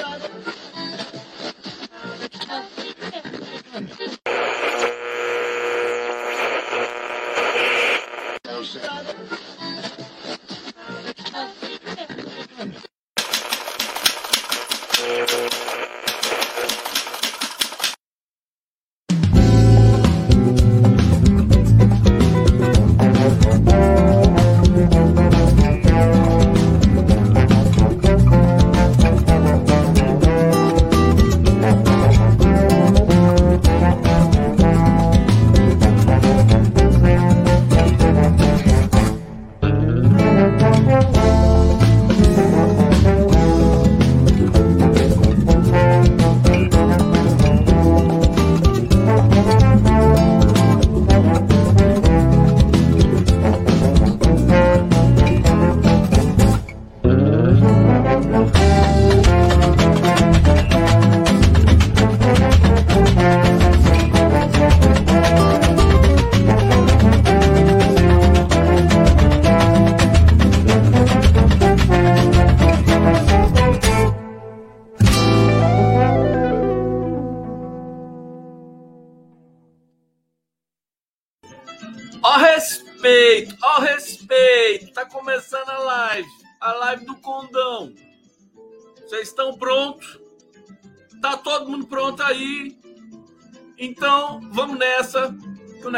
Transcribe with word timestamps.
Ó 0.00 0.51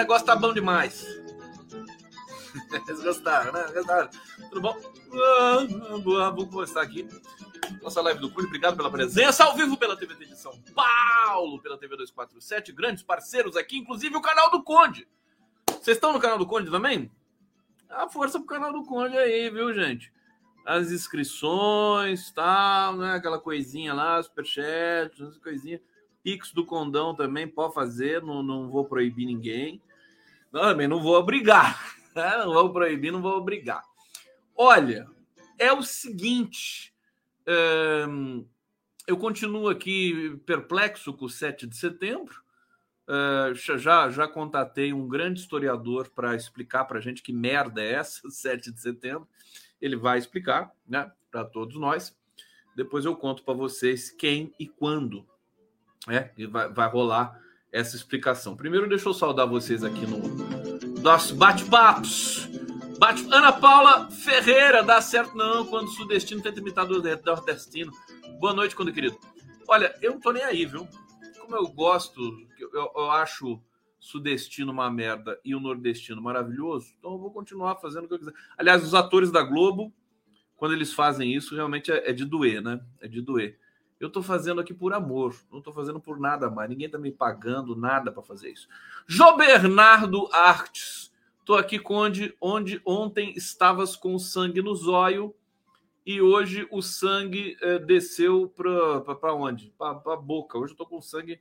negócio 0.04 0.26
tá 0.26 0.36
bom 0.36 0.52
demais. 0.52 1.06
Vocês 2.70 3.02
gostaram, 3.02 3.52
né? 3.52 3.72
Gostaram? 3.72 4.10
Tudo 4.50 4.60
bom? 4.60 4.76
Ah, 5.14 5.66
vamos 6.04 6.50
começar 6.50 6.82
aqui. 6.82 7.08
Nossa 7.82 8.02
live 8.02 8.20
do 8.20 8.30
Cunha, 8.30 8.46
obrigado 8.46 8.76
pela 8.76 8.90
presença. 8.90 9.44
Ao 9.44 9.56
vivo 9.56 9.78
pela 9.78 9.96
TVT 9.96 10.26
de 10.26 10.38
São 10.38 10.52
Paulo, 10.74 11.58
pela 11.62 11.78
TV 11.78 11.96
247, 11.96 12.70
grandes 12.70 13.02
parceiros 13.02 13.56
aqui, 13.56 13.78
inclusive 13.78 14.14
o 14.14 14.20
canal 14.20 14.50
do 14.50 14.62
Conde. 14.62 15.08
Vocês 15.68 15.96
estão 15.96 16.12
no 16.12 16.20
canal 16.20 16.36
do 16.36 16.46
Conde 16.46 16.70
também? 16.70 17.10
A 17.88 18.06
força 18.06 18.38
pro 18.38 18.46
canal 18.46 18.72
do 18.74 18.84
Conde 18.84 19.16
aí, 19.16 19.48
viu, 19.48 19.72
gente? 19.72 20.12
As 20.66 20.92
inscrições, 20.92 22.30
tal, 22.30 22.96
né? 22.96 23.14
Aquela 23.14 23.40
coisinha 23.40 23.94
lá, 23.94 24.22
superchat, 24.22 25.22
as 25.22 25.38
coisinhas. 25.38 25.80
Pix 26.22 26.52
do 26.52 26.64
Condão 26.66 27.14
também 27.14 27.48
pode 27.48 27.72
fazer, 27.72 28.22
não, 28.22 28.42
não 28.42 28.68
vou 28.68 28.84
proibir 28.84 29.26
ninguém. 29.26 29.80
Não, 30.54 30.72
não 30.88 31.02
vou 31.02 31.16
obrigar. 31.16 31.92
Né? 32.14 32.36
Não 32.38 32.52
vou 32.52 32.72
proibir, 32.72 33.10
não 33.10 33.20
vou 33.20 33.36
obrigar. 33.36 33.82
Olha, 34.54 35.08
é 35.58 35.72
o 35.72 35.82
seguinte. 35.82 36.94
Eu 39.04 39.16
continuo 39.16 39.68
aqui 39.68 40.40
perplexo 40.46 41.12
com 41.12 41.24
o 41.24 41.28
7 41.28 41.66
de 41.66 41.76
setembro. 41.76 42.40
Uh, 43.08 43.52
já, 43.52 44.08
já 44.10 44.28
contatei 44.28 44.92
um 44.92 45.08
grande 45.08 45.40
historiador 45.40 46.08
para 46.10 46.36
explicar 46.36 46.84
para 46.84 46.98
a 46.98 47.02
gente 47.02 47.20
que 47.20 47.32
merda 47.32 47.82
é 47.82 47.94
essa, 47.94 48.22
7 48.30 48.70
de 48.70 48.80
setembro. 48.80 49.26
Ele 49.82 49.96
vai 49.96 50.16
explicar, 50.16 50.70
né, 50.86 51.10
para 51.32 51.44
todos 51.44 51.74
nós. 51.74 52.16
Depois 52.76 53.04
eu 53.04 53.16
conto 53.16 53.42
para 53.42 53.54
vocês 53.54 54.08
quem 54.08 54.54
e 54.56 54.68
quando 54.68 55.26
né, 56.06 56.30
vai, 56.48 56.72
vai 56.72 56.88
rolar 56.88 57.43
essa 57.74 57.96
explicação. 57.96 58.54
Primeiro, 58.54 58.88
deixa 58.88 59.08
eu 59.08 59.12
saudar 59.12 59.48
vocês 59.48 59.82
aqui 59.82 60.06
no 60.06 61.00
nosso 61.02 61.34
bate-papos. 61.34 62.48
Bate 63.00 63.26
Ana 63.32 63.52
Paula 63.52 64.08
Ferreira, 64.12 64.80
dá 64.80 65.02
certo 65.02 65.36
não 65.36 65.66
quando 65.66 65.88
o 65.88 65.90
sudestino 65.90 66.40
tenta 66.40 66.60
imitar 66.60 66.86
do 66.86 67.02
nordestino. 67.02 67.92
Boa 68.38 68.54
noite, 68.54 68.76
quando 68.76 68.92
querido. 68.92 69.18
Olha, 69.66 69.92
eu 70.00 70.12
não 70.12 70.20
tô 70.20 70.30
nem 70.30 70.44
aí, 70.44 70.64
viu? 70.64 70.86
Como 71.40 71.56
eu 71.56 71.66
gosto, 71.66 72.20
eu, 72.60 72.70
eu 72.72 73.10
acho 73.10 73.60
sudestino 73.98 74.70
uma 74.70 74.88
merda 74.88 75.40
e 75.44 75.52
o 75.52 75.60
nordestino 75.60 76.22
maravilhoso, 76.22 76.94
então 76.96 77.12
eu 77.12 77.18
vou 77.18 77.32
continuar 77.32 77.76
fazendo 77.76 78.04
o 78.04 78.08
que 78.08 78.14
eu 78.14 78.18
quiser. 78.20 78.34
Aliás, 78.56 78.84
os 78.84 78.94
atores 78.94 79.32
da 79.32 79.42
Globo, 79.42 79.92
quando 80.54 80.74
eles 80.74 80.92
fazem 80.92 81.34
isso, 81.34 81.56
realmente 81.56 81.90
é, 81.90 82.10
é 82.10 82.12
de 82.12 82.24
doer, 82.24 82.62
né? 82.62 82.80
É 83.00 83.08
de 83.08 83.20
doer. 83.20 83.58
Eu 84.04 84.08
estou 84.08 84.22
fazendo 84.22 84.60
aqui 84.60 84.74
por 84.74 84.92
amor, 84.92 85.34
não 85.50 85.60
estou 85.60 85.72
fazendo 85.72 85.98
por 85.98 86.20
nada 86.20 86.50
mais. 86.50 86.68
Ninguém 86.68 86.86
está 86.86 86.98
me 86.98 87.10
pagando 87.10 87.74
nada 87.74 88.12
para 88.12 88.22
fazer 88.22 88.50
isso. 88.50 88.68
Jô 89.06 89.34
Bernardo 89.34 90.28
Artes. 90.30 91.10
Estou 91.40 91.56
aqui 91.56 91.80
onde, 91.88 92.36
onde 92.38 92.82
ontem 92.84 93.32
estavas 93.34 93.96
com 93.96 94.18
sangue 94.18 94.60
no 94.60 94.74
zóio 94.74 95.34
e 96.04 96.20
hoje 96.20 96.68
o 96.70 96.82
sangue 96.82 97.56
eh, 97.62 97.78
desceu 97.78 98.46
para 98.54 99.34
onde? 99.34 99.72
Para 99.78 100.00
a 100.12 100.16
boca. 100.16 100.58
Hoje 100.58 100.72
eu 100.72 100.74
estou 100.74 100.86
com 100.86 101.00
sangue. 101.00 101.40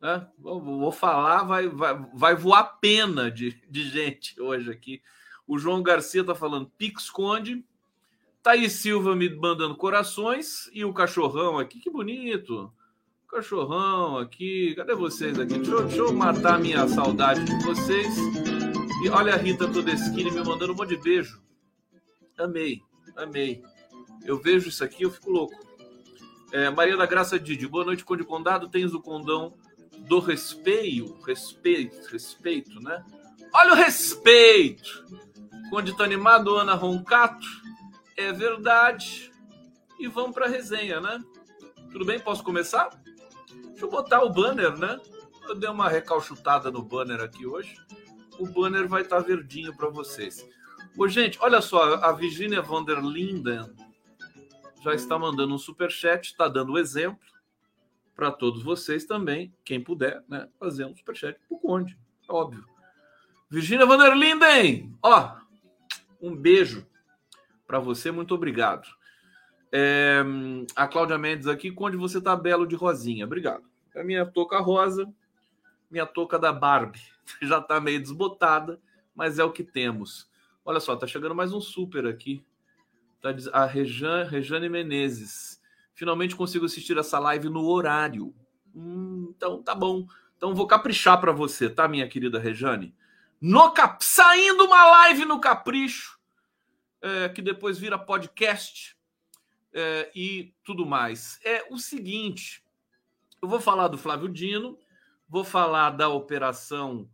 Né? 0.00 0.24
Vou, 0.38 0.60
vou, 0.60 0.92
falar, 0.92 1.42
vai, 1.42 1.66
vai, 1.66 1.98
vai 2.14 2.36
voar 2.36 2.78
pena 2.80 3.28
de, 3.28 3.60
de 3.68 3.88
gente 3.88 4.40
hoje 4.40 4.70
aqui. 4.70 5.02
O 5.48 5.58
João 5.58 5.82
Garcia 5.82 6.20
está 6.20 6.34
falando 6.34 6.70
Pix 6.78 7.10
Conde. 7.10 7.64
Thaís 8.44 8.74
Silva 8.74 9.16
me 9.16 9.34
mandando 9.34 9.74
corações 9.74 10.68
e 10.74 10.84
o 10.84 10.92
cachorrão 10.92 11.58
aqui, 11.58 11.80
que 11.80 11.88
bonito. 11.88 12.70
O 13.24 13.26
cachorrão 13.26 14.18
aqui, 14.18 14.74
cadê 14.74 14.94
vocês 14.94 15.38
aqui? 15.40 15.54
Deixa 15.54 15.70
eu, 15.70 15.86
deixa 15.86 16.02
eu 16.02 16.12
matar 16.12 16.60
minha 16.60 16.86
saudade 16.86 17.42
de 17.42 17.64
vocês. 17.64 18.14
E 19.02 19.08
olha 19.08 19.32
a 19.32 19.38
Rita 19.38 19.66
Todeschini 19.66 20.30
me 20.30 20.44
mandando 20.44 20.74
um 20.74 20.76
monte 20.76 20.90
de 20.90 20.98
beijo. 20.98 21.42
Amei, 22.36 22.82
amei. 23.16 23.62
Eu 24.26 24.38
vejo 24.38 24.68
isso 24.68 24.84
aqui, 24.84 25.04
eu 25.04 25.10
fico 25.10 25.30
louco. 25.30 25.58
É, 26.52 26.68
Maria 26.68 26.98
da 26.98 27.06
Graça 27.06 27.40
Didi, 27.40 27.66
boa 27.66 27.86
noite, 27.86 28.04
Conde 28.04 28.24
Condado. 28.24 28.68
Tens 28.68 28.92
o 28.92 29.00
condão 29.00 29.54
do 30.00 30.18
respeito, 30.18 31.18
respeito, 31.22 32.08
respeito, 32.12 32.78
né? 32.78 33.02
Olha 33.54 33.72
o 33.72 33.76
respeito! 33.76 35.02
Conde 35.70 35.96
tá 35.96 36.04
animado, 36.04 36.54
Ana 36.56 36.74
Roncato 36.74 37.63
é 38.16 38.32
verdade. 38.32 39.30
E 39.98 40.08
vamos 40.08 40.34
para 40.34 40.46
a 40.46 40.48
resenha, 40.48 41.00
né? 41.00 41.22
Tudo 41.92 42.04
bem? 42.04 42.18
Posso 42.18 42.42
começar? 42.42 42.90
Deixa 43.68 43.84
eu 43.84 43.90
botar 43.90 44.22
o 44.22 44.30
banner, 44.30 44.76
né? 44.76 45.00
Eu 45.48 45.54
dei 45.54 45.68
uma 45.68 45.88
recalchutada 45.88 46.70
no 46.70 46.82
banner 46.82 47.20
aqui 47.20 47.46
hoje. 47.46 47.76
O 48.38 48.46
banner 48.46 48.88
vai 48.88 49.02
estar 49.02 49.22
tá 49.22 49.26
verdinho 49.26 49.76
para 49.76 49.88
vocês. 49.88 50.46
Ô, 50.96 51.08
gente, 51.08 51.38
olha 51.40 51.60
só, 51.60 51.94
a 51.96 52.12
Virginia 52.12 52.62
von 52.62 52.84
der 52.84 53.00
Linden 53.00 53.72
já 54.82 54.94
está 54.94 55.18
mandando 55.18 55.54
um 55.54 55.58
super 55.58 55.90
chat, 55.90 56.26
está 56.26 56.46
dando 56.46 56.78
exemplo 56.78 57.18
para 58.14 58.30
todos 58.30 58.62
vocês 58.62 59.04
também, 59.04 59.52
quem 59.64 59.82
puder, 59.82 60.22
né, 60.28 60.48
fazer 60.58 60.84
um 60.84 60.94
super 60.94 61.16
chat 61.16 61.38
pro 61.48 61.58
Conde, 61.58 61.98
óbvio. 62.28 62.64
Virginia 63.50 63.86
von 63.86 63.98
der 63.98 64.14
Linden, 64.16 64.96
ó, 65.02 65.36
um 66.20 66.36
beijo 66.36 66.86
para 67.66 67.78
você, 67.78 68.10
muito 68.10 68.34
obrigado. 68.34 68.86
É, 69.72 70.22
a 70.76 70.86
Cláudia 70.86 71.18
Mendes 71.18 71.46
aqui, 71.46 71.74
onde 71.76 71.96
você 71.96 72.20
tá 72.20 72.36
belo 72.36 72.66
de 72.66 72.76
rosinha. 72.76 73.24
Obrigado. 73.24 73.64
É 73.94 74.00
a 74.00 74.04
minha 74.04 74.24
touca 74.24 74.58
rosa, 74.60 75.12
minha 75.90 76.06
touca 76.06 76.38
da 76.38 76.52
Barbie. 76.52 77.02
Já 77.42 77.60
tá 77.60 77.80
meio 77.80 78.00
desbotada, 78.00 78.80
mas 79.14 79.38
é 79.38 79.44
o 79.44 79.52
que 79.52 79.64
temos. 79.64 80.30
Olha 80.64 80.80
só, 80.80 80.94
tá 80.96 81.06
chegando 81.06 81.34
mais 81.34 81.52
um 81.52 81.60
super 81.60 82.06
aqui. 82.06 82.44
Tá 83.20 83.30
a 83.52 83.64
Rejan, 83.64 84.24
Rejane 84.24 84.68
Menezes. 84.68 85.60
Finalmente 85.94 86.36
consigo 86.36 86.66
assistir 86.66 86.98
essa 86.98 87.18
live 87.18 87.48
no 87.48 87.66
horário. 87.66 88.34
Hum, 88.74 89.32
então 89.36 89.62
tá 89.62 89.74
bom. 89.74 90.06
Então 90.36 90.54
vou 90.54 90.66
caprichar 90.66 91.20
para 91.20 91.32
você, 91.32 91.70
tá, 91.70 91.88
minha 91.88 92.08
querida 92.08 92.38
Rejane? 92.38 92.94
No 93.40 93.72
cap... 93.72 94.04
Saindo 94.04 94.64
uma 94.64 94.84
live 94.86 95.24
no 95.24 95.40
Capricho 95.40 96.13
é, 97.04 97.28
que 97.28 97.42
depois 97.42 97.78
vira 97.78 97.98
podcast. 97.98 98.96
é, 99.74 100.10
e 100.14 100.54
tudo 100.62 100.86
mais. 100.86 101.40
É 101.44 101.66
o 101.68 101.76
seguinte: 101.76 102.62
eu 103.42 103.48
vou 103.48 103.60
falar 103.60 103.88
do 103.88 103.98
Flávio 103.98 104.28
Dino, 104.28 104.78
vou 105.28 105.44
falar 105.44 105.90
da 105.90 106.08
operação 106.08 107.10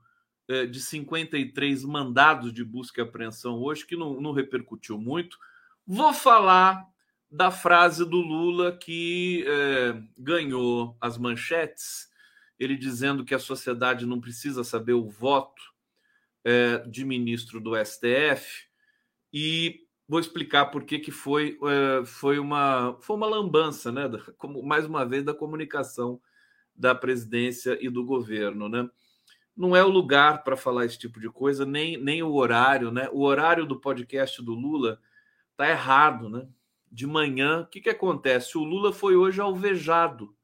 é, 0.47 0.67
de 0.67 0.81
53 0.81 1.85
mandados 1.85 2.53
de 2.53 2.63
busca 2.63 3.01
e 3.01 3.05
apreensão 3.05 3.59
hoje, 3.59 3.87
que 3.87 3.97
não, 3.97 4.21
não 4.21 4.33
repercutiu 4.33 4.99
muito. 4.99 5.39
Vou 5.87 6.13
falar 6.13 6.87
da 7.31 7.51
frase 7.51 8.05
do 8.05 8.17
Lula 8.17 8.77
que 8.77 9.45
é, 9.47 10.03
ganhou 10.19 10.97
as 11.01 11.17
manchetes, 11.17 12.11
ele 12.59 12.77
dizendo 12.77 13.25
que 13.25 13.35
a 13.35 13.39
sociedade 13.39 14.05
não 14.05 14.21
precisa 14.21 14.63
saber 14.63 14.93
o 14.93 15.09
voto 15.09 15.63
é, 16.45 16.79
de 16.79 17.05
ministro 17.05 17.61
do 17.61 17.73
STF, 17.83 18.70
e 19.33 19.81
vou 20.09 20.19
explicar 20.19 20.67
por 20.67 20.85
que, 20.85 20.99
que 20.99 21.11
foi, 21.11 21.57
é, 21.63 22.05
foi, 22.05 22.39
uma, 22.39 22.97
foi 23.01 23.17
uma 23.17 23.27
lambança, 23.27 23.93
né? 23.93 24.11
Como, 24.37 24.63
mais 24.63 24.85
uma 24.85 25.07
vez, 25.07 25.23
da 25.23 25.33
comunicação 25.33 26.21
da 26.75 26.95
presidência 26.95 27.79
e 27.81 27.89
do 27.89 28.05
governo, 28.05 28.69
né? 28.69 28.89
Não 29.57 29.77
é 29.77 29.85
o 29.85 29.89
lugar 29.89 30.43
para 30.43 30.57
falar 30.57 30.87
esse 30.87 30.99
tipo 30.99 31.21
de 31.21 31.29
coisa, 31.29 31.65
nem, 31.67 31.97
nem 31.97 32.23
o 32.23 32.33
horário, 32.33 32.91
né? 32.91 33.09
O 33.13 33.23
horário 33.23 33.67
do 33.67 33.79
podcast 33.79 34.43
do 34.43 34.53
Lula 34.53 35.01
tá 35.57 35.69
errado, 35.69 36.29
né? 36.29 36.49
De 36.91 37.07
manhã, 37.07 37.61
o 37.61 37.67
que, 37.67 37.81
que 37.81 37.91
acontece? 37.91 38.59
O 38.59 38.65
Lula 38.65 38.93
foi 38.93 39.15
hoje 39.15 39.41
alvejado. 39.41 40.35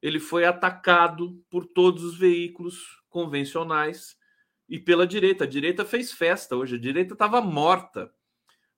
Ele 0.00 0.18
foi 0.18 0.44
atacado 0.44 1.40
por 1.48 1.66
todos 1.66 2.02
os 2.02 2.18
veículos 2.18 3.00
convencionais 3.08 4.16
e 4.72 4.78
pela 4.78 5.06
direita. 5.06 5.44
A 5.44 5.46
direita 5.46 5.84
fez 5.84 6.10
festa 6.10 6.56
hoje, 6.56 6.76
a 6.76 6.80
direita 6.80 7.12
estava 7.12 7.42
morta 7.42 8.10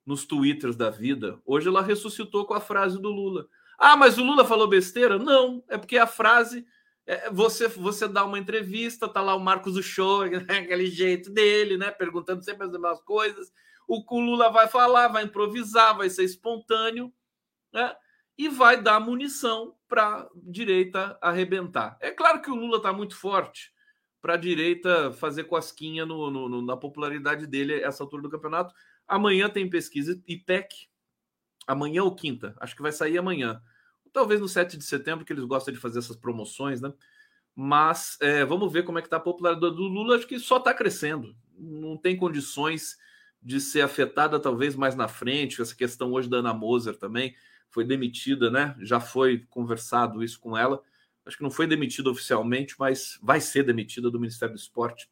nos 0.05 0.25
twitters 0.25 0.75
da 0.75 0.89
vida. 0.89 1.41
Hoje 1.45 1.69
ela 1.69 1.81
ressuscitou 1.81 2.45
com 2.45 2.53
a 2.53 2.59
frase 2.59 3.01
do 3.01 3.09
Lula. 3.09 3.47
Ah, 3.79 3.95
mas 3.95 4.17
o 4.17 4.23
Lula 4.23 4.43
falou 4.43 4.67
besteira? 4.67 5.17
Não, 5.17 5.63
é 5.69 5.77
porque 5.77 5.97
a 5.97 6.05
frase 6.05 6.65
é, 7.07 7.29
você 7.29 7.69
você 7.69 8.09
dá 8.09 8.25
uma 8.25 8.37
entrevista, 8.37 9.07
tá 9.07 9.21
lá 9.21 9.35
o 9.35 9.39
Marcos 9.39 9.75
do 9.75 9.81
Show, 9.81 10.23
aquele 10.49 10.87
jeito 10.87 11.31
dele, 11.31 11.77
né, 11.77 11.91
perguntando 11.91 12.43
sempre 12.43 12.65
as 12.65 12.71
mesmas 12.73 12.99
coisas. 13.01 13.49
O, 13.87 14.03
o 14.05 14.19
Lula 14.19 14.51
vai 14.51 14.67
falar, 14.67 15.07
vai 15.07 15.23
improvisar, 15.23 15.95
vai 15.95 16.09
ser 16.09 16.25
espontâneo, 16.25 17.13
né? 17.71 17.95
E 18.37 18.49
vai 18.49 18.81
dar 18.81 18.99
munição 18.99 19.77
para 19.87 20.27
direita 20.35 21.17
arrebentar. 21.21 21.97
É 22.01 22.11
claro 22.11 22.41
que 22.41 22.51
o 22.51 22.55
Lula 22.55 22.77
está 22.77 22.91
muito 22.91 23.15
forte 23.15 23.73
para 24.25 24.33
a 24.33 24.37
direita 24.37 25.13
fazer 25.13 25.43
cosquinha 25.43 26.03
no, 26.03 26.31
no, 26.31 26.59
na 26.63 26.75
popularidade 26.75 27.45
dele 27.45 27.75
essa 27.81 28.01
altura 28.01 28.23
do 28.23 28.29
campeonato, 28.29 28.73
Amanhã 29.07 29.49
tem 29.49 29.69
pesquisa 29.69 30.19
IPEC. 30.27 30.87
Amanhã 31.67 32.03
ou 32.03 32.15
quinta? 32.15 32.55
Acho 32.59 32.75
que 32.75 32.81
vai 32.81 32.91
sair 32.91 33.17
amanhã. 33.17 33.61
Talvez 34.11 34.39
no 34.39 34.47
7 34.47 34.77
de 34.77 34.83
setembro, 34.83 35.25
que 35.25 35.33
eles 35.33 35.43
gostam 35.43 35.73
de 35.73 35.79
fazer 35.79 35.99
essas 35.99 36.15
promoções, 36.15 36.81
né? 36.81 36.91
Mas 37.55 38.17
é, 38.21 38.43
vamos 38.43 38.71
ver 38.71 38.83
como 38.83 38.97
é 38.97 39.01
que 39.01 39.07
está 39.07 39.17
a 39.17 39.21
popularidade 39.21 39.75
do 39.75 39.83
Lula. 39.83 40.15
Acho 40.15 40.27
que 40.27 40.39
só 40.39 40.57
está 40.57 40.73
crescendo. 40.73 41.35
Não 41.57 41.97
tem 41.97 42.17
condições 42.17 42.97
de 43.41 43.59
ser 43.59 43.81
afetada, 43.81 44.39
talvez 44.39 44.75
mais 44.75 44.95
na 44.95 45.07
frente. 45.07 45.61
Essa 45.61 45.75
questão 45.75 46.11
hoje 46.13 46.29
da 46.29 46.37
Ana 46.37 46.53
Moser 46.53 46.97
também 46.97 47.35
foi 47.69 47.83
demitida, 47.83 48.49
né? 48.49 48.75
Já 48.79 48.99
foi 48.99 49.45
conversado 49.49 50.23
isso 50.23 50.39
com 50.39 50.57
ela. 50.57 50.81
Acho 51.25 51.37
que 51.37 51.43
não 51.43 51.51
foi 51.51 51.67
demitida 51.67 52.09
oficialmente, 52.09 52.75
mas 52.77 53.19
vai 53.21 53.41
ser 53.41 53.63
demitida 53.63 54.11
do 54.11 54.19
Ministério 54.19 54.53
do 54.53 54.59
Esporte 54.59 55.09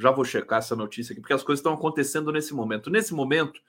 já 0.00 0.10
vou 0.10 0.24
checar 0.24 0.60
essa 0.60 0.74
notícia 0.74 1.12
aqui, 1.12 1.20
porque 1.20 1.34
as 1.34 1.42
coisas 1.42 1.60
estão 1.60 1.74
acontecendo 1.74 2.32
nesse 2.32 2.54
momento. 2.54 2.88
Nesse 2.88 3.12
momento, 3.12 3.60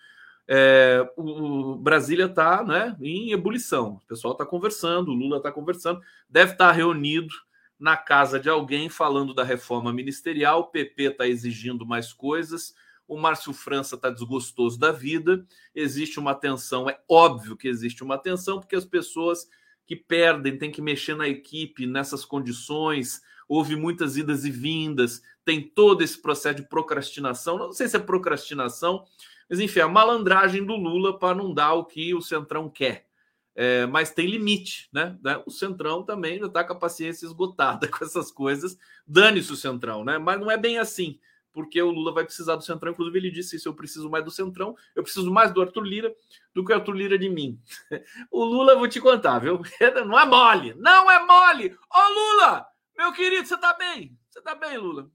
é, 0.47 1.05
o 1.17 1.75
Brasília 1.75 2.25
está 2.25 2.63
né, 2.63 2.95
em 3.01 3.33
ebulição. 3.33 3.99
O 4.03 4.07
pessoal 4.07 4.31
está 4.31 4.45
conversando, 4.45 5.11
o 5.11 5.13
Lula 5.13 5.37
está 5.37 5.51
conversando, 5.51 6.01
deve 6.29 6.53
estar 6.53 6.67
tá 6.67 6.71
reunido 6.71 7.33
na 7.77 7.97
casa 7.97 8.39
de 8.39 8.49
alguém 8.49 8.87
falando 8.87 9.33
da 9.33 9.43
reforma 9.43 9.91
ministerial. 9.91 10.61
O 10.61 10.67
PP 10.67 11.03
está 11.03 11.27
exigindo 11.27 11.85
mais 11.85 12.13
coisas. 12.13 12.73
O 13.05 13.17
Márcio 13.17 13.51
França 13.51 13.95
está 13.95 14.09
desgostoso 14.09 14.79
da 14.79 14.91
vida. 14.91 15.45
Existe 15.75 16.17
uma 16.17 16.33
tensão, 16.33 16.89
é 16.89 16.97
óbvio 17.09 17.57
que 17.57 17.67
existe 17.67 18.03
uma 18.03 18.17
tensão, 18.17 18.59
porque 18.59 18.75
as 18.75 18.85
pessoas 18.85 19.49
que 19.91 19.95
perdem 19.97 20.57
têm 20.57 20.71
que 20.71 20.81
mexer 20.81 21.15
na 21.15 21.27
equipe 21.27 21.85
nessas 21.85 22.23
condições. 22.23 23.21
Houve 23.45 23.75
muitas 23.75 24.15
idas 24.15 24.45
e 24.45 24.49
vindas 24.49 25.21
tem 25.43 25.61
todo 25.61 26.01
esse 26.01 26.21
processo 26.21 26.55
de 26.55 26.63
procrastinação. 26.63 27.57
Não 27.57 27.73
sei 27.73 27.87
se 27.87 27.97
é 27.97 27.99
procrastinação, 27.99 29.05
mas 29.49 29.59
enfim, 29.59 29.81
a 29.81 29.87
malandragem 29.87 30.65
do 30.65 30.75
Lula 30.75 31.17
para 31.17 31.35
não 31.35 31.53
dar 31.53 31.73
o 31.73 31.85
que 31.85 32.13
o 32.13 32.21
Centrão 32.21 32.69
quer. 32.69 33.05
É, 33.53 33.85
mas 33.85 34.11
tem 34.11 34.27
limite, 34.27 34.87
né? 34.93 35.17
né? 35.21 35.43
O 35.45 35.51
Centrão 35.51 36.03
também 36.03 36.39
já 36.39 36.45
está 36.45 36.63
com 36.63 36.71
a 36.71 36.79
paciência 36.79 37.25
esgotada 37.25 37.85
com 37.91 38.05
essas 38.05 38.31
coisas. 38.31 38.77
Dane-se 39.05 39.51
o 39.51 39.57
Centrão, 39.57 40.05
né? 40.05 40.17
Mas 40.17 40.39
não 40.39 40.49
é 40.49 40.57
bem 40.57 40.77
assim, 40.77 41.19
porque 41.53 41.81
o 41.81 41.91
Lula 41.91 42.13
vai 42.13 42.23
precisar 42.23 42.55
do 42.55 42.63
Centrão. 42.63 42.91
Inclusive, 42.91 43.17
ele 43.17 43.31
disse 43.31 43.55
isso: 43.55 43.67
eu 43.67 43.73
preciso 43.73 44.09
mais 44.09 44.23
do 44.23 44.31
Centrão, 44.31 44.75
eu 44.95 45.03
preciso 45.03 45.31
mais 45.31 45.53
do 45.53 45.61
Arthur 45.61 45.83
Lira 45.83 46.15
do 46.53 46.63
que 46.63 46.71
o 46.71 46.75
Arthur 46.75 46.93
Lira 46.93 47.17
de 47.17 47.29
mim. 47.29 47.59
O 48.31 48.43
Lula, 48.43 48.75
vou 48.75 48.87
te 48.87 48.99
contar, 48.99 49.39
viu? 49.39 49.61
Não 50.05 50.19
é 50.19 50.25
mole, 50.25 50.73
não 50.75 51.09
é 51.09 51.25
mole! 51.25 51.77
Ô 51.89 51.99
Lula, 52.13 52.65
meu 52.97 53.11
querido, 53.13 53.47
você 53.47 53.57
tá 53.57 53.73
bem? 53.73 54.17
Você 54.29 54.41
tá 54.41 54.55
bem, 54.55 54.77
Lula? 54.77 55.09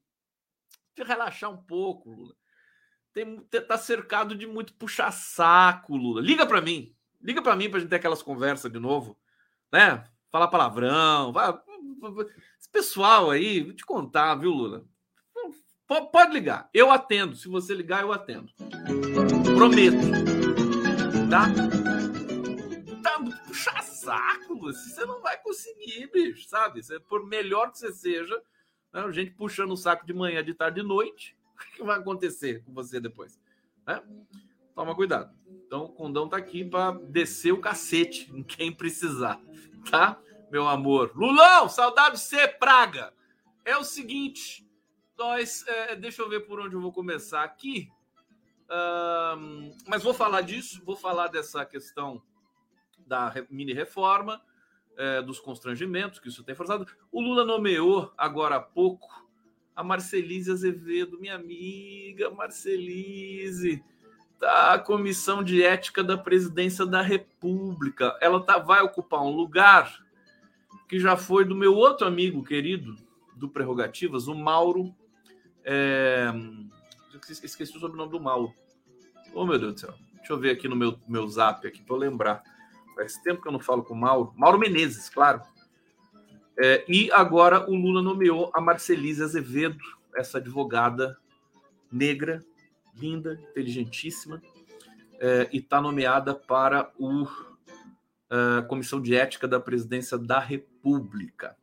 de 0.97 1.03
relaxar 1.03 1.51
um 1.51 1.57
pouco, 1.57 2.11
Lula. 2.11 2.35
Tem, 3.13 3.41
tá 3.41 3.79
cercado 3.79 4.35
de 4.35 4.47
muito 4.47 4.75
puxa-saco, 4.75 5.97
Lula. 5.97 6.21
Liga 6.21 6.47
para 6.47 6.61
mim. 6.61 6.95
Liga 7.21 7.43
para 7.43 7.57
mim 7.57 7.71
pra 7.71 7.81
gente 7.81 7.89
ter 7.89 7.97
aquelas 7.97 8.23
conversas 8.23 8.71
de 8.71 8.79
novo, 8.79 9.19
né? 9.71 10.05
Falar 10.31 10.49
palavrão. 10.49 11.33
Vai, 11.33 11.55
esse 12.59 12.69
pessoal 12.71 13.31
aí, 13.31 13.63
vou 13.63 13.75
te 13.75 13.85
contar, 13.85 14.35
viu, 14.37 14.51
Lula? 14.51 14.85
Pode 15.87 16.33
ligar. 16.33 16.69
Eu 16.75 16.91
atendo. 16.91 17.37
Se 17.37 17.49
você 17.49 17.75
ligar, 17.75 18.03
eu 18.03 18.13
atendo. 18.13 18.53
Prometo. 19.55 19.97
Tá? 21.31 21.47
Tá 23.03 23.19
puxa 23.47 23.83
saco. 23.83 24.59
Você 24.59 25.05
não 25.05 25.21
vai 25.21 25.39
conseguir, 25.39 26.11
bicho, 26.13 26.49
sabe? 26.49 26.81
Por 27.09 27.25
melhor 27.25 27.71
que 27.71 27.79
você 27.79 27.93
seja, 27.93 28.41
né? 28.93 29.13
Gente 29.13 29.33
puxando 29.33 29.73
o 29.73 29.77
saco 29.77 30.07
de 30.07 30.13
manhã, 30.13 30.43
de 30.43 30.55
tarde, 30.55 30.81
de 30.81 30.87
noite. 30.87 31.37
O 31.57 31.77
que 31.77 31.83
vai 31.83 31.99
acontecer 31.99 32.63
com 32.65 32.73
você 32.75 33.01
depois? 33.01 33.41
Né? 33.87 34.03
Toma 34.75 34.95
cuidado. 34.95 35.35
Então, 35.67 35.85
o 35.85 35.89
condão 35.89 36.29
tá 36.29 36.37
aqui 36.37 36.63
para 36.63 36.93
descer 36.93 37.51
o 37.51 37.61
cacete 37.61 38.31
em 38.31 38.43
quem 38.43 38.71
precisar, 38.71 39.41
tá? 39.91 40.21
Meu 40.51 40.69
amor. 40.69 41.13
Lulão, 41.15 41.67
saudade 41.67 42.17
de 42.17 42.21
você, 42.21 42.47
praga. 42.47 43.11
É 43.65 43.75
o 43.77 43.85
seguinte, 43.85 44.66
nós. 45.17 45.67
É, 45.67 45.97
deixa 45.97 46.23
eu 46.23 46.29
ver 46.29 46.41
por 46.41 46.61
onde 46.61 46.75
eu 46.75 46.81
vou 46.81 46.93
começar 46.93 47.43
aqui. 47.43 47.91
Um, 48.69 49.73
mas 49.87 50.03
vou 50.03 50.13
falar 50.13 50.41
disso, 50.41 50.83
vou 50.85 50.97
falar 50.97 51.29
dessa 51.29 51.65
questão 51.65 52.21
da 53.07 53.33
mini 53.49 53.73
reforma 53.73 54.43
é, 54.97 55.23
dos 55.23 55.39
constrangimentos 55.39 56.19
que 56.19 56.29
isso 56.29 56.43
tem 56.43 56.55
forçado. 56.55 56.87
O 57.13 57.21
Lula 57.21 57.45
nomeou 57.45 58.13
agora 58.17 58.57
há 58.57 58.61
pouco 58.61 59.09
a 59.75 59.85
Marcelise 59.85 60.51
Azevedo, 60.51 61.21
minha 61.21 61.35
amiga 61.35 62.31
Marcelise, 62.31 63.85
da 64.41 64.79
tá, 64.79 64.79
Comissão 64.79 65.45
de 65.45 65.63
Ética 65.63 66.03
da 66.03 66.17
Presidência 66.17 66.87
da 66.87 67.03
República. 67.03 68.17
Ela 68.21 68.43
tá, 68.43 68.59
vai 68.59 68.83
ocupar 68.83 69.23
um 69.23 69.31
lugar 69.31 70.05
que 70.89 70.99
já 70.99 71.17
foi 71.17 71.45
do 71.45 71.55
meu 71.55 71.75
outro 71.75 72.07
amigo 72.07 72.43
querido 72.43 72.97
do 73.35 73.49
Prerrogativas, 73.49 74.29
o 74.29 74.35
Mauro. 74.35 74.95
É... 75.67 76.33
Esqueci 77.29 77.77
o 77.77 77.81
sobrenome 77.81 78.11
do 78.11 78.21
Mauro. 78.21 78.55
Oh, 79.35 79.45
meu 79.45 79.59
Deus 79.59 79.75
do 79.75 79.81
céu. 79.81 79.95
Deixa 80.15 80.33
eu 80.33 80.39
ver 80.39 80.51
aqui 80.51 80.69
no 80.69 80.77
meu, 80.77 80.99
meu 81.07 81.27
zap 81.27 81.67
aqui 81.67 81.83
para 81.83 81.97
eu 81.97 81.99
lembrar. 81.99 82.43
Faz 82.95 83.17
tempo 83.19 83.43
que 83.43 83.49
eu 83.49 83.53
não 83.53 83.59
falo 83.59 83.83
com 83.83 83.95
o 83.95 83.97
Mauro. 83.97 84.33
Mauro 84.37 84.59
Menezes, 84.59 85.11
claro. 85.11 85.43
É, 86.59 86.85
e 86.89 87.11
agora 87.13 87.69
o 87.69 87.75
Lula 87.75 88.01
nomeou 88.01 88.51
a 88.55 88.61
Marcelise 88.61 89.23
Azevedo, 89.23 89.79
essa 90.15 90.39
advogada 90.39 91.19
negra, 91.93 92.43
linda, 92.95 93.39
inteligentíssima, 93.51 94.41
é, 95.21 95.49
e 95.53 95.59
está 95.59 95.81
nomeada 95.81 96.35
para 96.35 96.91
o 96.99 97.27
a 98.29 98.59
é, 98.59 98.63
Comissão 98.63 99.01
de 99.01 99.15
Ética 99.15 99.47
da 99.47 99.61
Presidência 99.61 100.19
da 100.19 100.39
República. 100.39 101.57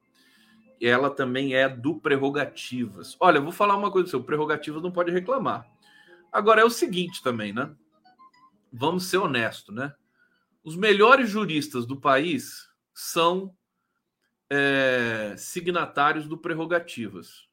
Ela 0.86 1.10
também 1.10 1.56
é 1.56 1.70
do 1.70 2.00
Prerrogativas. 2.00 3.16
Olha, 3.20 3.40
vou 3.40 3.52
falar 3.52 3.78
uma 3.78 3.92
coisa, 3.92 4.18
o 4.18 4.24
Prerrogativas 4.24 4.82
não 4.82 4.92
pode 4.92 5.12
reclamar. 5.12 5.66
Agora 6.32 6.62
é 6.62 6.66
o 6.66 6.70
seguinte 6.70 7.22
também, 7.22 7.54
né? 7.54 7.74
Vamos 8.72 9.06
ser 9.06 9.18
honestos, 9.18 9.74
né? 9.74 9.94
Os 10.64 10.76
melhores 10.76 11.30
juristas 11.30 11.86
do 11.86 12.00
país 12.00 12.68
são 12.94 13.56
é, 14.50 15.36
signatários 15.38 16.28
do 16.28 16.38
Prerrogativas. 16.38 17.48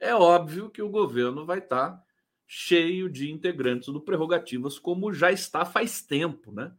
É 0.00 0.14
óbvio 0.14 0.70
que 0.70 0.82
o 0.82 0.88
governo 0.88 1.46
vai 1.46 1.58
estar 1.58 2.02
cheio 2.46 3.08
de 3.08 3.30
integrantes 3.30 3.88
do 3.88 4.00
Prerrogativas, 4.00 4.78
como 4.78 5.12
já 5.12 5.30
está 5.30 5.64
faz 5.64 6.02
tempo, 6.02 6.52
né? 6.52 6.72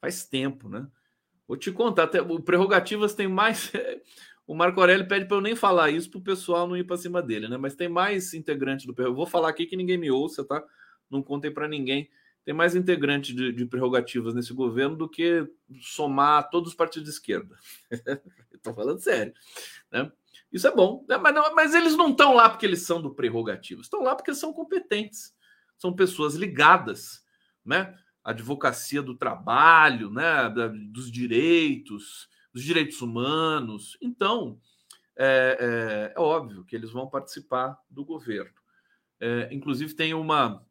Faz 0.00 0.24
tempo, 0.24 0.68
né? 0.68 0.86
Vou 1.46 1.56
te 1.56 1.72
contar, 1.72 2.04
até, 2.04 2.22
o 2.22 2.40
Prerrogativas 2.40 3.14
tem 3.14 3.28
mais. 3.28 3.72
O 4.50 4.54
Marco 4.56 4.80
Aurélio 4.80 5.06
pede 5.06 5.26
para 5.26 5.36
eu 5.36 5.40
nem 5.40 5.54
falar 5.54 5.90
isso 5.90 6.10
para 6.10 6.18
o 6.18 6.24
pessoal 6.24 6.66
não 6.66 6.76
ir 6.76 6.82
para 6.82 6.96
cima 6.96 7.22
dele, 7.22 7.46
né? 7.46 7.56
Mas 7.56 7.76
tem 7.76 7.88
mais 7.88 8.34
integrante 8.34 8.84
do 8.84 8.92
Prerrogativas. 8.92 9.24
Vou 9.24 9.30
falar 9.30 9.48
aqui 9.48 9.64
que 9.64 9.76
ninguém 9.76 9.96
me 9.96 10.10
ouça, 10.10 10.44
tá? 10.44 10.60
Não 11.08 11.22
contem 11.22 11.54
para 11.54 11.68
ninguém. 11.68 12.10
Tem 12.44 12.52
mais 12.52 12.74
integrante 12.74 13.32
de, 13.32 13.52
de, 13.52 13.64
prerrogativas 13.64 14.34
nesse 14.34 14.52
governo 14.52 14.96
do 14.96 15.08
que 15.08 15.48
somar 15.80 16.50
todos 16.50 16.70
os 16.70 16.74
partidos 16.74 17.04
de 17.04 17.14
esquerda. 17.14 17.56
Estou 18.52 18.74
falando 18.74 18.98
sério. 18.98 19.32
Né? 19.88 20.10
Isso 20.52 20.66
é 20.66 20.74
bom. 20.74 21.06
Né? 21.08 21.16
Mas, 21.16 21.32
não, 21.32 21.54
mas 21.54 21.72
eles 21.72 21.96
não 21.96 22.10
estão 22.10 22.34
lá 22.34 22.50
porque 22.50 22.66
eles 22.66 22.82
são 22.82 23.00
do 23.00 23.14
prerrogativas. 23.14 23.86
Estão 23.86 24.02
lá 24.02 24.16
porque 24.16 24.34
são 24.34 24.52
competentes. 24.52 25.32
São 25.78 25.94
pessoas 25.94 26.34
ligadas, 26.34 27.24
né? 27.64 27.96
advocacia 28.24 29.00
do 29.00 29.16
trabalho, 29.16 30.10
né, 30.10 30.52
dos 30.90 31.10
direitos, 31.10 32.28
dos 32.52 32.62
direitos 32.62 33.00
humanos. 33.00 33.96
Então, 34.00 34.60
é, 35.16 36.12
é, 36.14 36.14
é 36.16 36.20
óbvio 36.20 36.64
que 36.64 36.74
eles 36.74 36.90
vão 36.90 37.08
participar 37.08 37.78
do 37.88 38.04
governo. 38.04 38.52
É, 39.20 39.48
inclusive, 39.52 39.94
tem 39.94 40.14
uma 40.14 40.64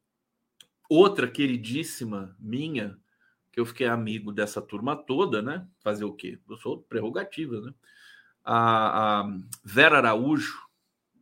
outra 0.90 1.28
queridíssima 1.28 2.36
minha, 2.40 2.98
que 3.52 3.60
eu 3.60 3.66
fiquei 3.66 3.88
amigo 3.88 4.32
dessa 4.32 4.62
turma 4.62 4.96
toda, 4.96 5.42
né? 5.42 5.68
Fazer 5.82 6.06
o 6.06 6.14
quê? 6.14 6.40
Eu 6.50 6.58
sou 6.58 6.82
prerrogativa, 6.82 7.62
né? 7.62 7.74
A, 8.44 9.20
a 9.22 9.38
Vera 9.64 9.98
Araújo, 9.98 10.58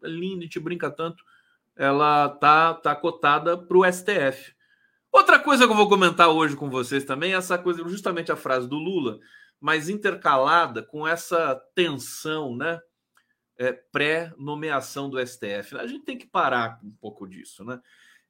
linda, 0.02 0.40
a 0.40 0.44
gente 0.44 0.60
brinca 0.60 0.90
tanto, 0.90 1.24
ela 1.76 2.30
tá, 2.30 2.74
tá 2.74 2.96
cotada 2.96 3.58
para 3.58 3.78
o 3.78 3.92
STF. 3.92 4.56
Outra 5.12 5.40
coisa 5.40 5.66
que 5.66 5.72
eu 5.72 5.76
vou 5.76 5.90
comentar 5.90 6.30
hoje 6.30 6.56
com 6.56 6.70
vocês 6.70 7.04
também 7.04 7.34
é 7.34 7.38
essa 7.38 7.58
coisa, 7.58 7.88
justamente 7.88 8.32
a 8.32 8.36
frase 8.36 8.68
do 8.68 8.78
Lula, 8.78 9.20
mas 9.60 9.90
intercalada 9.90 10.84
com 10.84 11.08
essa 11.08 11.56
tensão, 11.74 12.56
né? 12.56 12.80
É, 13.60 13.74
pré-nomeação 13.74 15.10
do 15.10 15.20
STF. 15.20 15.76
A 15.78 15.88
gente 15.88 16.06
tem 16.06 16.18
que 16.18 16.28
parar 16.28 16.80
um 16.84 16.92
pouco 16.92 17.28
disso, 17.28 17.66
né? 17.66 17.82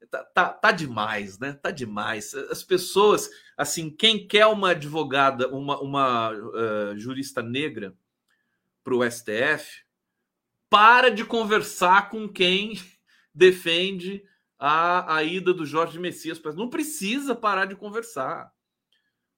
Tá, 0.10 0.24
tá, 0.24 0.50
tá, 0.50 0.72
demais, 0.72 1.38
né? 1.38 1.54
Tá 1.54 1.70
demais. 1.70 2.34
As 2.34 2.64
pessoas, 2.64 3.30
assim, 3.58 3.90
quem 3.90 4.26
quer 4.26 4.46
uma 4.46 4.70
advogada, 4.70 5.50
uma, 5.50 5.82
uma 5.82 6.32
uh, 6.32 6.98
jurista 6.98 7.42
negra 7.42 7.94
para 8.84 8.96
o 8.96 9.04
STF, 9.04 9.84
para 10.70 11.10
de 11.10 11.26
conversar 11.26 12.10
com 12.10 12.30
quem 12.30 12.80
defende 13.36 14.24
a, 14.58 15.18
a 15.18 15.24
ida 15.24 15.54
do 15.54 15.66
Jorge 15.66 16.00
Messias. 16.00 16.42
Não 16.56 16.70
precisa 16.70 17.36
parar 17.36 17.66
de 17.66 17.76
conversar. 17.76 18.52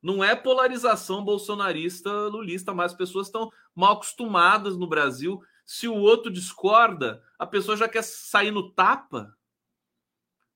Não 0.01 0.23
é 0.23 0.35
polarização 0.35 1.23
bolsonarista-lulista, 1.23 2.73
mas 2.73 2.91
as 2.91 2.97
pessoas 2.97 3.27
estão 3.27 3.51
mal 3.75 3.93
acostumadas 3.93 4.77
no 4.77 4.87
Brasil. 4.87 5.41
Se 5.65 5.87
o 5.87 5.95
outro 5.95 6.31
discorda, 6.31 7.23
a 7.37 7.45
pessoa 7.45 7.75
já 7.75 7.87
quer 7.87 8.03
sair 8.03 8.51
no 8.51 8.71
tapa, 8.71 9.35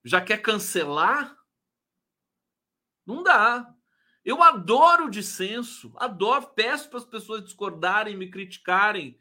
já 0.02 0.20
quer 0.20 0.38
cancelar. 0.38 1.36
Não 3.06 3.22
dá. 3.22 3.72
Eu 4.24 4.42
adoro 4.42 5.06
o 5.06 5.10
dissenso, 5.10 5.92
adoro, 5.96 6.46
peço 6.54 6.88
para 6.88 6.98
as 6.98 7.04
pessoas 7.04 7.44
discordarem, 7.44 8.16
me 8.16 8.30
criticarem. 8.30 9.18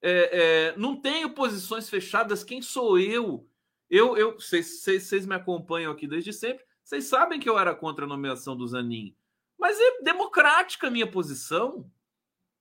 É, 0.00 0.70
é, 0.72 0.76
não 0.76 1.00
tenho 1.00 1.30
posições 1.30 1.88
fechadas. 1.88 2.44
Quem 2.44 2.62
sou 2.62 2.98
eu 2.98 3.48
eu, 3.88 4.16
eu 4.16 4.34
vocês 4.34 5.26
me 5.26 5.34
acompanham 5.34 5.92
aqui 5.92 6.06
desde 6.06 6.32
sempre. 6.32 6.64
Vocês 6.82 7.04
sabem 7.04 7.40
que 7.40 7.48
eu 7.48 7.58
era 7.58 7.74
contra 7.74 8.04
a 8.04 8.08
nomeação 8.08 8.56
do 8.56 8.66
Zanin. 8.66 9.14
Mas 9.58 9.78
é 9.80 10.02
democrática 10.02 10.88
a 10.88 10.90
minha 10.90 11.10
posição. 11.10 11.90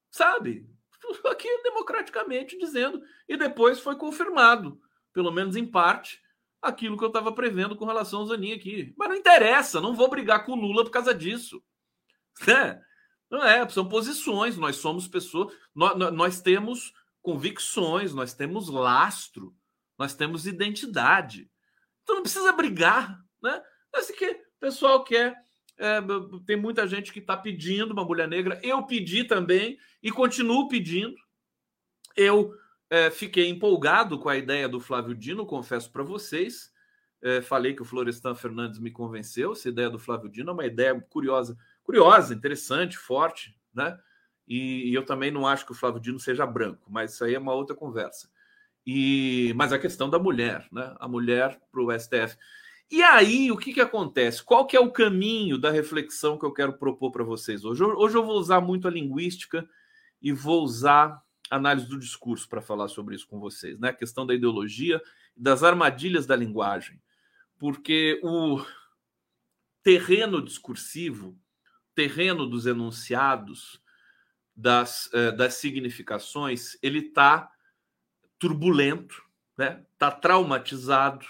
Sabe? 0.10 0.70
Aqui 1.30 1.48
democraticamente 1.64 2.58
dizendo. 2.58 3.04
E 3.28 3.38
depois 3.38 3.80
foi 3.80 3.96
confirmado, 3.96 4.80
pelo 5.14 5.32
menos 5.32 5.56
em 5.56 5.66
parte, 5.66 6.22
aquilo 6.62 6.98
que 6.98 7.04
eu 7.04 7.10
estava 7.10 7.32
prevendo 7.32 7.76
com 7.76 7.86
relação 7.86 8.22
ao 8.22 8.28
Zanin 8.28 8.54
aqui. 8.54 8.94
Mas 8.98 9.10
não 9.10 9.16
interessa, 9.16 9.80
não 9.80 9.94
vou 9.94 10.10
brigar 10.10 10.46
com 10.46 10.54
o 10.54 10.56
Lula 10.56 10.84
por 10.84 10.92
causa 10.92 11.14
disso. 11.14 11.64
É, 12.50 12.82
não 13.32 13.42
é, 13.42 13.68
são 13.70 13.88
posições. 13.88 14.58
Nós 14.58 14.76
somos 14.76 15.08
pessoas, 15.08 15.54
nós, 15.74 15.98
nós 16.14 16.42
temos 16.42 16.94
convicções, 17.22 18.14
nós 18.14 18.34
temos 18.34 18.68
lastro 18.68 19.56
nós 19.98 20.14
temos 20.14 20.46
identidade. 20.46 21.50
Então 22.04 22.16
não 22.16 22.24
precisa 22.24 22.52
brigar, 22.52 23.20
né? 23.42 23.64
Assim 23.94 24.14
que 24.14 24.30
o 24.30 24.60
pessoal 24.60 25.04
quer. 25.04 25.36
É, 25.78 26.00
tem 26.46 26.56
muita 26.56 26.88
gente 26.88 27.12
que 27.12 27.20
está 27.20 27.36
pedindo 27.36 27.92
uma 27.92 28.06
mulher 28.06 28.28
negra. 28.28 28.60
Eu 28.64 28.84
pedi 28.84 29.24
também 29.24 29.78
e 30.02 30.12
continuo 30.12 30.68
pedindo. 30.68 31.16
Eu 32.16 32.54
é, 32.90 33.10
fiquei 33.10 33.50
empolgado 33.50 34.18
com 34.18 34.30
a 34.30 34.38
ideia 34.38 34.70
do 34.70 34.80
Flávio 34.80 35.16
Dino, 35.16 35.46
confesso 35.46 35.92
para 35.92 36.04
vocês. 36.04 36.72
É, 37.22 37.42
falei 37.42 37.74
que 37.74 37.82
o 37.82 37.86
Florestan 37.86 38.36
Fernandes 38.36 38.80
me 38.80 38.92
convenceu. 38.92 39.52
Essa 39.52 39.70
ideia 39.70 39.90
do 39.90 40.00
Flávio 40.00 40.30
Dino 40.30 40.52
é 40.52 40.54
uma 40.54 40.66
ideia 40.66 41.00
curiosa, 41.10 41.58
curiosa, 41.84 42.34
interessante, 42.34 42.98
forte, 42.98 43.58
né? 43.74 43.98
E, 44.48 44.92
e 44.92 44.94
eu 44.94 45.04
também 45.04 45.32
não 45.32 45.48
acho 45.48 45.66
que 45.66 45.72
o 45.72 45.76
Flávio 45.76 46.00
Dino 46.00 46.20
seja 46.20 46.46
branco, 46.46 46.88
mas 46.88 47.14
isso 47.14 47.26
aí 47.26 47.34
é 47.34 47.40
uma 47.40 47.54
outra 47.54 47.76
conversa. 47.76 48.30
E, 48.86 49.52
mas 49.56 49.74
a 49.74 49.80
questão 49.80 50.08
da 50.08 50.20
mulher, 50.20 50.68
né? 50.72 50.96
A 51.00 51.08
mulher 51.08 51.60
para 51.72 51.82
o 51.82 51.92
STF. 52.00 52.38
E 52.90 53.02
aí, 53.02 53.52
o 53.52 53.58
que, 53.58 53.74
que 53.74 53.82
acontece? 53.82 54.44
Qual 54.44 54.68
que 54.68 54.78
é 54.78 54.80
o 54.80 54.92
caminho 54.92 55.58
da 55.58 55.72
reflexão 55.72 56.38
que 56.38 56.46
eu 56.46 56.54
quero 56.54 56.74
propor 56.74 57.12
para 57.12 57.24
vocês 57.24 57.66
hoje? 57.66 57.84
Hoje 57.84 58.16
eu 58.16 58.24
vou 58.24 58.38
usar 58.38 58.62
muito 58.62 58.88
a 58.88 58.92
linguística 58.92 59.68
e 60.22 60.32
vou 60.32 60.64
usar 60.64 61.22
análise 61.50 61.88
do 61.88 62.00
discurso 62.00 62.48
para 62.48 62.62
falar 62.62 62.88
sobre 62.88 63.16
isso 63.16 63.28
com 63.28 63.40
vocês, 63.40 63.80
né? 63.80 63.90
A 63.90 63.94
questão 63.94 64.26
da 64.26 64.34
ideologia 64.34 65.02
das 65.36 65.64
armadilhas 65.64 66.26
da 66.26 66.36
linguagem. 66.36 67.02
Porque 67.58 68.20
o 68.24 68.64
terreno 69.82 70.42
discursivo, 70.42 71.38
terreno 71.94 72.46
dos 72.48 72.66
enunciados, 72.66 73.82
das, 74.56 75.10
eh, 75.14 75.32
das 75.32 75.56
significações, 75.56 76.78
ele 76.82 77.00
está 77.00 77.52
turbulento, 78.40 79.22
né? 79.58 79.86
Está 79.94 80.12
traumatizado, 80.12 81.26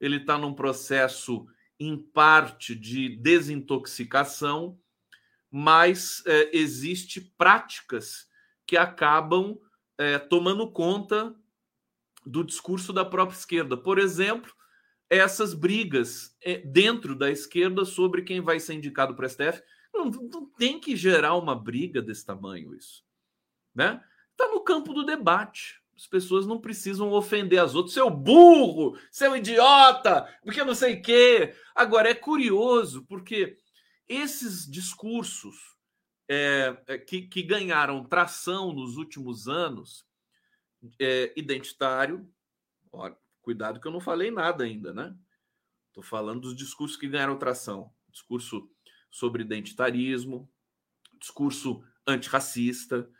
ele 0.00 0.16
está 0.16 0.38
num 0.38 0.54
processo 0.54 1.46
em 1.78 1.96
parte 1.96 2.74
de 2.74 3.16
desintoxicação, 3.16 4.78
mas 5.50 6.22
é, 6.26 6.56
existe 6.56 7.20
práticas 7.20 8.28
que 8.66 8.76
acabam 8.76 9.58
é, 9.96 10.18
tomando 10.18 10.70
conta 10.70 11.34
do 12.26 12.44
discurso 12.44 12.92
da 12.92 13.04
própria 13.04 13.36
esquerda. 13.36 13.76
Por 13.76 13.98
exemplo, 13.98 14.52
essas 15.08 15.54
brigas 15.54 16.36
é, 16.42 16.58
dentro 16.58 17.14
da 17.14 17.30
esquerda 17.30 17.84
sobre 17.84 18.22
quem 18.22 18.40
vai 18.40 18.60
ser 18.60 18.74
indicado 18.74 19.14
para 19.14 19.26
o 19.26 19.28
STF. 19.28 19.62
Não, 19.92 20.04
não, 20.06 20.46
tem 20.46 20.78
que 20.78 20.94
gerar 20.94 21.34
uma 21.36 21.54
briga 21.54 22.02
desse 22.02 22.26
tamanho 22.26 22.74
isso, 22.74 23.02
né? 23.74 24.04
Está 24.32 24.48
no 24.48 24.60
campo 24.60 24.92
do 24.92 25.04
debate 25.04 25.82
as 25.98 26.06
pessoas 26.06 26.46
não 26.46 26.60
precisam 26.60 27.10
ofender 27.10 27.58
as 27.58 27.74
outras. 27.74 27.92
Seu 27.92 28.08
burro, 28.08 28.96
seu 29.10 29.36
idiota, 29.36 30.22
porque 30.44 30.62
não 30.62 30.74
sei 30.74 30.94
o 30.94 31.02
quê. 31.02 31.52
Agora, 31.74 32.08
é 32.08 32.14
curioso, 32.14 33.04
porque 33.06 33.58
esses 34.08 34.64
discursos 34.70 35.56
é, 36.28 36.80
é, 36.86 36.98
que, 36.98 37.22
que, 37.22 37.42
ganharam 37.42 38.04
tração 38.04 38.72
nos 38.72 38.96
últimos 38.96 39.48
anos, 39.48 40.06
é, 41.00 41.32
identitário, 41.36 42.32
ó, 42.92 43.10
cuidado 43.42 43.80
que 43.80 43.88
eu 43.88 43.92
não 43.92 44.00
falei 44.00 44.30
nada 44.30 44.62
ainda, 44.62 44.94
né? 44.94 45.16
Estou 45.88 46.04
falando 46.04 46.42
dos 46.42 46.54
discursos 46.54 46.96
que 46.96 47.08
ganharam 47.08 47.36
tração. 47.36 47.92
Discurso 48.08 48.70
sobre 49.10 49.42
identitarismo, 49.42 50.48
discurso 51.18 51.82
antirracista, 52.06 53.10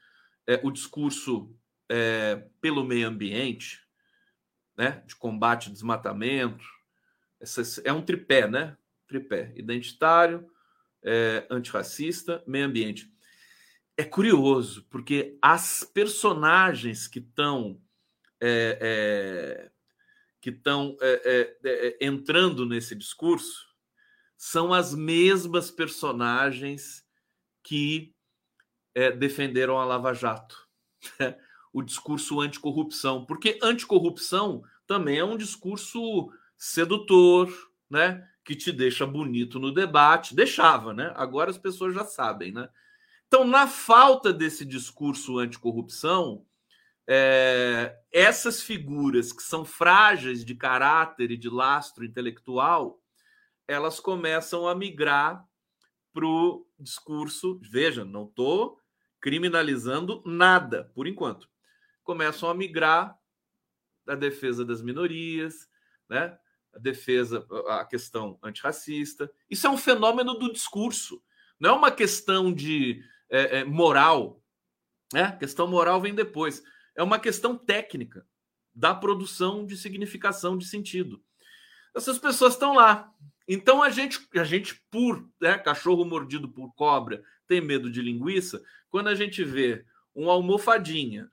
é, 0.47 0.61
o 0.63 0.71
discurso 0.71 1.58
é, 1.89 2.45
pelo 2.61 2.85
meio 2.85 3.09
ambiente, 3.09 3.81
né, 4.77 5.03
de 5.07 5.17
combate 5.17 5.69
ao 5.69 5.73
desmatamento. 5.73 6.65
Essa, 7.41 7.63
é 7.85 7.93
um 7.93 8.03
tripé, 8.03 8.49
né? 8.49 8.77
Tripé 9.07 9.53
identitário, 9.57 10.49
é, 11.03 11.47
antirracista, 11.51 12.43
meio 12.47 12.67
ambiente. 12.67 13.13
É 13.97 14.05
curioso, 14.05 14.87
porque 14.91 15.37
as 15.43 15.83
personagens 15.83 17.09
que 17.09 17.19
estão 17.19 17.81
é, 18.41 18.79
é, 18.81 19.71
que 20.41 20.51
estão 20.51 20.97
é, 21.01 21.57
é, 21.65 21.69
é, 21.69 22.07
entrando 22.07 22.65
nesse 22.65 22.95
discurso 22.95 23.67
são 24.37 24.73
as 24.73 24.95
mesmas 24.95 25.71
personagens 25.71 27.05
que 27.65 28.15
defenderam 29.19 29.79
a 29.79 29.85
Lava 29.85 30.13
Jato. 30.13 30.57
O 31.73 31.83
discurso 31.83 32.41
anticorrupção, 32.41 33.25
porque 33.25 33.59
anticorrupção 33.63 34.63
também 34.87 35.19
é 35.19 35.25
um 35.25 35.37
discurso 35.37 36.31
sedutor, 36.57 37.53
né? 37.91 38.27
Que 38.45 38.57
te 38.57 38.73
deixa 38.73 39.07
bonito 39.07 39.59
no 39.59 39.73
debate. 39.73 40.35
Deixava, 40.35 40.95
né? 40.95 41.13
Agora 41.15 41.51
as 41.51 41.59
pessoas 41.59 41.95
já 41.95 42.05
sabem, 42.05 42.53
né? 42.53 42.69
Então, 43.27 43.45
na 43.47 43.67
falta 43.67 44.33
desse 44.33 44.65
discurso 44.65 45.39
anticorrupção, 45.39 46.47
é, 47.07 47.99
essas 48.11 48.63
figuras 48.63 49.33
que 49.33 49.43
são 49.43 49.65
frágeis 49.65 50.45
de 50.45 50.55
caráter 50.55 51.31
e 51.31 51.37
de 51.37 51.49
lastro 51.49 52.05
intelectual, 52.05 52.99
elas 53.67 54.01
começam 54.01 54.67
a 54.67 54.75
migrar 54.75 55.47
para 56.13 56.27
o 56.27 56.67
discurso. 56.79 57.61
Veja, 57.63 58.05
não 58.05 58.25
estou 58.25 58.79
criminalizando 59.21 60.23
nada 60.25 60.91
por 60.95 61.07
enquanto. 61.07 61.49
Começam 62.09 62.49
a 62.49 62.55
migrar 62.55 63.15
da 64.07 64.15
defesa 64.15 64.65
das 64.65 64.81
minorias, 64.81 65.69
né? 66.09 66.39
a 66.75 66.79
defesa, 66.79 67.47
a 67.69 67.85
questão 67.85 68.39
antirracista. 68.43 69.31
Isso 69.51 69.67
é 69.67 69.71
um 69.71 69.77
fenômeno 69.77 70.33
do 70.33 70.51
discurso, 70.51 71.23
não 71.61 71.69
é 71.69 71.73
uma 71.75 71.91
questão 71.91 72.51
de 72.51 73.05
é, 73.29 73.59
é, 73.59 73.65
moral. 73.65 74.43
Né? 75.13 75.25
A 75.25 75.37
questão 75.37 75.67
moral 75.69 76.01
vem 76.01 76.15
depois. 76.15 76.63
É 76.97 77.03
uma 77.03 77.19
questão 77.19 77.59
técnica 77.59 78.27
da 78.75 78.95
produção 78.95 79.67
de 79.67 79.77
significação 79.77 80.57
de 80.57 80.65
sentido. 80.65 81.23
Essas 81.95 82.19
pessoas 82.19 82.55
estão 82.55 82.73
lá. 82.73 83.13
Então 83.47 83.83
a 83.83 83.91
gente, 83.91 84.27
a 84.35 84.45
gente 84.45 84.83
por 84.91 85.29
né, 85.39 85.59
cachorro 85.59 86.07
mordido 86.07 86.49
por 86.49 86.73
cobra, 86.73 87.23
tem 87.47 87.61
medo 87.61 87.91
de 87.91 88.01
linguiça. 88.01 88.63
Quando 88.89 89.09
a 89.09 89.15
gente 89.15 89.45
vê 89.45 89.85
um 90.17 90.31
almofadinha 90.31 91.31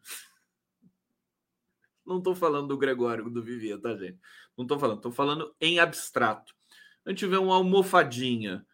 não 2.06 2.20
estou 2.20 2.36
falando 2.36 2.68
do 2.68 2.78
Gregório, 2.78 3.30
do 3.30 3.42
Vivier, 3.42 3.80
tá, 3.80 3.96
gente? 3.96 4.20
Não 4.58 4.64
estou 4.64 4.80
falando, 4.80 4.98
estou 4.98 5.12
falando 5.12 5.56
em 5.60 5.80
abstrato. 5.80 6.54
A 7.06 7.10
gente 7.10 7.26
vê 7.26 7.38
uma 7.38 7.56
almofadinha 7.56 8.66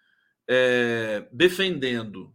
é, 0.48 1.28
defendendo 1.32 2.34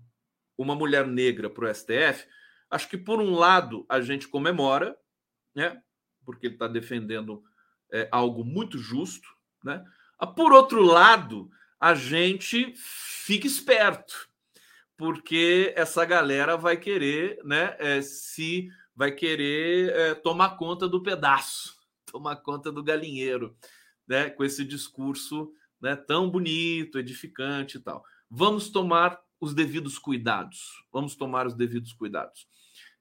uma 0.56 0.74
mulher 0.74 1.06
negra 1.06 1.50
para 1.50 1.70
o 1.70 1.74
STF. 1.74 2.26
Acho 2.70 2.88
que, 2.88 2.96
por 2.96 3.20
um 3.20 3.34
lado, 3.34 3.84
a 3.88 4.00
gente 4.00 4.28
comemora, 4.28 4.96
né? 5.54 5.80
Porque 6.24 6.46
ele 6.46 6.54
está 6.54 6.66
defendendo 6.66 7.42
é, 7.92 8.08
algo 8.10 8.44
muito 8.44 8.78
justo, 8.78 9.28
né? 9.62 9.84
Ah, 10.18 10.26
por 10.26 10.52
outro 10.52 10.82
lado, 10.82 11.50
a 11.78 11.94
gente 11.94 12.72
fica 12.76 13.46
esperto, 13.46 14.28
porque 14.96 15.72
essa 15.76 16.04
galera 16.04 16.56
vai 16.56 16.76
querer 16.76 17.38
né, 17.44 17.76
é, 17.78 18.00
se 18.00 18.70
vai 18.96 19.12
querer 19.12 19.90
é, 19.90 20.14
tomar 20.14 20.56
conta 20.56 20.88
do 20.88 21.02
pedaço, 21.02 21.76
tomar 22.10 22.36
conta 22.36 22.72
do 22.72 22.82
galinheiro, 22.82 23.54
né? 24.08 24.30
Com 24.30 24.42
esse 24.42 24.64
discurso 24.64 25.52
né, 25.80 25.94
tão 25.94 26.30
bonito, 26.30 26.98
edificante 26.98 27.76
e 27.76 27.80
tal. 27.80 28.02
Vamos 28.30 28.70
tomar 28.70 29.20
os 29.40 29.54
devidos 29.54 29.98
cuidados. 29.98 30.84
Vamos 30.90 31.14
tomar 31.14 31.46
os 31.46 31.54
devidos 31.54 31.92
cuidados. 31.92 32.48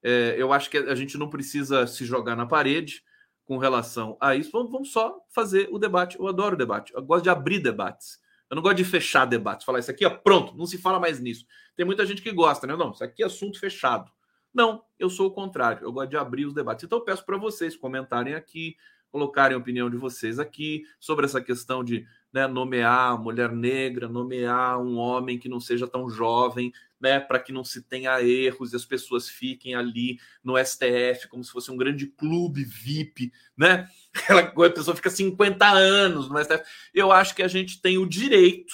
É, 0.03 0.35
eu 0.37 0.51
acho 0.51 0.69
que 0.69 0.77
a 0.77 0.93
gente 0.93 1.17
não 1.17 1.29
precisa 1.29 1.87
se 1.87 2.05
jogar 2.05 2.35
na 2.35 2.45
parede 2.45 3.01
com 3.45 3.57
relação 3.57 4.17
a 4.19 4.35
isso. 4.35 4.51
Vamos, 4.51 4.71
vamos 4.71 4.91
só 4.91 5.17
fazer 5.33 5.69
o 5.71 5.79
debate. 5.79 6.19
Eu 6.19 6.27
adoro 6.27 6.57
debate. 6.57 6.93
Eu 6.93 7.01
gosto 7.01 7.23
de 7.23 7.29
abrir 7.29 7.59
debates. 7.59 8.19
Eu 8.49 8.55
não 8.55 8.61
gosto 8.61 8.77
de 8.77 8.83
fechar 8.83 9.25
debates. 9.25 9.65
Falar 9.65 9.79
isso 9.79 9.89
aqui, 9.89 10.05
ó, 10.05 10.09
pronto, 10.09 10.55
não 10.55 10.65
se 10.65 10.77
fala 10.77 10.99
mais 10.99 11.19
nisso. 11.19 11.45
Tem 11.75 11.85
muita 11.85 12.05
gente 12.05 12.21
que 12.21 12.31
gosta, 12.31 12.67
né? 12.67 12.75
Não, 12.75 12.91
isso 12.91 13.03
aqui 13.03 13.23
é 13.23 13.25
assunto 13.25 13.59
fechado. 13.59 14.11
Não, 14.55 14.85
eu 14.97 15.09
sou 15.09 15.27
o 15.27 15.31
contrário. 15.31 15.83
Eu 15.83 15.91
gosto 15.91 16.12
de 16.12 16.15
abrir 16.15 16.45
os 16.45 16.53
debates. 16.53 16.85
Então 16.85 17.00
eu 17.00 17.03
peço 17.03 17.25
para 17.25 17.35
vocês 17.35 17.75
comentarem 17.75 18.35
aqui, 18.35 18.77
colocarem 19.12 19.53
a 19.53 19.59
opinião 19.59 19.89
de 19.89 19.97
vocês 19.97 20.39
aqui 20.39 20.85
sobre 20.97 21.25
essa 21.25 21.41
questão 21.41 21.83
de 21.83 22.07
né, 22.31 22.47
nomear 22.47 23.21
mulher 23.21 23.51
negra, 23.51 24.07
nomear 24.07 24.79
um 24.79 24.95
homem 24.95 25.37
que 25.37 25.50
não 25.50 25.59
seja 25.59 25.85
tão 25.85 26.09
jovem, 26.09 26.72
né, 26.98 27.20
para 27.20 27.37
que 27.37 27.51
não 27.51 27.65
se 27.65 27.81
tenha 27.81 28.22
erros 28.22 28.72
e 28.72 28.77
as 28.77 28.85
pessoas 28.85 29.27
fiquem 29.27 29.75
ali 29.75 30.20
no 30.41 30.57
STF 30.57 31.27
como 31.27 31.44
se 31.44 31.51
fosse 31.51 31.70
um 31.70 31.75
grande 31.75 32.07
clube 32.07 32.63
VIP, 32.63 33.33
né? 33.57 33.89
a 34.29 34.70
pessoa 34.70 34.96
fica 34.96 35.09
50 35.09 35.68
anos 35.68 36.29
no 36.29 36.41
STF. 36.41 36.63
Eu 36.94 37.11
acho 37.11 37.35
que 37.35 37.44
a 37.44 37.48
gente 37.50 37.81
tem 37.81 37.98
o 37.98 38.05
direito, 38.05 38.74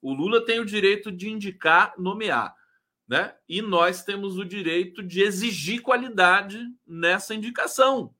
o 0.00 0.12
Lula 0.12 0.44
tem 0.44 0.60
o 0.60 0.64
direito 0.64 1.10
de 1.10 1.28
indicar, 1.28 1.94
nomear 1.98 2.54
né? 3.08 3.34
E 3.48 3.62
nós 3.62 4.04
temos 4.04 4.38
o 4.38 4.44
direito 4.44 5.02
de 5.02 5.22
exigir 5.22 5.82
qualidade 5.82 6.60
nessa 6.86 7.34
indicação, 7.34 8.14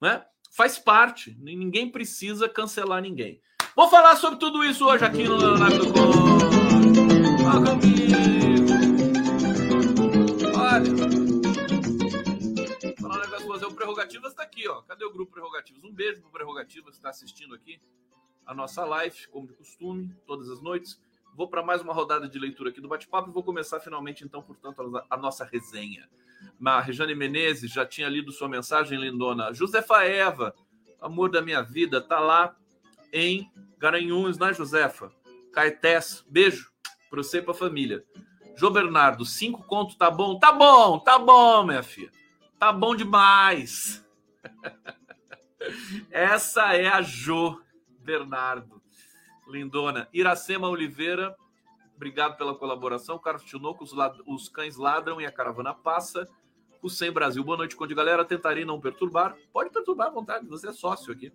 né? 0.00 0.24
Faz 0.50 0.78
parte, 0.78 1.36
ninguém 1.40 1.90
precisa 1.90 2.48
cancelar 2.48 3.02
ninguém. 3.02 3.40
Vou 3.74 3.88
falar 3.88 4.16
sobre 4.16 4.38
tudo 4.38 4.64
isso 4.64 4.86
hoje 4.86 5.04
aqui 5.04 5.24
no 5.24 5.36
Live 5.36 5.78
do 5.78 5.92
Olha 10.56 11.24
falar 13.00 13.16
um 13.16 13.20
negócio 13.20 13.46
você. 13.46 13.64
O 13.64 13.74
Prerrogativas 13.74 14.30
está 14.30 14.42
aqui, 14.42 14.68
ó. 14.68 14.82
Cadê 14.82 15.04
o 15.04 15.12
grupo 15.12 15.32
Prerrogativas? 15.32 15.84
Um 15.84 15.92
beijo 15.92 16.20
pro 16.20 16.30
Prerrogativas 16.30 16.90
que 16.90 16.96
está 16.96 17.10
assistindo 17.10 17.54
aqui 17.54 17.80
a 18.46 18.54
nossa 18.54 18.84
live, 18.84 19.26
como 19.28 19.46
de 19.46 19.54
costume, 19.54 20.14
todas 20.26 20.48
as 20.50 20.60
noites. 20.60 21.00
Vou 21.34 21.48
para 21.48 21.64
mais 21.64 21.82
uma 21.82 21.92
rodada 21.92 22.28
de 22.28 22.38
leitura 22.38 22.70
aqui 22.70 22.80
do 22.80 22.86
bate-papo 22.86 23.28
e 23.28 23.32
vou 23.32 23.42
começar 23.42 23.80
finalmente, 23.80 24.24
então, 24.24 24.40
portanto, 24.40 25.02
a 25.10 25.16
nossa 25.16 25.44
resenha. 25.44 26.08
A 26.64 26.80
Rejane 26.80 27.14
Menezes 27.14 27.72
já 27.72 27.84
tinha 27.84 28.08
lido 28.08 28.30
sua 28.30 28.48
mensagem, 28.48 28.98
lindona. 28.98 29.52
Josefa 29.52 30.04
Eva, 30.04 30.54
amor 31.00 31.30
da 31.30 31.42
minha 31.42 31.60
vida, 31.60 32.00
tá 32.00 32.20
lá 32.20 32.54
em 33.12 33.50
Garanhuns, 33.78 34.38
né, 34.38 34.54
Josefa? 34.54 35.10
Caetés, 35.52 36.24
beijo 36.28 36.72
para 37.10 37.22
você 37.22 37.38
e 37.38 37.42
para 37.42 37.52
a 37.52 37.56
família. 37.56 38.04
Jô 38.56 38.70
Bernardo, 38.70 39.24
cinco 39.24 39.64
contos, 39.64 39.96
tá 39.96 40.10
bom? 40.10 40.38
Tá 40.38 40.52
bom, 40.52 41.00
tá 41.00 41.18
bom, 41.18 41.64
minha 41.64 41.82
filha. 41.82 42.12
Tá 42.58 42.72
bom 42.72 42.94
demais. 42.94 44.06
Essa 46.10 46.74
é 46.76 46.86
a 46.86 47.02
Jô 47.02 47.60
Bernardo. 47.98 48.83
Lindona. 49.46 50.08
Iracema 50.12 50.68
Oliveira, 50.68 51.36
obrigado 51.96 52.36
pela 52.36 52.54
colaboração. 52.54 53.18
Carlos 53.18 53.44
Tinoco, 53.44 53.84
os, 53.84 53.92
os 54.26 54.48
cães 54.48 54.76
ladram 54.76 55.20
e 55.20 55.26
a 55.26 55.32
caravana 55.32 55.74
passa. 55.74 56.28
O 56.82 56.90
Sem 56.90 57.10
Brasil, 57.10 57.42
boa 57.42 57.56
noite, 57.56 57.76
Conde 57.76 57.94
Galera. 57.94 58.24
Tentarei 58.24 58.64
não 58.64 58.80
perturbar. 58.80 59.36
Pode 59.52 59.70
perturbar 59.70 60.08
à 60.08 60.10
vontade, 60.10 60.46
você 60.46 60.68
é 60.68 60.72
sócio 60.72 61.12
aqui. 61.12 61.32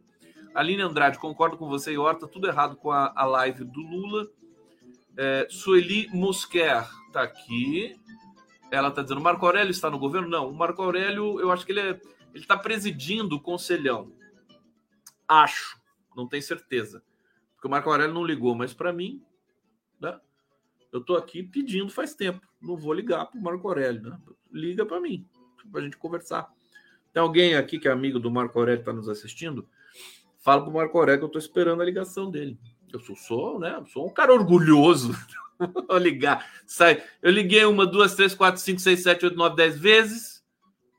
Aline 0.54 0.82
Andrade, 0.82 1.20
concordo 1.20 1.58
com 1.58 1.68
você 1.68 1.94
e 1.94 1.98
Horta, 1.98 2.28
tudo 2.28 2.48
errado 2.48 2.76
com 2.76 2.92
a, 2.92 3.14
a 3.16 3.26
live 3.26 3.64
do 3.64 3.82
Lula. 3.82 4.28
É, 5.18 5.48
Sueli 5.50 6.08
Mosquer 6.14 6.88
tá 7.12 7.24
aqui. 7.24 8.00
Ela 8.72 8.92
tá 8.92 9.02
dizendo: 9.02 9.22
Marco 9.22 9.46
Aurélio 9.46 9.72
está 9.72 9.90
no 9.90 10.00
governo? 10.00 10.30
Não, 10.30 10.50
o 10.50 10.54
Marco 10.54 10.82
Aurélio, 10.82 11.40
eu 11.40 11.52
acho 11.52 11.66
que 11.66 11.72
ele 11.72 11.82
é, 11.82 11.90
ele 12.34 12.44
está 12.44 12.58
presidindo 12.58 13.36
o 13.36 13.42
conselhão. 13.42 14.12
Acho, 15.28 15.80
não 16.16 16.28
tenho 16.28 16.42
certeza. 16.42 17.04
Porque 17.60 17.68
o 17.68 17.72
Marco 17.72 17.90
Aurélio 17.90 18.14
não 18.14 18.24
ligou, 18.24 18.56
mas 18.56 18.74
para 18.74 18.94
mim, 18.94 19.22
né? 20.00 20.18
Eu 20.94 21.02
estou 21.02 21.18
aqui 21.18 21.44
pedindo 21.44 21.92
faz 21.92 22.16
tempo. 22.16 22.42
Não 22.62 22.78
vou 22.78 22.94
ligar 22.94 23.26
para 23.26 23.38
o 23.38 23.44
Marco 23.44 23.68
Aurélio, 23.68 24.02
né? 24.02 24.18
Liga 24.50 24.86
para 24.86 25.02
mim, 25.02 25.28
para 25.70 25.82
a 25.82 25.84
gente 25.84 25.98
conversar. 25.98 26.50
Tem 27.12 27.22
alguém 27.22 27.56
aqui 27.56 27.78
que 27.78 27.90
é 27.90 27.92
amigo 27.92 28.18
do 28.18 28.32
Marco 28.32 28.58
Aurélio 28.58 28.82
que 28.82 28.90
está 28.90 28.94
nos 28.94 29.10
assistindo? 29.10 29.68
Fala 30.40 30.62
para 30.62 30.70
o 30.70 30.74
Marco 30.74 30.98
Aurélio 30.98 31.20
que 31.20 31.26
eu 31.26 31.28
estou 31.28 31.40
esperando 31.40 31.82
a 31.82 31.86
ligação 31.86 32.32
dele. 32.32 32.58
Eu 32.94 33.02
sou, 33.02 33.16
sou, 33.18 33.60
né? 33.60 33.84
Sou 33.92 34.08
um 34.08 34.14
cara 34.14 34.34
orgulhoso. 34.34 35.14
Vou 35.60 35.98
ligar. 35.98 36.50
Sai. 36.66 37.04
Eu 37.22 37.30
liguei 37.30 37.66
uma, 37.66 37.86
duas, 37.86 38.16
três, 38.16 38.34
quatro, 38.34 38.62
cinco, 38.62 38.80
seis, 38.80 39.04
sete, 39.04 39.26
oito, 39.26 39.38
nove, 39.38 39.58
dez 39.58 39.78
vezes 39.78 40.39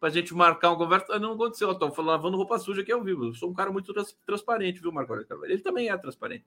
para 0.01 0.09
a 0.09 0.13
gente 0.13 0.35
marcar 0.35 0.71
uma 0.71 0.79
conversa. 0.79 1.19
Não 1.19 1.35
aconteceu. 1.35 1.71
Estou 1.71 1.93
falando 1.93 2.11
lavando 2.13 2.37
roupa 2.39 2.59
suja 2.59 2.81
aqui 2.81 2.91
ao 2.91 3.05
vivo. 3.05 3.27
Eu 3.27 3.35
sou 3.35 3.51
um 3.51 3.55
cara 3.55 3.71
muito 3.71 3.93
trans, 3.93 4.17
transparente, 4.25 4.81
viu, 4.81 4.91
Marco? 4.91 5.15
Ele 5.45 5.59
também 5.59 5.91
é 5.91 5.97
transparente. 5.99 6.47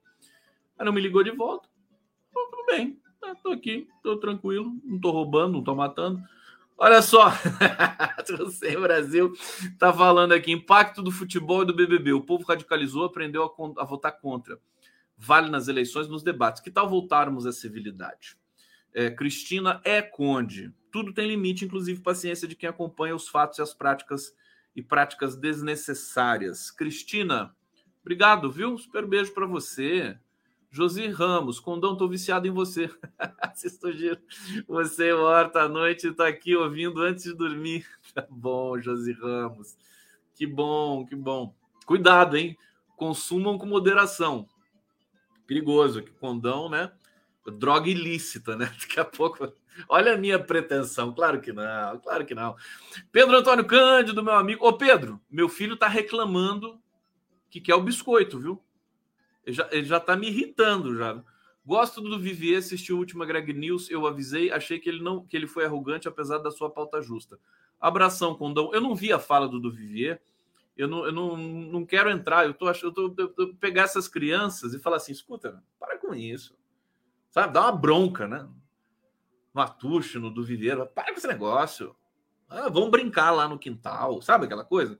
Aí 0.77 0.85
não 0.85 0.91
me 0.91 0.99
ligou 0.99 1.23
de 1.23 1.31
volta. 1.31 1.69
Então, 2.29 2.49
tudo 2.49 2.65
bem. 2.65 2.99
Estou 3.31 3.51
né, 3.51 3.57
aqui, 3.57 3.87
estou 3.95 4.17
tranquilo. 4.17 4.73
Não 4.83 4.95
estou 4.95 5.11
roubando, 5.11 5.53
não 5.53 5.59
estou 5.59 5.75
matando. 5.75 6.19
Olha 6.75 7.03
só, 7.03 7.29
o 8.75 8.81
Brasil 8.81 9.31
está 9.61 9.93
falando 9.93 10.33
aqui: 10.33 10.51
impacto 10.51 11.03
do 11.03 11.11
futebol 11.11 11.61
e 11.61 11.65
do 11.65 11.75
BBB. 11.75 12.11
O 12.13 12.21
povo 12.21 12.43
radicalizou, 12.43 13.05
aprendeu 13.05 13.43
a, 13.43 13.81
a 13.81 13.85
votar 13.85 14.19
contra. 14.19 14.59
Vale 15.15 15.49
nas 15.51 15.67
eleições, 15.67 16.09
nos 16.09 16.23
debates. 16.23 16.61
Que 16.61 16.71
tal 16.71 16.89
voltarmos 16.89 17.45
à 17.45 17.51
civilidade? 17.51 18.35
É, 18.93 19.10
Cristina 19.10 19.82
é 19.84 20.01
conde 20.01 20.73
tudo 20.93 21.12
tem 21.12 21.27
limite, 21.27 21.65
inclusive 21.65 22.03
paciência 22.03 22.47
de 22.47 22.56
quem 22.56 22.69
acompanha 22.69 23.15
os 23.15 23.27
fatos 23.27 23.58
e 23.58 23.63
as 23.63 23.73
práticas 23.73 24.32
e 24.75 24.82
práticas 24.84 25.36
desnecessárias. 25.36 26.69
Cristina, 26.69 27.56
obrigado, 28.01 28.51
viu? 28.51 28.77
Super 28.77 29.08
beijo 29.08 29.34
para 29.34 29.47
você. 29.47 30.15
Josi 30.69 31.08
Ramos, 31.08 31.60
Condão, 31.60 31.97
tô 31.97 32.08
viciado 32.08 32.47
em 32.47 32.51
você. 32.51 32.91
Assisto 33.41 33.91
giro. 33.91 34.19
Você, 34.67 35.12
Horta, 35.12 35.62
à 35.62 35.67
noite, 35.67 36.12
tá 36.13 36.27
aqui 36.27 36.56
ouvindo 36.56 37.01
antes 37.01 37.23
de 37.23 37.34
dormir. 37.34 37.88
Tá 38.13 38.27
bom, 38.29 38.79
Josi 38.79 39.13
Ramos. 39.13 39.75
Que 40.36 40.45
bom, 40.45 41.03
que 41.03 41.15
bom. 41.15 41.56
Cuidado, 41.88 42.38
hein? 42.38 42.56
Consumam 42.95 43.58
com 43.58 43.65
moderação. 43.65 44.47
Perigoso, 45.47 46.03
que 46.03 46.12
condão, 46.12 46.69
né? 46.69 46.91
Droga 47.51 47.89
ilícita, 47.89 48.56
né? 48.56 48.65
Daqui 48.79 48.99
a 48.99 49.06
pouco. 49.06 49.51
Olha 49.89 50.13
a 50.13 50.17
minha 50.17 50.39
pretensão. 50.39 51.13
Claro 51.13 51.41
que 51.41 51.51
não, 51.51 51.99
claro 51.99 52.25
que 52.25 52.36
não. 52.36 52.56
Pedro 53.12 53.38
Antônio 53.38 53.65
Cândido, 53.65 54.23
meu 54.23 54.34
amigo. 54.34 54.65
Ô, 54.65 54.73
Pedro, 54.73 55.19
meu 55.29 55.49
filho 55.49 55.75
tá 55.75 55.88
reclamando 55.88 56.79
que 57.49 57.60
quer 57.60 57.75
o 57.75 57.82
biscoito, 57.82 58.39
viu? 58.39 58.63
Ele 59.45 59.56
já, 59.56 59.67
ele 59.71 59.86
já 59.86 59.99
tá 59.99 60.15
me 60.15 60.27
irritando 60.27 60.95
já. 60.95 61.21
Gosto 61.65 62.01
do 62.01 62.19
Vivier, 62.19 62.60
assisti 62.60 62.91
o 62.91 62.97
último 62.97 63.25
Greg 63.25 63.53
News, 63.53 63.89
eu 63.89 64.06
avisei, 64.06 64.51
achei 64.51 64.79
que 64.79 64.89
ele 64.89 65.01
não 65.01 65.25
que 65.25 65.36
ele 65.36 65.47
foi 65.47 65.63
arrogante 65.63 66.08
apesar 66.08 66.39
da 66.39 66.51
sua 66.51 66.69
pauta 66.69 67.01
justa. 67.01 67.39
Abração, 67.79 68.36
Condão. 68.36 68.73
Eu 68.73 68.82
não 68.82 68.95
vi 68.95 69.13
a 69.13 69.19
fala 69.19 69.47
do, 69.47 69.60
do 69.60 69.71
Vivier. 69.71 70.21
Eu 70.75 70.88
não, 70.88 71.06
eu 71.06 71.12
não, 71.12 71.38
não 71.38 71.86
quero 71.86 72.10
entrar. 72.10 72.45
Eu 72.45 72.53
tô 72.53 72.69
eu 72.69 72.91
tô, 72.91 73.13
eu 73.38 73.53
pegar 73.56 73.84
essas 73.84 74.08
crianças 74.08 74.73
e 74.73 74.79
falar 74.79 74.97
assim: 74.97 75.12
escuta, 75.12 75.63
para 75.79 75.97
com 75.97 76.13
isso. 76.15 76.56
Sabe? 77.33 77.53
Dá 77.53 77.63
uma 77.63 77.71
bronca, 77.73 78.27
né? 78.27 78.47
No 79.53 79.61
Atucho, 79.61 80.21
no 80.21 80.31
do 80.31 80.45
Viveiro. 80.45 80.85
Para 80.87 81.11
com 81.11 81.17
esse 81.17 81.27
negócio. 81.27 81.93
Ah, 82.47 82.69
vamos 82.69 82.91
brincar 82.91 83.31
lá 83.31 83.49
no 83.49 83.59
quintal. 83.59 84.21
Sabe 84.21 84.45
aquela 84.45 84.63
coisa? 84.63 84.97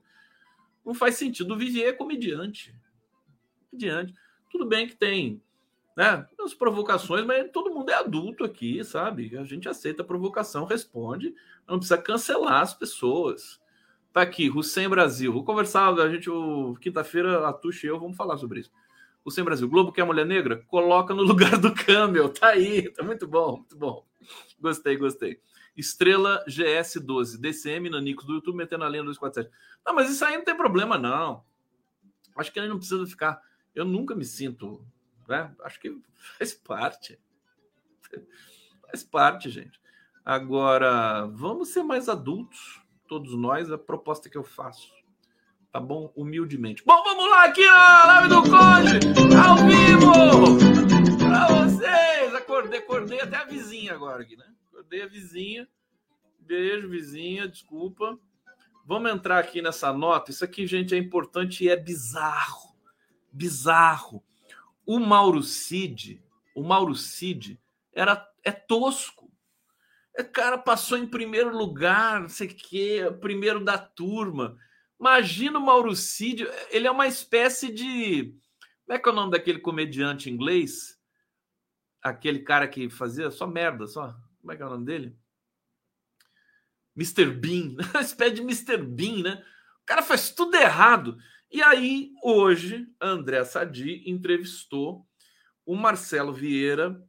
Não 0.84 0.92
faz 0.92 1.14
sentido. 1.14 1.54
O 1.54 1.56
Vivier 1.56 1.88
é 1.88 1.92
comediante. 1.92 2.74
Comediante. 3.70 4.12
Tudo 4.50 4.66
bem 4.66 4.86
que 4.86 4.94
tem 4.94 5.42
né? 5.96 6.26
As 6.40 6.52
provocações, 6.52 7.24
mas 7.24 7.50
todo 7.52 7.72
mundo 7.72 7.90
é 7.90 7.94
adulto 7.94 8.44
aqui, 8.44 8.82
sabe? 8.84 9.36
A 9.38 9.44
gente 9.44 9.68
aceita 9.68 10.02
a 10.02 10.04
provocação, 10.04 10.64
responde, 10.64 11.34
não 11.68 11.78
precisa 11.78 11.98
cancelar 11.98 12.62
as 12.62 12.74
pessoas. 12.74 13.60
Tá 14.12 14.22
aqui, 14.22 14.50
Hussein 14.50 14.88
Brasil. 14.88 15.32
Vou 15.32 15.44
conversar, 15.44 15.92
a 15.94 16.08
gente, 16.08 16.28
quinta-feira, 16.80 17.48
a 17.48 17.52
Tuxa 17.52 17.86
e 17.86 17.90
eu 17.90 17.98
vamos 17.98 18.16
falar 18.16 18.36
sobre 18.38 18.60
isso. 18.60 18.70
Hussein 19.24 19.44
Brasil, 19.44 19.68
Globo 19.68 19.92
quer 19.92 20.04
mulher 20.04 20.26
negra? 20.26 20.62
Coloca 20.66 21.14
no 21.14 21.22
lugar 21.24 21.58
do 21.58 21.74
Camel. 21.74 22.28
Tá 22.28 22.48
aí, 22.48 22.90
tá 22.90 23.02
muito 23.02 23.26
bom, 23.26 23.58
muito 23.58 23.76
bom. 23.76 24.04
Gostei, 24.60 24.96
gostei. 24.96 25.40
Estrela 25.76 26.44
GS12, 26.48 27.40
DCM 27.40 27.90
Nanicos 27.90 28.26
do 28.26 28.34
YouTube 28.34 28.56
metendo 28.56 28.84
a 28.84 28.88
linha 28.88 29.02
247. 29.02 29.50
Não, 29.84 29.94
mas 29.94 30.10
isso 30.10 30.24
aí 30.24 30.36
não 30.36 30.44
tem 30.44 30.56
problema, 30.56 30.96
não. 30.96 31.42
Acho 32.36 32.52
que 32.52 32.58
ele 32.58 32.68
não 32.68 32.78
precisa 32.78 33.06
ficar. 33.06 33.40
Eu 33.74 33.84
nunca 33.84 34.14
me 34.14 34.24
sinto 34.24 34.84
né? 35.28 35.54
Acho 35.62 35.80
que 35.80 36.00
faz 36.38 36.54
parte. 36.54 37.18
Faz 38.82 39.02
parte, 39.02 39.50
gente. 39.50 39.80
Agora, 40.24 41.26
vamos 41.26 41.68
ser 41.68 41.82
mais 41.82 42.08
adultos, 42.08 42.80
todos 43.06 43.34
nós, 43.36 43.70
a 43.70 43.78
proposta 43.78 44.28
que 44.30 44.38
eu 44.38 44.44
faço. 44.44 44.92
Tá 45.74 45.80
bom? 45.80 46.12
Humildemente. 46.14 46.84
Bom, 46.86 47.02
vamos 47.02 47.28
lá 47.28 47.46
aqui 47.46 47.66
na 47.66 48.04
live 48.06 48.28
do 48.28 48.42
Conde, 48.42 49.36
ao 49.36 49.56
vivo! 49.66 51.18
Pra 51.18 51.48
vocês! 51.48 52.32
Acordei, 52.32 52.78
acordei 52.78 53.20
até 53.20 53.38
a 53.38 53.44
vizinha 53.44 53.92
agora 53.92 54.22
aqui, 54.22 54.36
né? 54.36 54.46
Acordei 54.68 55.02
a 55.02 55.08
vizinha. 55.08 55.66
Beijo, 56.38 56.88
vizinha, 56.88 57.48
desculpa. 57.48 58.16
Vamos 58.86 59.10
entrar 59.10 59.40
aqui 59.40 59.60
nessa 59.60 59.92
nota. 59.92 60.30
Isso 60.30 60.44
aqui, 60.44 60.64
gente, 60.64 60.94
é 60.94 60.98
importante 60.98 61.64
e 61.64 61.68
é 61.68 61.76
bizarro. 61.76 62.76
Bizarro 63.32 64.22
o 64.86 65.00
Mauro 65.00 65.42
Cid, 65.42 66.22
o 66.54 66.62
Mauro 66.62 66.94
Cid 66.94 67.60
era 67.92 68.24
é 68.44 68.52
tosco. 68.52 69.28
O 70.16 70.24
cara 70.24 70.56
passou 70.56 70.96
em 70.96 71.06
primeiro 71.06 71.50
lugar, 71.56 72.20
não 72.20 72.28
sei 72.28 72.46
o 72.46 72.54
quê, 72.54 73.12
primeiro 73.20 73.64
da 73.64 73.76
turma. 73.76 74.56
Imagina 74.98 75.58
o 75.58 75.64
Mauro 75.64 75.94
Cid, 75.94 76.46
ele 76.70 76.86
é 76.86 76.90
uma 76.90 77.06
espécie 77.06 77.72
de. 77.72 78.34
Como 78.84 78.96
é 78.96 78.98
que 78.98 79.08
é 79.08 79.12
o 79.12 79.14
nome 79.14 79.32
daquele 79.32 79.58
comediante 79.58 80.30
inglês? 80.30 80.98
Aquele 82.02 82.40
cara 82.40 82.68
que 82.68 82.88
fazia 82.90 83.30
só 83.30 83.46
merda, 83.46 83.86
só. 83.86 84.14
Como 84.40 84.52
é 84.52 84.56
que 84.56 84.62
é 84.62 84.66
o 84.66 84.70
nome 84.70 84.84
dele? 84.84 85.16
Mr. 86.96 87.26
Bean. 87.26 87.76
Uma 87.92 88.00
espécie 88.00 88.34
de 88.34 88.40
Mr. 88.42 88.78
Bean, 88.78 89.22
né? 89.22 89.44
O 89.82 89.86
cara 89.86 90.02
faz 90.02 90.30
tudo 90.30 90.56
errado. 90.56 91.18
E 91.50 91.62
aí, 91.62 92.10
hoje, 92.22 92.86
André 93.00 93.44
Sadi 93.44 94.02
entrevistou 94.10 95.06
o 95.64 95.76
Marcelo 95.76 96.32
Vieira, 96.32 97.00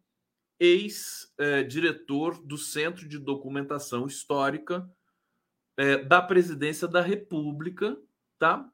ex-diretor 0.60 2.42
do 2.46 2.58
Centro 2.58 3.08
de 3.08 3.20
Documentação 3.20 4.06
Histórica 4.06 4.90
é, 5.78 5.98
da 5.98 6.22
Presidência 6.22 6.88
da 6.88 7.02
República, 7.02 7.98
tá? 8.40 8.68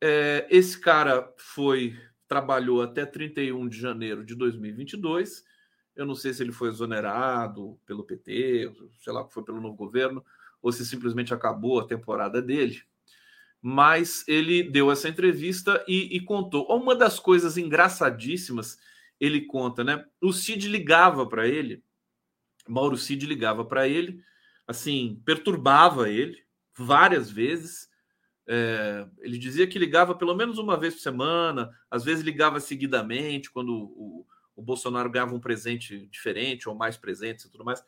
É, 0.00 0.46
esse 0.50 0.80
cara 0.80 1.32
foi 1.36 1.98
trabalhou 2.26 2.82
até 2.82 3.06
31 3.06 3.68
de 3.68 3.78
janeiro 3.78 4.24
de 4.24 4.34
2022. 4.34 5.42
Eu 5.96 6.06
não 6.06 6.14
sei 6.14 6.32
se 6.32 6.42
ele 6.42 6.52
foi 6.52 6.68
exonerado 6.68 7.80
pelo 7.86 8.04
PT, 8.04 8.72
sei 9.00 9.12
lá, 9.12 9.26
foi 9.28 9.42
pelo 9.42 9.60
novo 9.60 9.74
governo, 9.74 10.24
ou 10.60 10.70
se 10.70 10.84
simplesmente 10.84 11.32
acabou 11.32 11.80
a 11.80 11.86
temporada 11.86 12.42
dele 12.42 12.82
mas 13.60 14.24
ele 14.28 14.62
deu 14.62 14.90
essa 14.90 15.08
entrevista 15.08 15.84
e, 15.88 16.16
e, 16.16 16.20
contou. 16.20 16.66
Uma 16.68 16.94
das 16.94 17.18
coisas 17.18 17.56
engraçadíssimas, 17.56 18.78
ele 19.18 19.42
conta, 19.42 19.82
né? 19.82 20.04
O 20.20 20.32
Cid 20.32 20.68
ligava 20.68 21.26
para 21.28 21.46
ele, 21.46 21.82
Mauro 22.68 22.96
Cid 22.96 23.26
ligava 23.26 23.64
para 23.64 23.88
ele, 23.88 24.22
assim, 24.68 25.20
perturbava 25.24 26.08
ele 26.08 26.44
várias 26.76 27.28
vezes. 27.28 27.88
É, 28.46 29.06
ele 29.18 29.36
dizia 29.36 29.66
que 29.66 29.78
ligava 29.78 30.14
pelo 30.14 30.34
menos 30.34 30.58
uma 30.58 30.76
vez 30.76 30.94
por 30.94 31.00
semana, 31.00 31.70
às 31.90 32.04
vezes 32.04 32.22
ligava 32.22 32.60
seguidamente, 32.60 33.50
quando 33.50 33.74
o, 33.74 34.26
o 34.54 34.62
Bolsonaro 34.62 35.10
ganhava 35.10 35.34
um 35.34 35.40
presente 35.40 36.06
diferente 36.06 36.68
ou 36.68 36.74
mais 36.74 36.96
presentes 36.96 37.46
e 37.46 37.50
tudo 37.50 37.64
mais. 37.64 37.82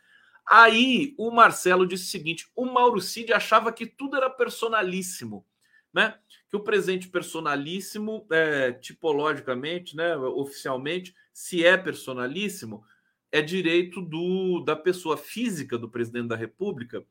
Aí 0.44 1.14
o 1.16 1.30
Marcelo 1.30 1.86
disse 1.86 2.04
o 2.04 2.10
seguinte: 2.10 2.50
o 2.56 2.66
Mauro 2.66 3.00
Cid 3.00 3.32
achava 3.32 3.72
que 3.72 3.86
tudo 3.86 4.16
era 4.16 4.28
personalíssimo 4.28 5.46
né? 5.92 6.14
Que 6.48 6.56
o 6.56 6.60
presente 6.60 7.08
personalíssimo, 7.08 8.26
é, 8.30 8.72
tipologicamente, 8.72 9.96
né, 9.96 10.16
oficialmente, 10.16 11.14
se 11.32 11.64
é 11.64 11.76
personalíssimo, 11.76 12.84
é 13.32 13.40
direito 13.40 14.00
do, 14.00 14.60
da 14.60 14.74
pessoa 14.74 15.16
física 15.16 15.78
do 15.78 15.88
presidente 15.88 16.28
da 16.28 16.36
República 16.36 17.04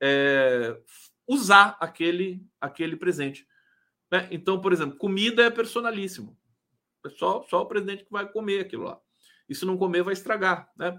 é, 0.00 0.78
usar 1.26 1.76
aquele, 1.80 2.44
aquele 2.60 2.96
presente. 2.96 3.46
Né? 4.10 4.28
Então, 4.30 4.60
por 4.60 4.72
exemplo, 4.72 4.96
comida 4.96 5.42
é 5.42 5.50
personalíssimo. 5.50 6.36
É 7.04 7.10
só, 7.10 7.42
só 7.48 7.62
o 7.62 7.66
presidente 7.66 8.04
que 8.04 8.12
vai 8.12 8.30
comer 8.30 8.60
aquilo 8.60 8.84
lá. 8.84 9.00
E 9.48 9.54
se 9.54 9.64
não 9.64 9.76
comer, 9.76 10.02
vai 10.02 10.14
estragar. 10.14 10.70
Né? 10.76 10.98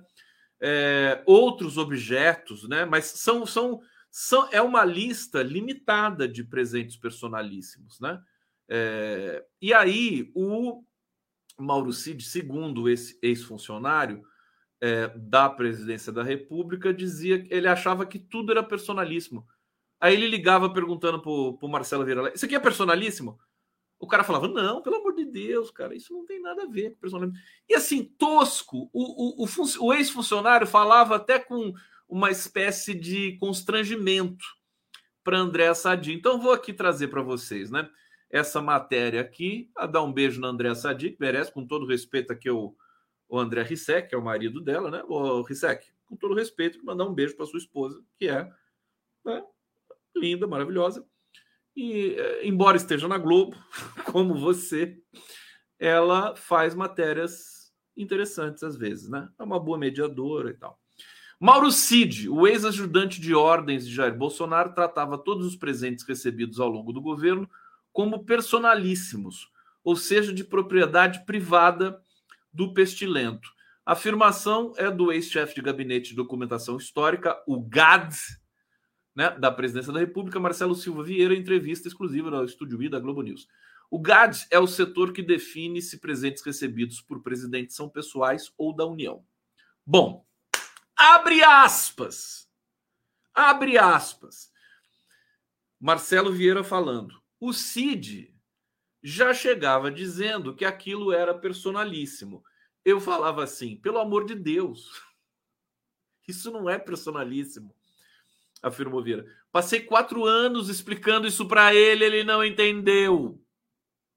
É, 0.60 1.24
outros 1.26 1.78
objetos, 1.78 2.68
né? 2.68 2.86
mas 2.86 3.06
são, 3.06 3.46
são 3.46 3.82
são, 4.12 4.50
é 4.52 4.62
uma 4.62 4.84
lista 4.84 5.42
limitada 5.42 6.28
de 6.28 6.44
presentes 6.44 6.98
personalíssimos, 6.98 7.98
né? 8.02 8.22
É, 8.68 9.46
e 9.62 9.74
aí 9.74 10.30
o 10.36 10.84
Mauro 11.58 11.94
Cid, 11.94 12.22
segundo 12.24 12.90
esse 12.90 13.18
ex-funcionário 13.22 14.22
é, 14.82 15.08
da 15.16 15.48
presidência 15.48 16.12
da 16.12 16.24
República, 16.24 16.94
dizia 16.94 17.42
que 17.42 17.54
ele 17.54 17.68
achava 17.68 18.06
que 18.06 18.18
tudo 18.18 18.52
era 18.52 18.64
personalíssimo. 18.64 19.46
Aí 20.00 20.16
ele 20.16 20.28
ligava 20.28 20.74
perguntando 20.74 21.22
para 21.22 21.32
o 21.32 21.70
Marcelo 21.70 22.04
Vieira: 22.04 22.34
Isso 22.34 22.46
aqui 22.46 22.56
é 22.56 22.60
personalíssimo? 22.60 23.40
O 24.00 24.08
cara 24.08 24.24
falava: 24.24 24.48
Não, 24.48 24.82
pelo 24.82 24.96
amor 24.96 25.14
de 25.14 25.26
Deus, 25.26 25.70
cara, 25.70 25.96
isso 25.96 26.12
não 26.12 26.26
tem 26.26 26.42
nada 26.42 26.64
a 26.64 26.68
ver 26.68 26.92
com 26.92 27.02
personalismo. 27.02 27.38
E 27.70 27.76
assim, 27.76 28.04
tosco, 28.18 28.90
o, 28.92 29.44
o, 29.44 29.46
o, 29.46 29.86
o 29.86 29.94
ex-funcionário 29.94 30.66
falava 30.66 31.16
até 31.16 31.38
com 31.38 31.72
uma 32.10 32.32
espécie 32.32 32.96
de 32.96 33.38
constrangimento 33.38 34.44
para 35.24 35.38
André 35.38 35.72
Sadi. 35.76 36.14
Então, 36.14 36.42
vou 36.42 36.52
aqui 36.52 36.74
trazer 36.74 37.08
para 37.10 37.22
vocês, 37.22 37.70
né? 37.70 37.88
Essa 38.30 38.62
matéria 38.62 39.22
aqui, 39.22 39.70
a 39.78 39.86
dar 39.86 40.02
um 40.02 40.12
beijo 40.12 40.42
na 40.42 40.48
André 40.48 40.74
Sadi, 40.74 41.12
que 41.12 41.18
merece, 41.20 41.54
com 41.54 41.66
todo 41.66 41.86
respeito 41.86 42.34
aqui, 42.34 42.50
o, 42.50 42.76
o 43.32 43.40
André 43.40 43.64
Rissek, 43.64 44.10
que 44.10 44.16
é 44.16 44.18
o 44.18 44.22
marido 44.22 44.60
dela, 44.60 44.92
né? 44.92 45.02
O 45.08 45.42
Rissek, 45.42 45.88
com 46.06 46.18
todo 46.18 46.36
respeito, 46.36 46.84
mandar 46.84 47.06
um 47.06 47.14
beijo 47.14 47.34
para 47.38 47.46
sua 47.46 47.60
esposa, 47.60 48.04
que 48.18 48.28
é 48.28 48.44
né? 49.24 49.42
linda, 50.14 50.46
maravilhosa. 50.46 51.06
E, 51.74 52.14
eh, 52.18 52.46
embora 52.46 52.76
esteja 52.76 53.08
na 53.08 53.18
Globo, 53.18 53.56
como 54.12 54.36
você, 54.36 55.02
ela 55.80 56.36
faz 56.36 56.76
matérias 56.76 57.74
interessantes 57.96 58.64
às 58.64 58.76
vezes, 58.76 59.08
né? 59.08 59.30
É 59.40 59.44
uma 59.44 59.58
boa 59.58 59.78
mediadora 59.78 60.50
e 60.50 60.54
tal. 60.54 60.78
Mauro 61.40 61.72
Cid, 61.72 62.28
o 62.28 62.46
ex-ajudante 62.46 63.22
de 63.22 63.34
ordens 63.34 63.88
de 63.88 63.96
Jair 63.96 64.14
Bolsonaro, 64.14 64.74
tratava 64.74 65.18
todos 65.18 65.48
os 65.48 65.56
presentes 65.56 66.06
recebidos 66.06 66.60
ao 66.60 66.68
longo 66.68 66.92
do 66.92 67.02
governo 67.02 67.50
como 67.94 68.26
personalíssimos, 68.26 69.50
ou 69.86 69.96
seja, 69.96 70.34
de 70.34 70.44
propriedade 70.44 71.26
privada 71.26 72.02
do 72.54 72.74
pestilento. 72.74 73.50
A 73.86 73.94
afirmação 73.94 74.74
é 74.78 74.90
do 74.92 75.12
ex-chefe 75.12 75.56
de 75.56 75.62
gabinete 75.62 76.10
de 76.10 76.16
documentação 76.16 76.78
histórica, 76.78 77.42
o 77.48 77.60
GAD, 77.60 78.16
né, 79.16 79.32
da 79.32 79.52
presidência 79.52 79.92
da 79.92 80.00
República, 80.00 80.40
Marcelo 80.40 80.76
Silva 80.76 81.04
Vieira, 81.04 81.34
em 81.34 81.40
entrevista 81.40 81.88
exclusiva 81.88 82.30
no 82.30 82.44
Estúdio 82.44 82.82
I 82.82 82.90
da 82.90 83.00
Globo 83.00 83.22
News. 83.22 83.48
O 83.90 84.00
GADS 84.00 84.48
é 84.50 84.58
o 84.58 84.68
setor 84.68 85.12
que 85.12 85.22
define 85.22 85.82
se 85.82 86.00
presentes 86.00 86.42
recebidos 86.44 87.02
por 87.02 87.22
presidente 87.22 87.74
são 87.74 87.90
pessoais 87.90 88.50
ou 88.58 88.74
da 88.74 88.86
União. 88.86 89.26
Bom, 89.86 90.26
abre 90.96 91.44
aspas. 91.44 92.48
Abre 93.34 93.78
aspas. 93.78 94.50
Marcelo 95.78 96.32
Vieira 96.32 96.64
falando. 96.64 97.22
O 97.40 97.52
CID 97.52 98.34
já 99.02 99.34
chegava 99.34 99.90
dizendo 99.90 100.56
que 100.56 100.66
aquilo 100.66 101.12
era 101.12 101.34
personalíssimo. 101.34 102.44
Eu 102.84 103.00
falava 103.00 103.44
assim, 103.44 103.78
pelo 103.78 104.00
amor 104.00 104.26
de 104.26 104.36
Deus, 104.36 104.90
isso 106.28 106.52
não 106.52 106.70
é 106.70 106.78
personalíssimo, 106.78 107.76
afirmou 108.62 109.04
Vieira. 109.04 109.26
Passei 109.52 109.82
quatro 109.82 110.26
anos 110.26 110.70
explicando 110.70 111.28
isso 111.28 111.48
para 111.48 111.74
ele, 111.74 112.06
ele 112.06 112.24
não 112.24 112.44
entendeu. 112.44 113.40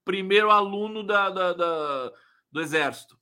Primeiro 0.03 0.51
aluno 0.51 1.03
da, 1.03 1.29
da, 1.29 1.53
da 1.53 2.13
do 2.51 2.61
Exército. 2.61 3.19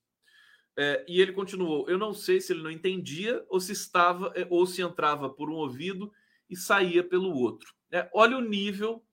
É, 0.77 1.03
e 1.07 1.21
ele 1.21 1.33
continuou: 1.33 1.89
Eu 1.89 1.97
não 1.97 2.13
sei 2.13 2.41
se 2.41 2.53
ele 2.53 2.61
não 2.61 2.71
entendia 2.71 3.43
ou 3.49 3.59
se 3.59 3.71
estava 3.71 4.31
é, 4.35 4.45
ou 4.49 4.65
se 4.65 4.81
entrava 4.81 5.29
por 5.29 5.49
um 5.49 5.55
ouvido 5.55 6.11
e 6.49 6.55
saía 6.55 7.03
pelo 7.03 7.33
outro. 7.33 7.73
É, 7.91 8.09
olha 8.13 8.37
o 8.37 8.41
nível 8.41 9.03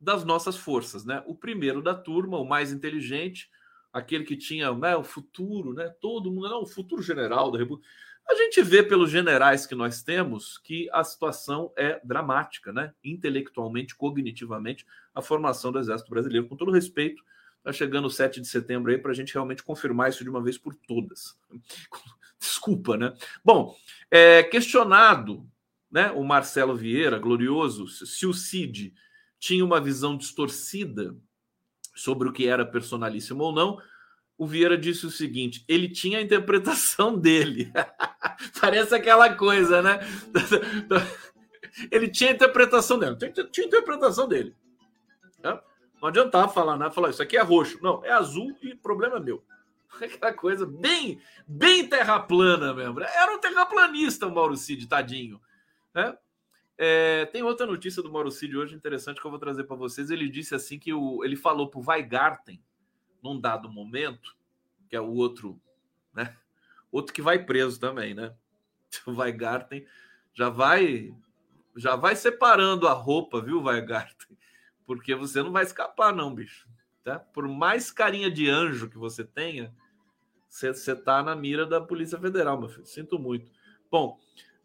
das 0.00 0.24
nossas 0.24 0.56
forças, 0.56 1.04
né? 1.04 1.22
O 1.26 1.34
primeiro 1.34 1.82
da 1.82 1.94
turma, 1.94 2.38
o 2.38 2.44
mais 2.44 2.72
inteligente, 2.72 3.50
aquele 3.92 4.24
que 4.24 4.36
tinha 4.36 4.72
né, 4.74 4.96
o 4.96 5.02
futuro, 5.02 5.72
né? 5.72 5.88
Todo 6.00 6.30
mundo, 6.30 6.48
não, 6.48 6.62
o 6.62 6.66
futuro 6.66 7.02
general 7.02 7.50
da 7.50 7.58
República. 7.58 7.88
A 8.28 8.34
gente 8.34 8.60
vê 8.60 8.82
pelos 8.82 9.10
generais 9.10 9.66
que 9.66 9.74
nós 9.74 10.02
temos 10.02 10.58
que 10.58 10.88
a 10.92 11.04
situação 11.04 11.72
é 11.76 12.00
dramática, 12.04 12.72
né? 12.72 12.92
Intelectualmente, 13.02 13.94
cognitivamente, 13.94 14.84
a 15.14 15.22
formação 15.22 15.70
do 15.70 15.78
Exército 15.78 16.10
Brasileiro. 16.10 16.48
Com 16.48 16.56
todo 16.56 16.72
respeito, 16.72 17.22
está 17.58 17.72
chegando 17.72 18.06
o 18.06 18.10
7 18.10 18.40
de 18.40 18.48
setembro 18.48 18.90
aí 18.90 18.98
para 18.98 19.12
a 19.12 19.14
gente 19.14 19.32
realmente 19.32 19.62
confirmar 19.62 20.10
isso 20.10 20.24
de 20.24 20.30
uma 20.30 20.42
vez 20.42 20.58
por 20.58 20.74
todas. 20.74 21.38
Desculpa, 22.38 22.96
né? 22.96 23.14
Bom, 23.44 23.74
é, 24.10 24.42
questionado, 24.42 25.48
né? 25.90 26.10
O 26.10 26.24
Marcelo 26.24 26.76
Vieira, 26.76 27.18
glorioso, 27.18 27.86
se 27.86 28.26
o 28.26 28.34
CID 28.34 28.92
tinha 29.38 29.64
uma 29.64 29.80
visão 29.80 30.16
distorcida 30.16 31.16
sobre 31.94 32.28
o 32.28 32.32
que 32.32 32.46
era 32.46 32.64
personalíssimo 32.64 33.42
ou 33.42 33.52
não, 33.52 33.80
o 34.38 34.46
Vieira 34.46 34.76
disse 34.76 35.06
o 35.06 35.10
seguinte: 35.10 35.64
ele 35.66 35.88
tinha 35.88 36.18
a 36.18 36.22
interpretação 36.22 37.16
dele. 37.18 37.72
Parece 38.60 38.94
aquela 38.94 39.34
coisa, 39.34 39.80
né? 39.80 40.00
ele 41.90 42.08
tinha 42.08 42.30
a 42.30 42.34
interpretação 42.34 42.98
dele. 42.98 43.16
Tinha 43.16 43.66
a 43.66 43.68
interpretação 43.68 44.28
dele. 44.28 44.54
Né? 45.42 45.58
Não 46.00 46.08
adiantava 46.08 46.52
falar 46.52 46.76
nada, 46.76 46.92
falar 46.92 47.10
isso 47.10 47.22
aqui 47.22 47.36
é 47.36 47.42
roxo. 47.42 47.78
Não, 47.82 48.04
é 48.04 48.12
azul 48.12 48.54
e 48.62 48.74
problema 48.74 49.16
é 49.16 49.20
meu. 49.20 49.42
Aquela 50.00 50.32
coisa 50.34 50.66
bem, 50.66 51.18
bem 51.46 51.88
terra 51.88 52.20
plana 52.20 52.74
mesmo. 52.74 53.00
Era 53.00 53.34
um 53.34 53.40
terraplanista 53.40 54.26
o 54.26 54.34
Mauro 54.34 54.56
Cid, 54.56 54.86
tadinho. 54.86 55.40
Né? 55.94 56.14
É, 56.78 57.24
tem 57.26 57.42
outra 57.42 57.66
notícia 57.66 58.02
do 58.02 58.12
Mauro 58.12 58.30
Cid 58.30 58.56
hoje 58.56 58.74
interessante 58.74 59.20
que 59.20 59.26
eu 59.26 59.30
vou 59.30 59.40
trazer 59.40 59.64
para 59.64 59.76
vocês. 59.76 60.10
Ele 60.10 60.28
disse 60.28 60.54
assim 60.54 60.78
que 60.78 60.92
o, 60.92 61.24
ele 61.24 61.36
falou 61.36 61.70
para 61.70 61.80
o 61.80 61.84
Weigarten, 61.86 62.62
num 63.22 63.40
dado 63.40 63.70
momento, 63.70 64.36
que 64.88 64.96
é 64.96 65.00
o 65.00 65.12
outro, 65.12 65.60
né? 66.14 66.36
Outro 66.92 67.14
que 67.14 67.22
vai 67.22 67.44
preso 67.44 67.80
também, 67.80 68.14
né? 68.14 68.34
O 69.06 69.12
Weigarten 69.12 69.86
já 70.32 70.48
vai 70.48 71.14
já 71.76 71.94
vai 71.94 72.16
separando 72.16 72.88
a 72.88 72.92
roupa, 72.92 73.40
viu, 73.40 73.62
Weigarten? 73.62 74.36
Porque 74.86 75.14
você 75.14 75.42
não 75.42 75.52
vai 75.52 75.64
escapar, 75.64 76.14
não, 76.14 76.34
bicho. 76.34 76.66
Tá? 77.04 77.18
Por 77.18 77.46
mais 77.46 77.90
carinha 77.90 78.30
de 78.30 78.48
anjo 78.48 78.88
que 78.88 78.96
você 78.96 79.22
tenha, 79.22 79.74
você, 80.48 80.96
tá 80.96 81.22
na 81.22 81.36
mira 81.36 81.66
da 81.66 81.80
Polícia 81.80 82.18
Federal, 82.18 82.58
meu 82.58 82.68
filho. 82.68 82.86
Sinto 82.86 83.18
muito. 83.18 83.50
Bom, 83.90 84.18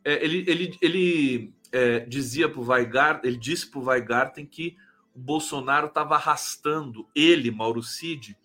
é, 0.06 0.24
ele, 0.24 0.46
ele, 0.48 0.78
ele 0.82 1.54
é, 1.72 2.00
dizia 2.02 2.50
para 2.50 2.60
o 2.60 2.68
Weigarten, 2.68 3.30
ele 3.30 3.40
disse 3.40 3.68
para 3.68 3.80
o 3.80 3.86
Weigarten 3.86 4.46
que 4.46 4.78
o 5.14 5.20
Bolsonaro 5.20 5.88
estava 5.88 6.16
arrastando 6.16 7.08
ele, 7.16 7.52
Mauro 7.52 7.84
Cid, 7.84 8.38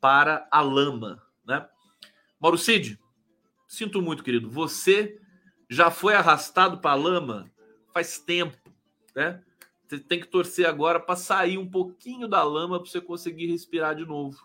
para 0.00 0.46
a 0.50 0.60
lama, 0.60 1.22
né? 1.46 1.66
Mauro 2.40 2.58
Cid, 2.58 2.98
sinto 3.66 4.02
muito, 4.02 4.22
querido, 4.22 4.50
você 4.50 5.20
já 5.68 5.90
foi 5.90 6.14
arrastado 6.14 6.78
para 6.78 6.92
a 6.92 6.96
lama 6.96 7.50
faz 7.94 8.18
tempo, 8.18 8.56
né? 9.14 9.40
Você 9.86 9.98
tem 9.98 10.20
que 10.20 10.26
torcer 10.26 10.66
agora 10.66 10.98
para 10.98 11.14
sair 11.14 11.58
um 11.58 11.70
pouquinho 11.70 12.26
da 12.26 12.42
lama 12.42 12.80
para 12.80 12.90
você 12.90 13.00
conseguir 13.00 13.46
respirar 13.46 13.94
de 13.94 14.04
novo. 14.04 14.36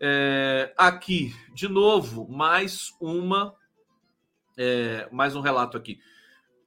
É, 0.00 0.72
aqui, 0.78 1.34
de 1.52 1.68
novo, 1.68 2.26
mais 2.26 2.94
uma, 2.98 3.54
é, 4.56 5.06
mais 5.12 5.36
um 5.36 5.42
relato 5.42 5.76
aqui. 5.76 6.00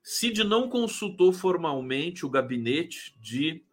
Cid 0.04 0.44
não 0.44 0.68
consultou 0.68 1.32
formalmente 1.32 2.26
o 2.26 2.30
gabinete 2.30 3.18
de 3.22 3.64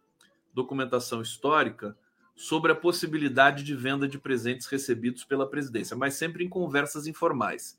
documentação 0.53 1.21
histórica 1.21 1.97
sobre 2.33 2.71
a 2.71 2.75
possibilidade 2.75 3.63
de 3.63 3.75
venda 3.75 4.07
de 4.07 4.17
presentes 4.17 4.65
recebidos 4.67 5.25
pela 5.25 5.47
presidência, 5.47 5.95
mas 5.95 6.13
sempre 6.13 6.45
em 6.45 6.49
conversas 6.49 7.05
informais. 7.05 7.77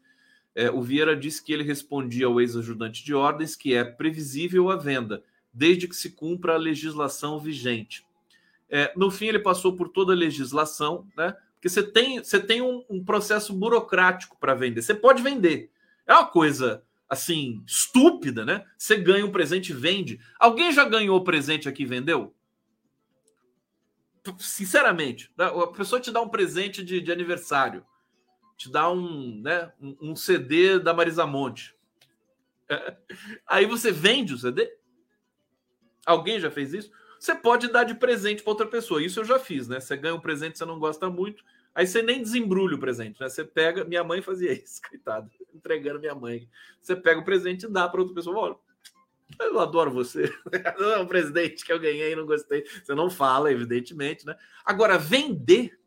É, 0.54 0.70
o 0.70 0.82
Vieira 0.82 1.16
disse 1.16 1.42
que 1.42 1.50
ele 1.52 1.62
respondia 1.62 2.26
ao 2.26 2.38
ex-ajudante 2.38 3.02
de 3.02 3.14
ordens 3.14 3.56
que 3.56 3.74
é 3.74 3.82
previsível 3.82 4.70
a 4.70 4.76
venda, 4.76 5.24
desde 5.50 5.88
que 5.88 5.96
se 5.96 6.10
cumpra 6.10 6.54
a 6.54 6.58
legislação 6.58 7.40
vigente. 7.40 8.06
É, 8.68 8.92
no 8.94 9.10
fim, 9.10 9.26
ele 9.26 9.38
passou 9.38 9.74
por 9.74 9.88
toda 9.88 10.12
a 10.12 10.16
legislação, 10.16 11.06
né? 11.16 11.34
Porque 11.54 11.68
você 11.68 11.82
tem, 11.82 12.18
você 12.18 12.40
tem 12.40 12.60
um, 12.60 12.84
um 12.88 13.02
processo 13.04 13.54
burocrático 13.54 14.36
para 14.38 14.54
vender. 14.54 14.82
Você 14.82 14.94
pode 14.94 15.22
vender. 15.22 15.70
É 16.06 16.12
uma 16.12 16.26
coisa 16.26 16.82
assim, 17.12 17.62
estúpida, 17.66 18.42
né? 18.42 18.64
Você 18.78 18.96
ganha 18.96 19.26
um 19.26 19.30
presente 19.30 19.70
e 19.70 19.74
vende. 19.74 20.18
Alguém 20.40 20.72
já 20.72 20.82
ganhou 20.82 21.22
presente 21.22 21.68
aqui 21.68 21.82
e 21.82 21.86
vendeu? 21.86 22.34
Sinceramente, 24.38 25.30
né? 25.36 25.44
a 25.44 25.66
pessoa 25.66 26.00
te 26.00 26.10
dá 26.10 26.22
um 26.22 26.28
presente 26.30 26.82
de, 26.82 27.02
de 27.02 27.12
aniversário, 27.12 27.84
te 28.56 28.70
dá 28.70 28.90
um, 28.90 29.42
né, 29.42 29.70
um, 29.78 30.16
CD 30.16 30.78
da 30.78 30.94
Marisa 30.94 31.26
Monte. 31.26 31.76
Aí 33.46 33.66
você 33.66 33.92
vende 33.92 34.32
o 34.32 34.38
CD? 34.38 34.74
Alguém 36.06 36.40
já 36.40 36.50
fez 36.50 36.72
isso? 36.72 36.90
Você 37.20 37.34
pode 37.34 37.68
dar 37.68 37.84
de 37.84 37.94
presente 37.94 38.42
para 38.42 38.52
outra 38.52 38.66
pessoa. 38.66 39.04
Isso 39.04 39.20
eu 39.20 39.24
já 39.24 39.38
fiz, 39.38 39.68
né? 39.68 39.80
Você 39.80 39.98
ganha 39.98 40.14
um 40.14 40.20
presente 40.20 40.56
você 40.56 40.64
não 40.64 40.78
gosta 40.78 41.10
muito, 41.10 41.44
Aí 41.74 41.86
você 41.86 42.02
nem 42.02 42.22
desembrulha 42.22 42.76
o 42.76 42.80
presente, 42.80 43.20
né? 43.20 43.28
Você 43.28 43.44
pega. 43.44 43.84
Minha 43.84 44.04
mãe 44.04 44.20
fazia 44.20 44.52
isso, 44.62 44.80
coitada, 44.88 45.30
entregando 45.54 46.00
minha 46.00 46.14
mãe. 46.14 46.48
Você 46.80 46.94
pega 46.94 47.20
o 47.20 47.24
presente 47.24 47.64
e 47.64 47.68
dá 47.68 47.88
para 47.88 48.00
outra 48.00 48.14
pessoa. 48.14 48.38
Olha, 48.38 48.56
eu 49.40 49.58
adoro 49.60 49.90
você. 49.90 50.32
É 50.52 50.98
um 50.98 51.06
presente 51.06 51.64
que 51.64 51.72
eu 51.72 51.80
ganhei 51.80 52.14
não 52.14 52.26
gostei. 52.26 52.64
Você 52.82 52.94
não 52.94 53.10
fala, 53.10 53.50
evidentemente, 53.50 54.26
né? 54.26 54.36
Agora, 54.64 54.98
vender. 54.98 55.78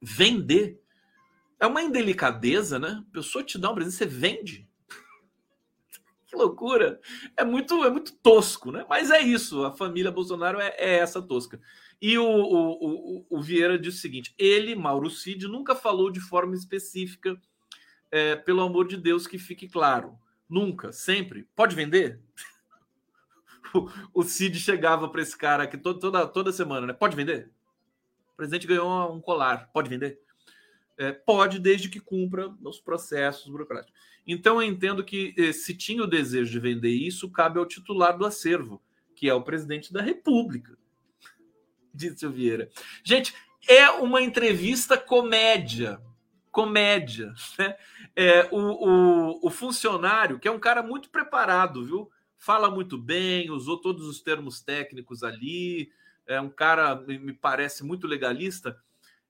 Vender. 0.00 0.80
É 1.60 1.66
uma 1.66 1.82
indelicadeza, 1.82 2.78
né? 2.78 3.02
A 3.08 3.12
pessoa 3.12 3.44
te 3.44 3.58
dá 3.58 3.70
um 3.70 3.74
presente, 3.74 3.96
você 3.96 4.06
vende. 4.06 4.68
que 6.26 6.34
loucura. 6.36 7.00
É 7.36 7.44
muito, 7.44 7.84
é 7.84 7.90
muito 7.90 8.14
tosco, 8.16 8.72
né? 8.72 8.86
Mas 8.88 9.10
é 9.10 9.20
isso. 9.20 9.64
A 9.64 9.72
família 9.72 10.10
Bolsonaro 10.10 10.58
é, 10.58 10.74
é 10.78 10.94
essa 10.96 11.20
tosca. 11.20 11.60
E 12.00 12.18
o, 12.18 12.24
o, 12.24 13.18
o, 13.18 13.26
o, 13.30 13.42
Vieira 13.42 13.78
disse 13.78 13.98
o 13.98 14.00
seguinte: 14.00 14.34
ele, 14.38 14.74
Mauro 14.74 15.10
Cid, 15.10 15.46
nunca 15.48 15.74
falou 15.74 16.10
de 16.10 16.20
forma 16.20 16.54
específica, 16.54 17.40
é, 18.10 18.36
pelo 18.36 18.62
amor 18.62 18.86
de 18.86 18.96
Deus, 18.96 19.26
que 19.26 19.38
fique 19.38 19.68
claro. 19.68 20.18
Nunca, 20.48 20.92
sempre. 20.92 21.48
Pode 21.56 21.74
vender? 21.74 22.20
o, 24.12 24.22
Cid 24.22 24.58
chegava 24.58 25.08
para 25.08 25.22
esse 25.22 25.36
cara 25.36 25.64
aqui 25.64 25.76
toda, 25.76 25.98
toda, 25.98 26.26
toda 26.26 26.52
semana, 26.52 26.86
né? 26.86 26.92
Pode 26.92 27.16
vender? 27.16 27.50
O 28.32 28.36
presidente 28.36 28.66
ganhou 28.66 29.14
um 29.14 29.20
colar, 29.20 29.70
pode 29.72 29.88
vender? 29.88 30.20
É, 30.96 31.12
pode, 31.12 31.58
desde 31.58 31.88
que 31.88 31.98
cumpra 31.98 32.54
os 32.62 32.80
processos 32.80 33.48
burocráticos. 33.48 33.94
Então, 34.26 34.62
eu 34.62 34.68
entendo 34.68 35.04
que 35.04 35.34
eh, 35.36 35.52
se 35.52 35.76
tinha 35.76 36.02
o 36.02 36.06
desejo 36.06 36.50
de 36.50 36.58
vender 36.58 36.90
isso, 36.90 37.30
cabe 37.30 37.58
ao 37.58 37.66
titular 37.66 38.16
do 38.16 38.24
acervo, 38.24 38.80
que 39.14 39.28
é 39.28 39.34
o 39.34 39.42
presidente 39.42 39.92
da 39.92 40.00
República 40.00 40.78
disse 42.14 42.26
o 42.26 42.30
Vieira. 42.30 42.68
Gente, 43.04 43.34
é 43.68 43.88
uma 43.90 44.20
entrevista 44.20 44.98
comédia. 44.98 46.00
Comédia. 46.50 47.32
Né? 47.58 47.76
É, 48.14 48.48
o, 48.50 48.58
o, 48.58 49.46
o 49.46 49.50
funcionário, 49.50 50.38
que 50.38 50.48
é 50.48 50.50
um 50.50 50.60
cara 50.60 50.82
muito 50.82 51.08
preparado, 51.10 51.84
viu? 51.84 52.10
Fala 52.36 52.70
muito 52.70 52.98
bem, 52.98 53.50
usou 53.50 53.80
todos 53.80 54.06
os 54.06 54.20
termos 54.20 54.60
técnicos 54.60 55.22
ali, 55.22 55.90
é 56.26 56.40
um 56.40 56.50
cara, 56.50 56.96
me 56.96 57.32
parece, 57.32 57.82
muito 57.82 58.06
legalista. 58.06 58.78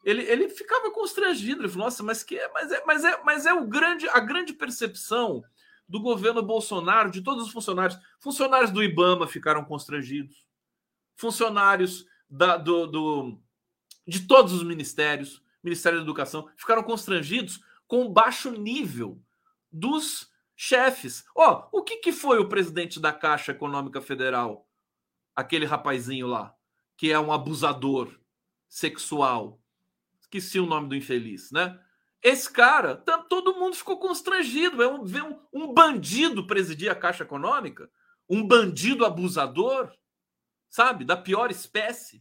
Ele, 0.05 0.22
ele 0.22 0.48
ficava 0.48 0.90
constrangido, 0.90 1.62
ele 1.62 1.68
falou, 1.68 1.87
nossa, 1.87 2.03
mas 2.03 2.22
que 2.22 2.38
é, 2.38 2.50
mas 2.53 2.72
é, 2.72 2.85
mas 2.85 3.05
é, 3.05 3.22
mas 3.24 3.46
é 3.46 3.55
o 3.55 3.66
grande, 3.66 4.09
a 4.09 4.20
grande 4.20 4.53
percepção 4.53 5.42
do 5.88 6.00
governo 6.00 6.42
Bolsonaro, 6.42 7.11
de 7.11 7.22
todos 7.22 7.46
os 7.46 7.53
funcionários. 7.53 7.98
Funcionários 8.18 8.70
do 8.70 8.83
IBAMA 8.83 9.27
ficaram 9.27 9.64
constrangidos. 9.64 10.46
Funcionários 11.14 12.05
da, 12.35 12.57
do, 12.57 12.87
do, 12.87 13.38
de 14.07 14.27
todos 14.27 14.53
os 14.53 14.64
ministérios, 14.64 15.40
Ministério 15.62 15.99
da 15.99 16.05
Educação, 16.05 16.49
ficaram 16.57 16.83
constrangidos 16.83 17.61
com 17.87 18.05
o 18.05 18.09
baixo 18.09 18.51
nível 18.51 19.23
dos 19.70 20.31
chefes. 20.57 21.25
Ó, 21.35 21.68
oh, 21.73 21.79
o 21.79 21.83
que, 21.83 21.99
que 21.99 22.12
foi 22.12 22.38
o 22.38 22.49
presidente 22.49 23.01
da 23.01 23.12
Caixa 23.12 23.53
Econômica 23.53 24.01
Federal? 24.01 24.68
Aquele 25.35 25.64
rapazinho 25.64 26.27
lá, 26.27 26.55
que 26.97 27.11
é 27.11 27.18
um 27.18 27.33
abusador 27.33 28.12
sexual. 28.68 29.61
Esqueci 30.20 30.59
o 30.59 30.66
nome 30.66 30.88
do 30.88 30.97
infeliz, 30.97 31.51
né? 31.53 31.79
Esse 32.23 32.51
cara, 32.51 32.97
todo 33.29 33.55
mundo 33.55 33.77
ficou 33.77 33.99
constrangido. 33.99 34.83
É 34.83 34.88
um, 34.88 35.05
um, 35.05 35.40
um 35.53 35.73
bandido 35.73 36.47
presidir 36.47 36.90
a 36.90 36.94
Caixa 36.94 37.23
Econômica, 37.23 37.88
um 38.29 38.47
bandido 38.47 39.05
abusador, 39.05 39.92
sabe, 40.74 41.04
da 41.04 41.16
pior 41.16 41.52
espécie. 41.52 42.20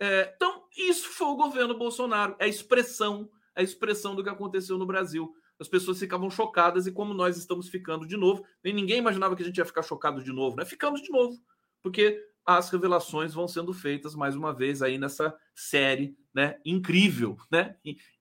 É, 0.00 0.32
então, 0.34 0.64
isso 0.74 1.10
foi 1.10 1.26
o 1.26 1.36
governo 1.36 1.76
Bolsonaro. 1.76 2.34
É 2.38 2.46
a 2.46 2.48
expressão, 2.48 3.28
é 3.54 3.60
a 3.60 3.62
expressão 3.62 4.16
do 4.16 4.24
que 4.24 4.30
aconteceu 4.30 4.78
no 4.78 4.86
Brasil. 4.86 5.30
As 5.60 5.68
pessoas 5.68 5.98
ficavam 5.98 6.30
chocadas 6.30 6.86
e 6.86 6.92
como 6.92 7.12
nós 7.12 7.36
estamos 7.36 7.68
ficando 7.68 8.06
de 8.06 8.16
novo, 8.16 8.42
nem 8.64 8.72
ninguém 8.72 8.96
imaginava 8.96 9.36
que 9.36 9.42
a 9.42 9.44
gente 9.44 9.58
ia 9.58 9.66
ficar 9.66 9.82
chocado 9.82 10.24
de 10.24 10.32
novo, 10.32 10.56
né? 10.56 10.64
Ficamos 10.64 11.02
de 11.02 11.10
novo, 11.10 11.38
porque 11.82 12.18
as 12.46 12.70
revelações 12.70 13.34
vão 13.34 13.46
sendo 13.46 13.74
feitas 13.74 14.14
mais 14.14 14.34
uma 14.34 14.54
vez 14.54 14.80
aí 14.80 14.96
nessa 14.96 15.36
série, 15.54 16.16
né? 16.32 16.58
Incrível, 16.64 17.36
né? 17.50 17.76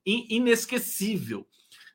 Inesquecível 0.05 1.47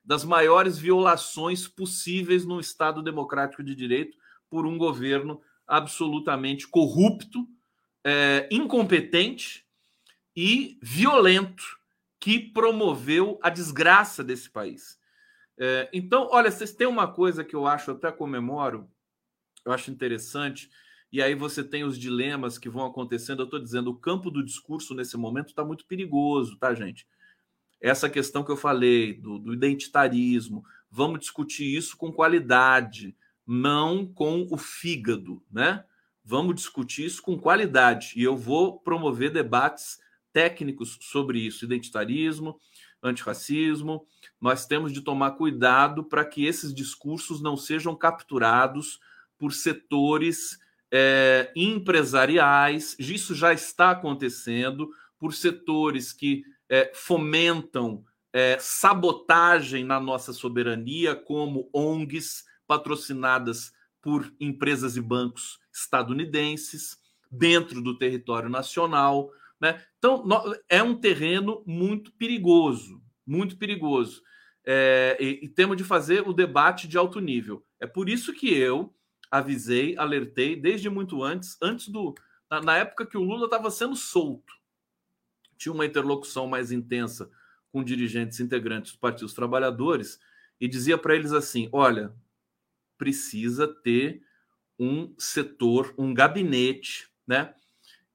das 0.03 0.25
maiores 0.25 0.79
violações 0.79 1.69
possíveis 1.69 2.47
no 2.47 2.59
Estado 2.59 3.03
democrático 3.03 3.63
de 3.63 3.75
direito 3.75 4.17
por 4.49 4.65
um 4.65 4.79
governo 4.79 5.43
absolutamente 5.67 6.69
corrupto, 6.69 7.49
é, 8.05 8.49
incompetente 8.51 9.67
e 10.35 10.79
violento 10.83 11.65
que 12.21 12.39
promoveu 12.39 13.39
a 13.43 13.51
desgraça 13.51 14.23
desse 14.23 14.51
país. 14.51 14.99
É, 15.59 15.89
então, 15.93 16.29
olha, 16.31 16.51
vocês 16.51 16.73
têm 16.73 16.87
uma 16.87 17.09
coisa 17.09 17.43
que 17.43 17.57
eu 17.57 17.67
acho, 17.67 17.93
até 17.93 18.13
comemoro, 18.13 18.89
eu 19.65 19.73
acho 19.73 19.91
interessante, 19.91 20.71
e 21.11 21.23
aí 21.23 21.35
você 21.35 21.65
tem 21.65 21.85
os 21.85 21.99
dilemas 21.99 22.59
que 22.59 22.69
vão 22.69 22.85
acontecendo. 22.85 23.41
Eu 23.41 23.47
estou 23.47 23.61
dizendo, 23.61 23.91
o 23.91 23.97
campo 23.97 24.31
do 24.31 24.45
discurso 24.45 24.95
nesse 24.95 25.17
momento 25.17 25.49
está 25.49 25.65
muito 25.65 25.87
perigoso, 25.87 26.57
tá, 26.59 26.75
gente? 26.75 27.07
Essa 27.81 28.09
questão 28.11 28.45
que 28.45 28.51
eu 28.51 28.57
falei 28.57 29.15
do, 29.15 29.39
do 29.39 29.55
identitarismo, 29.55 30.65
vamos 30.91 31.21
discutir 31.21 31.75
isso 31.75 31.97
com 31.97 32.13
qualidade, 32.13 33.17
não 33.47 34.07
com 34.07 34.47
o 34.51 34.59
fígado, 34.59 35.43
né? 35.51 35.85
Vamos 36.25 36.57
discutir 36.57 37.05
isso 37.05 37.23
com 37.23 37.39
qualidade. 37.39 38.13
E 38.17 38.23
eu 38.25 38.37
vou 38.37 38.81
promover 38.81 39.31
debates 39.31 39.99
técnicos 40.33 40.99
sobre 41.01 41.39
isso, 41.39 41.65
identitarismo, 41.65 42.61
antirracismo. 43.01 44.05
Nós 44.41 44.67
temos 44.67 44.93
de 44.93 45.01
tomar 45.01 45.33
cuidado 45.33 46.03
para 46.03 46.25
que 46.25 46.45
esses 46.45 46.75
discursos 46.75 47.41
não 47.41 47.57
sejam 47.57 47.95
capturados 47.95 48.99
por 49.39 49.53
setores 49.53 50.59
é, 50.91 51.53
empresariais. 51.55 52.97
Isso 52.99 53.35
já 53.35 53.53
está 53.53 53.93
acontecendo 53.93 54.91
por 55.19 55.33
setores 55.33 56.13
que 56.13 56.43
é, 56.69 56.91
fomentam 56.95 58.05
é, 58.33 58.59
sabotagem 58.59 59.85
na 59.85 60.01
nossa 60.01 60.33
soberania, 60.33 61.15
como 61.15 61.71
ONGs 61.73 62.45
patrocinadas 62.67 63.73
por 64.03 64.33
empresas 64.39 64.97
e 64.97 65.01
bancos 65.01 65.59
estadunidenses 65.73 66.99
dentro 67.31 67.83
do 67.83 67.99
território 67.99 68.49
nacional. 68.49 69.31
Né? 69.61 69.83
Então, 69.99 70.25
é 70.69 70.83
um 70.83 70.95
terreno 70.95 71.63
muito 71.67 72.13
perigoso, 72.13 73.03
muito 73.27 73.57
perigoso. 73.57 74.23
É, 74.65 75.17
e, 75.21 75.45
e, 75.45 75.49
temos 75.49 75.77
de 75.77 75.85
fazer 75.85 76.27
o 76.27 76.33
debate 76.33 76.89
de 76.89 76.99
alto 76.99 77.21
nível. 77.21 77.65
É 77.81 77.87
por 77.87 78.09
isso 78.09 78.33
que 78.33 78.53
eu 78.53 78.93
avisei, 79.31 79.97
alertei 79.97 80.57
desde 80.57 80.91
muito 80.91 81.23
antes, 81.23 81.57
antes 81.63 81.89
do. 81.89 82.15
Na, 82.51 82.61
na 82.61 82.77
época 82.77 83.07
que 83.07 83.17
o 83.17 83.23
Lula 83.23 83.45
estava 83.45 83.71
sendo 83.71 83.95
solto. 83.95 84.53
Tinha 85.57 85.73
uma 85.73 85.87
interlocução 85.87 86.47
mais 86.47 86.73
intensa 86.73 87.31
com 87.73 87.83
dirigentes 87.83 88.41
integrantes 88.41 88.93
dos 88.93 89.01
partidos 89.01 89.35
trabalhadores 89.35 90.19
e 90.61 90.67
dizia 90.67 90.99
para 90.99 91.15
eles 91.15 91.33
assim: 91.33 91.69
olha, 91.73 92.13
precisa 92.97 93.67
ter 93.67 94.23
um 94.79 95.15
setor, 95.19 95.95
um 95.97 96.13
gabinete, 96.13 97.09
né? 97.27 97.55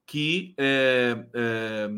que 0.06 0.54
é, 0.58 1.26
é, 1.34 1.90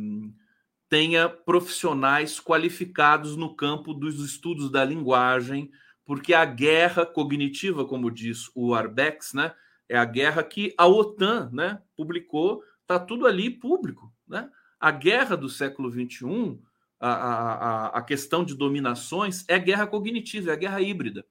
tenha 0.87 1.27
profissionais 1.27 2.39
qualificados 2.39 3.35
no 3.35 3.55
campo 3.55 3.91
dos 3.91 4.23
estudos 4.23 4.69
da 4.69 4.85
linguagem, 4.85 5.71
porque 6.05 6.33
a 6.33 6.45
guerra 6.45 7.07
cognitiva, 7.07 7.85
como 7.85 8.11
diz 8.11 8.51
o 8.53 8.75
Arbex, 8.75 9.33
né, 9.33 9.51
é 9.89 9.97
a 9.97 10.05
guerra 10.05 10.43
que 10.43 10.75
a 10.77 10.85
OTAN 10.85 11.49
né, 11.51 11.81
publicou, 11.95 12.63
está 12.81 12.99
tudo 12.99 13.25
ali 13.25 13.49
público. 13.49 14.13
Né? 14.27 14.47
A 14.79 14.91
guerra 14.91 15.35
do 15.35 15.49
século 15.49 15.89
XXI, 15.89 16.59
a, 16.99 17.09
a, 17.09 17.87
a 17.97 18.01
questão 18.03 18.45
de 18.45 18.53
dominações, 18.53 19.43
é 19.47 19.57
guerra 19.57 19.87
cognitiva, 19.87 20.51
é 20.51 20.55
guerra 20.55 20.81
híbrida. 20.81 21.25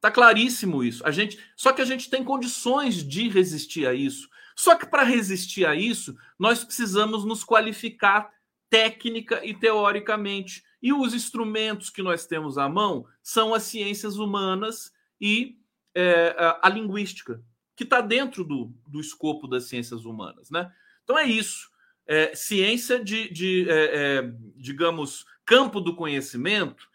Está 0.00 0.10
claríssimo 0.10 0.82
isso. 0.82 1.06
A 1.06 1.10
gente, 1.10 1.38
só 1.54 1.74
que 1.74 1.82
a 1.82 1.84
gente 1.84 2.08
tem 2.08 2.24
condições 2.24 3.06
de 3.06 3.28
resistir 3.28 3.86
a 3.86 3.92
isso. 3.92 4.30
Só 4.56 4.74
que 4.74 4.86
para 4.86 5.02
resistir 5.02 5.66
a 5.66 5.74
isso, 5.74 6.16
nós 6.38 6.64
precisamos 6.64 7.22
nos 7.22 7.44
qualificar 7.44 8.32
técnica 8.70 9.44
e 9.44 9.52
teoricamente. 9.52 10.64
E 10.82 10.90
os 10.90 11.12
instrumentos 11.12 11.90
que 11.90 12.00
nós 12.00 12.26
temos 12.26 12.56
à 12.56 12.66
mão 12.66 13.06
são 13.22 13.52
as 13.52 13.64
ciências 13.64 14.16
humanas 14.16 14.90
e 15.20 15.58
é, 15.94 16.34
a, 16.38 16.60
a, 16.62 16.70
linguística, 16.70 17.42
que 17.76 17.84
está 17.84 18.00
dentro 18.00 18.42
do, 18.42 18.72
do 18.88 19.00
escopo 19.00 19.46
das 19.46 19.64
ciências 19.64 20.06
humanas. 20.06 20.50
Né? 20.50 20.72
Então 21.04 21.18
é 21.18 21.26
isso. 21.26 21.68
É, 22.06 22.34
ciência 22.34 23.04
de, 23.04 23.30
de 23.30 23.68
é, 23.68 23.84
é 24.16 24.32
digamos, 24.56 25.26
campo 25.44 25.78
do 25.78 25.94
conhecimento, 25.94 26.88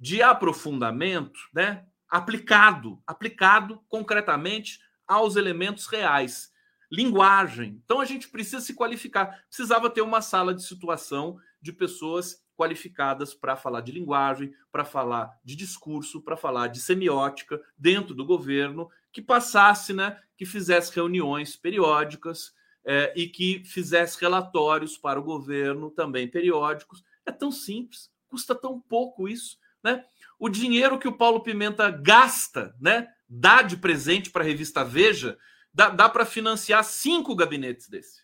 de 0.00 0.22
aprofundamento, 0.22 1.38
né? 1.54 1.86
Aplicado, 2.08 3.02
aplicado 3.06 3.82
concretamente 3.88 4.80
aos 5.06 5.36
elementos 5.36 5.86
reais 5.86 6.52
linguagem. 6.90 7.80
Então 7.84 8.00
a 8.00 8.04
gente 8.04 8.28
precisa 8.28 8.60
se 8.60 8.74
qualificar. 8.74 9.44
Precisava 9.46 9.90
ter 9.90 10.02
uma 10.02 10.20
sala 10.20 10.54
de 10.54 10.62
situação 10.62 11.38
de 11.60 11.72
pessoas 11.72 12.42
qualificadas 12.56 13.34
para 13.34 13.54
falar 13.54 13.82
de 13.82 13.92
linguagem, 13.92 14.52
para 14.72 14.84
falar 14.84 15.38
de 15.44 15.54
discurso, 15.54 16.20
para 16.20 16.36
falar 16.36 16.68
de 16.68 16.80
semiótica 16.80 17.60
dentro 17.76 18.14
do 18.14 18.24
governo, 18.24 18.90
que 19.12 19.22
passasse, 19.22 19.92
né, 19.92 20.20
que 20.36 20.44
fizesse 20.44 20.92
reuniões 20.94 21.56
periódicas 21.56 22.52
é, 22.84 23.12
e 23.14 23.28
que 23.28 23.62
fizesse 23.64 24.20
relatórios 24.20 24.98
para 24.98 25.20
o 25.20 25.22
governo 25.22 25.90
também 25.90 26.26
periódicos. 26.26 27.04
É 27.24 27.30
tão 27.30 27.52
simples, 27.52 28.10
custa 28.28 28.54
tão 28.54 28.80
pouco 28.80 29.28
isso, 29.28 29.58
né? 29.82 30.04
O 30.38 30.48
dinheiro 30.48 30.98
que 30.98 31.08
o 31.08 31.16
Paulo 31.16 31.42
Pimenta 31.42 31.90
gasta, 31.90 32.74
né, 32.80 33.08
dá 33.28 33.62
de 33.62 33.76
presente 33.76 34.30
para 34.30 34.42
a 34.42 34.46
revista 34.46 34.84
Veja, 34.84 35.36
Dá, 35.72 35.90
dá 35.90 36.08
para 36.08 36.26
financiar 36.26 36.82
cinco 36.82 37.36
gabinetes 37.36 37.88
desse. 37.88 38.22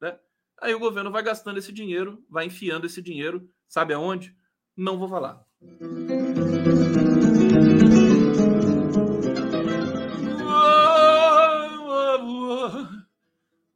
Né? 0.00 0.18
Aí 0.60 0.74
o 0.74 0.78
governo 0.80 1.10
vai 1.10 1.22
gastando 1.22 1.58
esse 1.58 1.72
dinheiro, 1.72 2.24
vai 2.28 2.46
enfiando 2.46 2.84
esse 2.84 3.00
dinheiro, 3.00 3.48
sabe 3.68 3.94
aonde? 3.94 4.36
Não 4.76 4.98
vou 4.98 5.08
falar. 5.08 5.44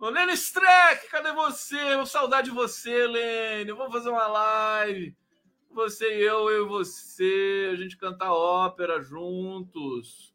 Lênin 0.01 0.33
Streck, 0.33 1.09
cadê 1.11 1.33
você? 1.33 2.05
Saudade 2.07 2.49
de 2.49 2.57
você, 2.57 3.07
Lênin. 3.07 3.75
Vamos 3.75 3.93
fazer 3.93 4.09
uma 4.09 4.27
live. 4.27 5.17
Você 5.71 6.19
e 6.19 6.23
eu, 6.23 6.51
eu 6.51 6.67
e 6.67 6.69
você. 6.69 7.71
A 7.73 7.77
gente 7.77 7.97
cantar 7.97 8.33
ópera 8.33 9.01
juntos. 9.01 10.35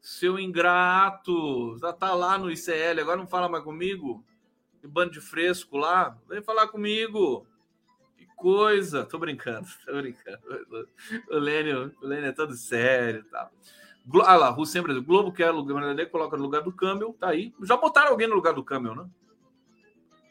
Seu 0.00 0.38
ingrato, 0.38 1.76
já 1.78 1.92
tá 1.92 2.14
lá 2.14 2.38
no 2.38 2.48
ICL, 2.48 3.00
agora 3.00 3.16
não 3.16 3.26
fala 3.26 3.48
mais 3.48 3.64
comigo? 3.64 4.24
Que 4.80 4.86
bando 4.86 5.10
de 5.10 5.20
fresco 5.20 5.76
lá, 5.76 6.16
vem 6.28 6.40
falar 6.40 6.68
comigo. 6.68 7.44
Que 8.16 8.24
coisa, 8.36 9.04
tô 9.04 9.18
brincando, 9.18 9.66
tô 9.84 9.94
brincando. 9.94 10.38
O 11.28 11.38
Lênio, 11.38 11.92
o 12.00 12.06
Lênio 12.06 12.28
é 12.28 12.32
todo 12.32 12.54
sério 12.54 13.24
e 13.26 13.30
tal. 13.30 13.50
Ah 14.24 14.36
lá, 14.36 14.48
Rússia 14.48 14.80
Brasil. 14.80 15.02
Globo 15.02 15.32
quer 15.32 15.50
lugar, 15.50 16.06
coloca 16.08 16.36
no 16.36 16.44
lugar 16.44 16.62
do 16.62 16.72
câmbio, 16.72 17.12
tá 17.18 17.30
aí. 17.30 17.52
Já 17.62 17.76
botaram 17.76 18.12
alguém 18.12 18.28
no 18.28 18.36
lugar 18.36 18.54
do 18.54 18.62
câmbio, 18.62 18.94
né? 18.94 19.10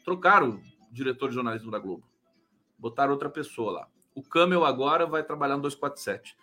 Trocaram 0.06 0.52
o 0.52 0.62
diretor 0.89 1.28
de 1.28 1.36
jornalismo 1.36 1.70
da 1.70 1.80
Globo. 1.80 2.08
Botaram 2.80 3.12
outra 3.12 3.30
pessoa 3.30 3.72
lá. 3.74 3.88
O 4.16 4.24
Camel 4.24 4.66
agora 4.66 5.05
vai 5.05 5.22
trabalhar 5.22 5.57
no 5.57 5.61
247. 5.61 6.36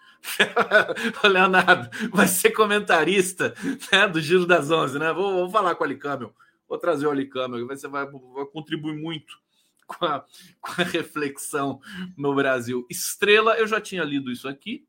o 1.24 1.26
Leonardo 1.26 1.88
vai 2.10 2.28
ser 2.28 2.50
comentarista 2.50 3.54
né, 3.90 4.06
do 4.06 4.20
Giro 4.20 4.46
das 4.46 4.70
Onze, 4.70 4.98
né? 4.98 5.12
Vou, 5.12 5.32
vou 5.32 5.50
falar 5.50 5.74
com 5.74 5.82
o 5.82 5.86
Ali 5.86 5.96
Camel. 5.96 6.32
Vou 6.68 6.78
trazer 6.78 7.06
o 7.06 7.10
Alicâmara, 7.10 7.64
você 7.64 7.88
vai, 7.88 8.06
vai 8.06 8.46
contribuir 8.46 8.96
muito 8.96 9.40
com 9.86 10.06
a, 10.06 10.24
com 10.60 10.80
a, 10.80 10.84
reflexão 10.84 11.80
no 12.16 12.34
Brasil. 12.34 12.86
Estrela, 12.88 13.58
eu 13.58 13.66
já 13.66 13.80
tinha 13.80 14.04
lido 14.04 14.30
isso 14.30 14.48
aqui. 14.48 14.86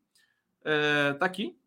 É, 0.63 1.13
tá 1.13 1.25
aqui. 1.25 1.57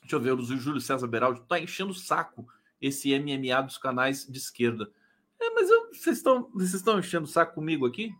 Deixa 0.00 0.16
eu 0.16 0.20
ver, 0.20 0.32
o 0.32 0.42
Júlio 0.42 0.80
César 0.80 1.06
Beraldi 1.06 1.42
tá 1.48 1.58
enchendo 1.58 1.90
o 1.90 1.94
saco 1.94 2.46
esse 2.80 3.18
MMA 3.18 3.62
dos 3.62 3.78
canais 3.78 4.26
de 4.26 4.38
esquerda. 4.38 4.90
É, 5.40 5.50
mas 5.50 5.68
eu, 5.70 5.88
vocês 5.92 6.22
estão 6.74 6.98
enchendo 6.98 7.24
o 7.24 7.30
saco 7.30 7.54
comigo 7.54 7.86
aqui? 7.86 8.14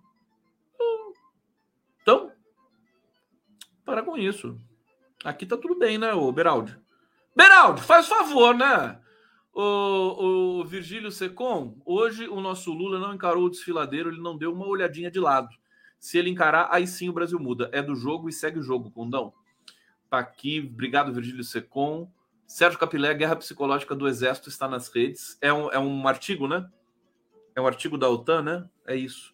Para 3.84 4.02
com 4.02 4.16
isso. 4.16 4.58
Aqui 5.24 5.46
tá 5.46 5.56
tudo 5.56 5.78
bem, 5.78 5.98
né, 5.98 6.12
o 6.12 6.30
Beraldi? 6.32 6.76
Beraldi, 7.34 7.82
faz 7.82 8.06
favor, 8.06 8.54
né? 8.54 9.00
O, 9.52 10.60
o 10.60 10.64
Virgílio 10.64 11.12
Secom, 11.12 11.80
hoje 11.84 12.28
o 12.28 12.40
nosso 12.40 12.72
Lula 12.72 12.98
não 12.98 13.14
encarou 13.14 13.44
o 13.44 13.50
desfiladeiro, 13.50 14.10
ele 14.10 14.20
não 14.20 14.36
deu 14.36 14.52
uma 14.52 14.66
olhadinha 14.66 15.10
de 15.10 15.20
lado. 15.20 15.48
Se 15.98 16.18
ele 16.18 16.30
encarar, 16.30 16.68
aí 16.70 16.86
sim 16.86 17.08
o 17.08 17.12
Brasil 17.12 17.38
muda. 17.38 17.70
É 17.72 17.80
do 17.80 17.94
jogo 17.94 18.28
e 18.28 18.32
segue 18.32 18.58
o 18.58 18.62
jogo, 18.62 18.90
Condão. 18.90 19.32
Tá 20.10 20.18
aqui, 20.18 20.68
obrigado, 20.72 21.12
Virgílio 21.12 21.44
Secom. 21.44 22.10
Sérgio 22.46 22.78
Capilé, 22.78 23.12
Guerra 23.14 23.36
Psicológica 23.36 23.94
do 23.94 24.06
Exército 24.06 24.48
está 24.48 24.68
nas 24.68 24.88
redes. 24.88 25.38
É 25.40 25.52
um, 25.52 25.70
é 25.72 25.78
um 25.78 26.06
artigo, 26.06 26.46
né? 26.46 26.68
É 27.56 27.60
um 27.60 27.66
artigo 27.66 27.96
da 27.96 28.08
OTAN, 28.08 28.42
né? 28.42 28.68
É 28.86 28.94
isso. 28.94 29.33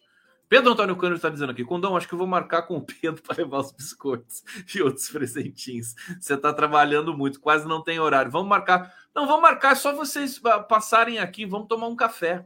Pedro 0.51 0.73
Antônio 0.73 0.97
Cândido 0.97 1.15
está 1.15 1.29
dizendo 1.29 1.53
aqui, 1.53 1.63
Condão, 1.63 1.95
acho 1.95 2.05
que 2.05 2.13
eu 2.13 2.17
vou 2.17 2.27
marcar 2.27 2.63
com 2.63 2.75
o 2.75 2.81
Pedro 2.81 3.21
para 3.23 3.37
levar 3.37 3.59
os 3.59 3.71
biscoitos 3.71 4.43
e 4.75 4.81
outros 4.81 5.07
presentinhos. 5.09 5.95
Você 6.19 6.33
está 6.33 6.51
trabalhando 6.51 7.17
muito, 7.17 7.39
quase 7.39 7.65
não 7.65 7.81
tem 7.81 8.01
horário. 8.01 8.29
Vamos 8.29 8.49
marcar. 8.49 8.93
Não, 9.15 9.25
vamos 9.25 9.43
marcar, 9.43 9.71
é 9.71 9.75
só 9.75 9.95
vocês 9.95 10.41
ah, 10.43 10.59
passarem 10.59 11.19
aqui, 11.19 11.45
vamos 11.45 11.69
tomar 11.69 11.87
um 11.87 11.95
café. 11.95 12.45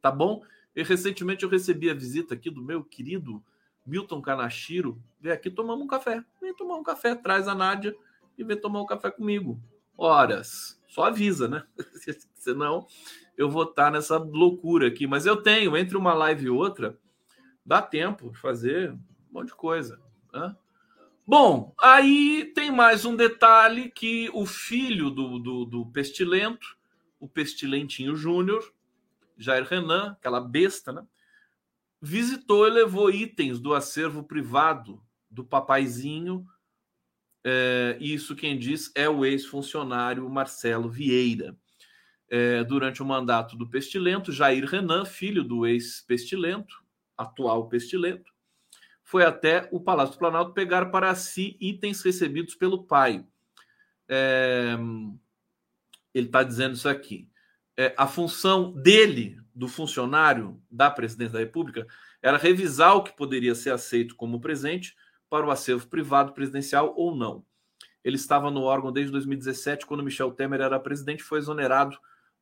Tá 0.00 0.12
bom? 0.12 0.44
E 0.76 0.84
recentemente 0.84 1.42
eu 1.42 1.48
recebi 1.48 1.90
a 1.90 1.94
visita 1.94 2.34
aqui 2.34 2.50
do 2.50 2.62
meu 2.62 2.84
querido 2.84 3.42
Milton 3.84 4.22
Kanashiro. 4.22 5.02
Vem 5.20 5.32
aqui 5.32 5.50
tomar 5.50 5.74
um 5.74 5.88
café. 5.88 6.22
Vem 6.40 6.54
tomar 6.54 6.76
um 6.76 6.84
café, 6.84 7.16
traz 7.16 7.48
a 7.48 7.54
Nádia 7.54 7.96
e 8.38 8.44
vem 8.44 8.56
tomar 8.56 8.80
um 8.80 8.86
café 8.86 9.10
comigo. 9.10 9.60
Horas. 9.96 10.80
Só 10.86 11.02
avisa, 11.02 11.48
né? 11.48 11.64
Senão 12.36 12.86
eu 13.36 13.50
vou 13.50 13.64
estar 13.64 13.90
nessa 13.90 14.18
loucura 14.18 14.86
aqui. 14.86 15.04
Mas 15.04 15.26
eu 15.26 15.42
tenho, 15.42 15.76
entre 15.76 15.96
uma 15.96 16.14
live 16.14 16.46
e 16.46 16.50
outra, 16.50 16.96
dá 17.68 17.82
tempo 17.82 18.30
de 18.30 18.38
fazer 18.38 18.92
um 18.92 18.98
monte 19.30 19.48
de 19.48 19.54
coisa. 19.54 20.00
Né? 20.32 20.56
Bom, 21.26 21.74
aí 21.78 22.50
tem 22.54 22.70
mais 22.70 23.04
um 23.04 23.14
detalhe 23.14 23.90
que 23.90 24.30
o 24.32 24.46
filho 24.46 25.10
do, 25.10 25.38
do, 25.38 25.64
do 25.66 25.86
Pestilento, 25.86 26.78
o 27.20 27.28
Pestilentinho 27.28 28.16
Júnior, 28.16 28.72
Jair 29.36 29.64
Renan, 29.64 30.12
aquela 30.12 30.40
besta, 30.40 30.92
né? 30.92 31.06
Visitou 32.00 32.66
e 32.66 32.70
levou 32.70 33.10
itens 33.10 33.60
do 33.60 33.74
acervo 33.74 34.22
privado 34.22 35.02
do 35.30 35.44
papaizinho. 35.44 36.46
É, 37.44 37.98
isso 38.00 38.34
quem 38.34 38.58
diz 38.58 38.90
é 38.94 39.10
o 39.10 39.26
ex-funcionário 39.26 40.26
Marcelo 40.30 40.88
Vieira 40.88 41.54
é, 42.30 42.64
durante 42.64 43.02
o 43.02 43.06
mandato 43.06 43.56
do 43.58 43.68
Pestilento, 43.68 44.32
Jair 44.32 44.64
Renan, 44.64 45.04
filho 45.04 45.44
do 45.44 45.66
ex-Pestilento, 45.66 46.87
atual 47.18 47.68
Pestilento, 47.68 48.32
foi 49.02 49.24
até 49.24 49.68
o 49.72 49.80
Palácio 49.80 50.14
do 50.14 50.18
Planalto 50.18 50.52
pegar 50.52 50.86
para 50.86 51.14
si 51.14 51.56
itens 51.60 52.02
recebidos 52.02 52.54
pelo 52.54 52.84
pai. 52.84 53.26
É, 54.08 54.76
ele 56.14 56.26
está 56.26 56.42
dizendo 56.42 56.74
isso 56.74 56.88
aqui. 56.88 57.28
É, 57.76 57.94
a 57.96 58.06
função 58.06 58.72
dele, 58.72 59.40
do 59.54 59.66
funcionário 59.66 60.62
da 60.70 60.90
presidência 60.90 61.34
da 61.34 61.38
República, 61.38 61.86
era 62.22 62.36
revisar 62.36 62.96
o 62.96 63.02
que 63.02 63.16
poderia 63.16 63.54
ser 63.54 63.70
aceito 63.70 64.14
como 64.14 64.40
presente 64.40 64.96
para 65.30 65.46
o 65.46 65.50
acervo 65.50 65.86
privado 65.86 66.32
presidencial 66.32 66.94
ou 66.96 67.14
não. 67.14 67.44
Ele 68.04 68.16
estava 68.16 68.50
no 68.50 68.62
órgão 68.62 68.92
desde 68.92 69.12
2017, 69.12 69.86
quando 69.86 70.02
Michel 70.02 70.32
Temer 70.32 70.60
era 70.60 70.78
presidente, 70.78 71.22
foi 71.22 71.38
exonerado 71.38 71.98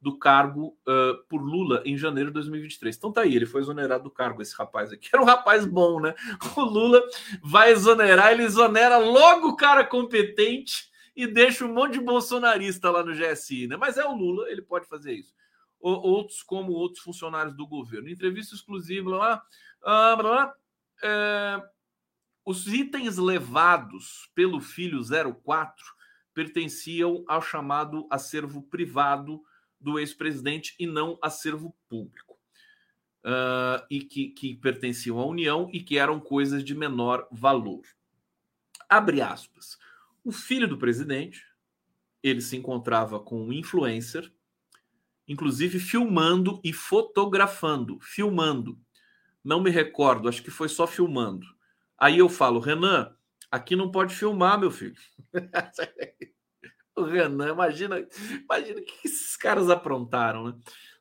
do 0.07 0.17
cargo 0.17 0.79
uh, 0.87 1.21
por 1.29 1.43
Lula 1.43 1.83
em 1.85 1.99
janeiro 1.99 2.31
de 2.31 2.35
2023. 2.35 2.95
Então 2.95 3.11
tá 3.11 3.23
aí, 3.23 3.35
ele 3.35 3.45
foi 3.45 3.61
exonerado 3.61 4.05
do 4.05 4.11
cargo, 4.11 4.41
esse 4.41 4.55
rapaz 4.55 4.93
aqui. 4.93 5.09
Era 5.13 5.21
um 5.21 5.27
rapaz 5.27 5.67
bom, 5.67 6.01
né? 6.01 6.15
O 6.57 6.61
Lula 6.61 7.03
vai 7.43 7.73
exonerar, 7.73 8.31
ele 8.31 8.45
exonera 8.45 8.99
logo 8.99 9.49
o 9.49 9.57
cara 9.57 9.85
competente 9.85 10.89
e 11.17 11.27
deixa 11.27 11.65
um 11.65 11.75
monte 11.75 11.95
de 11.95 12.01
bolsonarista 12.01 12.89
lá 12.89 13.03
no 13.03 13.17
GSI, 13.17 13.67
né? 13.67 13.77
Mas 13.77 13.99
é 13.99 14.07
o 14.07 14.15
Lula, 14.15 14.49
ele 14.49 14.63
pode 14.63 14.87
fazer 14.87 15.13
isso. 15.13 15.35
Outros, 15.81 16.41
como 16.41 16.71
outros 16.71 17.03
funcionários 17.03 17.57
do 17.57 17.67
governo. 17.67 18.09
Entrevista 18.09 18.55
exclusiva 18.55 19.11
lá. 19.11 19.43
Ah, 19.83 20.15
blá, 20.15 20.31
blá, 20.31 20.55
é, 21.03 21.63
os 22.45 22.69
itens 22.69 23.17
levados 23.17 24.31
pelo 24.37 24.61
filho 24.61 25.01
04 25.43 25.85
pertenciam 26.33 27.25
ao 27.27 27.43
chamado 27.43 28.07
acervo 28.09 28.63
privado 28.63 29.43
do 29.81 29.99
ex-presidente 29.99 30.75
e 30.79 30.87
não 30.87 31.19
acervo 31.23 31.75
público. 31.89 32.37
Uh, 33.25 33.83
e 33.91 34.01
que, 34.01 34.29
que 34.29 34.55
pertenciam 34.55 35.19
à 35.19 35.27
União 35.27 35.69
e 35.73 35.81
que 35.81 35.99
eram 35.99 36.21
coisas 36.21 36.63
de 36.65 36.75
menor 36.75 37.27
valor. 37.31 37.83
Abre 38.89 39.21
aspas. 39.21 39.77
O 40.25 40.31
filho 40.31 40.69
do 40.69 40.79
presidente, 40.79 41.45
ele 42.23 42.41
se 42.41 42.57
encontrava 42.57 43.19
com 43.19 43.43
um 43.43 43.53
influencer, 43.53 44.33
inclusive 45.27 45.81
filmando 45.81 46.61
e 46.63 46.73
fotografando, 46.73 47.99
filmando. 48.01 48.79
Não 49.43 49.61
me 49.61 49.71
recordo, 49.71 50.29
acho 50.29 50.43
que 50.43 50.51
foi 50.51 50.69
só 50.69 50.87
filmando. 50.87 51.47
Aí 51.99 52.19
eu 52.19 52.29
falo, 52.29 52.61
Renan, 52.61 53.15
aqui 53.51 53.75
não 53.75 53.91
pode 53.91 54.15
filmar, 54.15 54.59
meu 54.59 54.71
filho. 54.71 54.97
O 56.97 57.03
Renan, 57.03 57.51
imagina, 57.51 58.07
imagina 58.43 58.81
o 58.81 58.85
que 58.85 59.07
esses 59.07 59.37
caras 59.37 59.69
aprontaram, 59.69 60.49
né? 60.49 60.55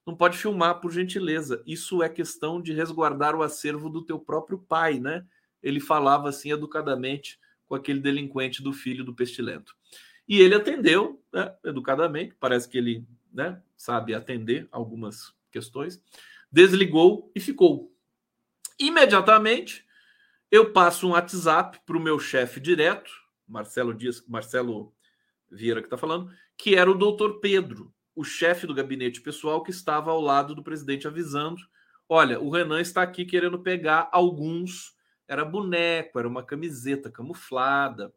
Não 0.05 0.15
pode 0.15 0.37
filmar, 0.37 0.81
por 0.81 0.91
gentileza. 0.91 1.63
Isso 1.65 2.03
é 2.03 2.09
questão 2.09 2.61
de 2.61 2.73
resguardar 2.73 3.35
o 3.35 3.41
acervo 3.41 3.89
do 3.89 4.05
teu 4.05 4.19
próprio 4.19 4.59
pai, 4.59 4.99
né? 4.99 5.25
Ele 5.63 5.79
falava 5.79 6.29
assim 6.29 6.51
educadamente 6.51 7.39
com 7.65 7.73
aquele 7.73 7.99
delinquente 7.99 8.61
do 8.61 8.71
filho 8.71 9.03
do 9.03 9.15
pestilento. 9.15 9.75
E 10.27 10.39
ele 10.39 10.55
atendeu, 10.55 11.23
né, 11.33 11.55
educadamente, 11.63 12.35
parece 12.39 12.67
que 12.69 12.77
ele 12.77 13.05
né, 13.31 13.61
sabe 13.75 14.13
atender 14.13 14.67
algumas 14.71 15.33
questões, 15.51 16.01
desligou 16.51 17.31
e 17.35 17.39
ficou. 17.39 17.91
Imediatamente, 18.79 19.85
eu 20.51 20.71
passo 20.71 21.07
um 21.07 21.11
WhatsApp 21.11 21.79
para 21.85 21.97
o 21.97 22.01
meu 22.01 22.19
chefe 22.19 22.59
direto, 22.59 23.11
Marcelo 23.47 23.93
Dias, 23.93 24.23
Marcelo 24.27 24.94
Vieira 25.49 25.81
que 25.81 25.87
está 25.87 25.97
falando, 25.97 26.31
que 26.57 26.75
era 26.75 26.89
o 26.89 26.97
doutor 26.97 27.39
Pedro, 27.39 27.93
o 28.15 28.23
chefe 28.23 28.65
do 28.65 28.73
gabinete 28.73 29.21
pessoal 29.21 29.61
que 29.61 29.71
estava 29.71 30.11
ao 30.11 30.21
lado 30.21 30.55
do 30.55 30.63
presidente 30.63 31.07
avisando: 31.07 31.61
olha, 32.07 32.39
o 32.39 32.49
Renan 32.49 32.81
está 32.81 33.01
aqui 33.01 33.25
querendo 33.25 33.59
pegar 33.59 34.09
alguns. 34.11 34.95
Era 35.27 35.43
boneco, 35.43 36.19
era 36.19 36.27
uma 36.27 36.43
camiseta 36.43 37.11
camuflada. 37.11 38.13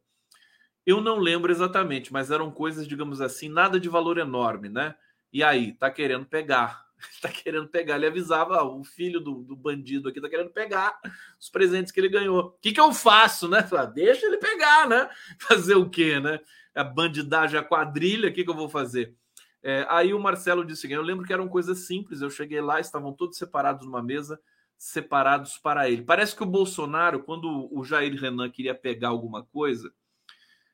Eu 0.85 1.01
não 1.01 1.19
lembro 1.19 1.51
exatamente, 1.53 2.13
mas 2.13 2.31
eram 2.31 2.51
coisas, 2.51 2.87
digamos 2.87 3.21
assim, 3.21 3.49
nada 3.49 3.79
de 3.79 3.89
valor 3.89 4.19
enorme, 4.19 4.69
né? 4.69 4.95
E 5.33 5.43
aí, 5.43 5.73
tá 5.73 5.91
querendo 5.91 6.25
pegar. 6.25 6.88
Tá 7.23 7.29
querendo 7.29 7.69
pegar. 7.69 7.97
Ele 7.97 8.07
avisava, 8.07 8.63
o 8.63 8.85
filho 8.85 9.21
do, 9.21 9.43
do, 9.43 9.57
bandido 9.57 10.09
aqui 10.09 10.21
tá 10.21 10.29
querendo 10.29 10.51
pegar 10.51 10.99
os 11.39 11.49
presentes 11.49 11.93
que 11.93 12.01
ele 12.01 12.09
ganhou. 12.09 12.41
O 12.41 12.51
que, 12.61 12.73
que 12.73 12.81
eu 12.81 12.93
faço, 12.93 13.49
né? 13.49 13.63
Fala, 13.63 13.87
deixa 13.87 14.27
ele 14.27 14.37
pegar, 14.37 14.89
né? 14.89 15.09
Fazer 15.41 15.77
o 15.77 15.89
quê, 15.89 16.19
né? 16.21 16.41
a 16.79 16.85
bandidagem, 16.85 17.59
a 17.59 17.63
quadrilha, 17.63 18.29
o 18.29 18.33
que, 18.33 18.45
que 18.45 18.51
eu 18.51 18.55
vou 18.55 18.69
fazer? 18.69 19.15
É, 19.63 19.85
aí 19.91 20.15
o 20.15 20.21
Marcelo 20.21 20.65
disse: 20.65 20.91
Eu 20.91 21.03
lembro 21.03 21.27
que 21.27 21.33
eram 21.33 21.49
coisas 21.49 21.81
simples. 21.81 22.21
Eu 22.21 22.31
cheguei 22.31 22.61
lá, 22.61 22.79
estavam 22.79 23.13
todos 23.13 23.37
separados 23.37 23.85
numa 23.85 24.03
mesa, 24.03 24.41
separados 24.77 25.59
para 25.59 25.91
ele. 25.91 26.03
Parece 26.03 26.37
que 26.37 26.43
o 26.43 26.47
Bolsonaro, 26.47 27.23
quando 27.25 27.69
o 27.73 27.85
Jair 27.85 28.15
Renan 28.15 28.49
queria 28.49 28.75
pegar 28.75 29.09
alguma 29.09 29.45
coisa, 29.45 29.93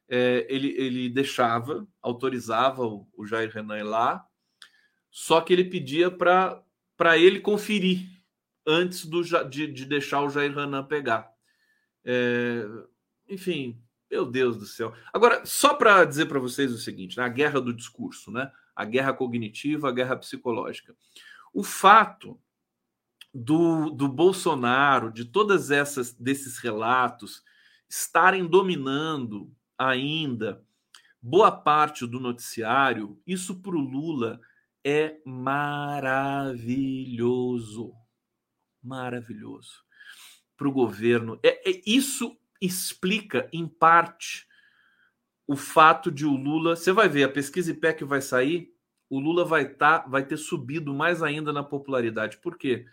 é, 0.09 0.47
ele, 0.51 0.75
ele 0.77 1.09
deixava, 1.09 1.87
autorizava 2.03 2.85
o, 2.85 3.09
o 3.17 3.27
Jair 3.27 3.51
Renan 3.51 3.79
ir 3.79 3.85
lá, 3.85 4.25
só 5.17 5.41
que 5.41 5.53
ele 5.53 5.63
pedia 5.63 6.11
para 6.11 7.17
ele 7.17 7.39
conferir 7.39 8.05
antes 8.67 9.07
do, 9.07 9.23
de, 9.49 9.69
de 9.69 9.85
deixar 9.85 10.23
o 10.23 10.29
Jair 10.29 10.53
Renan 10.53 10.83
pegar. 10.83 11.31
É, 12.05 12.67
enfim, 13.29 13.81
meu 14.11 14.27
Deus 14.27 14.57
do 14.57 14.67
céu. 14.67 14.93
Agora, 15.13 15.47
só 15.47 15.75
para 15.75 16.05
dizer 16.05 16.27
para 16.27 16.41
vocês 16.41 16.73
o 16.73 16.79
seguinte, 16.79 17.17
né? 17.17 17.23
a 17.23 17.29
guerra 17.29 17.61
do 17.61 17.73
discurso, 17.73 18.33
né? 18.33 18.51
a 18.75 18.85
guerra 18.85 19.13
cognitiva, 19.13 19.89
a 19.89 19.93
guerra 19.93 20.17
psicológica. 20.17 20.97
O 21.53 21.63
fato 21.63 22.37
do, 23.33 23.91
do 23.91 24.09
Bolsonaro, 24.09 25.13
de 25.13 25.25
todas 25.25 25.71
essas 25.71 26.13
desses 26.13 26.59
relatos 26.59 27.41
estarem 27.89 28.45
dominando 28.45 29.55
ainda 29.79 30.61
boa 31.23 31.53
parte 31.53 32.05
do 32.05 32.19
noticiário, 32.19 33.17
isso 33.25 33.63
para 33.63 33.77
o 33.77 33.81
Lula 33.81 34.41
é 34.85 35.17
maravilhoso. 35.25 36.55
Maravilhoso. 38.83 39.83
Para 40.57 40.69
o 40.69 40.73
governo. 40.73 41.41
É, 41.43 41.71
é, 41.71 41.81
isso 41.87 42.37
explica, 42.61 43.49
em 43.53 43.67
parte, 43.67 44.47
o 45.47 45.57
fato 45.57 46.11
de 46.11 46.27
o 46.27 46.37
Lula. 46.37 46.77
Você 46.77 46.93
vai 46.93 47.09
ver, 47.09 47.25
a 47.25 47.29
pesquisa 47.29 47.71
IPEC 47.71 48.05
vai 48.05 48.21
sair, 48.21 48.73
o 49.09 49.19
Lula 49.19 49.45
vai, 49.45 49.69
tá, 49.69 49.99
vai 50.07 50.25
ter 50.25 50.37
subido 50.37 50.93
mais 50.93 51.23
ainda 51.23 51.53
na 51.53 51.63
popularidade. 51.63 52.37
Por 52.39 52.59
quê? 52.59 52.87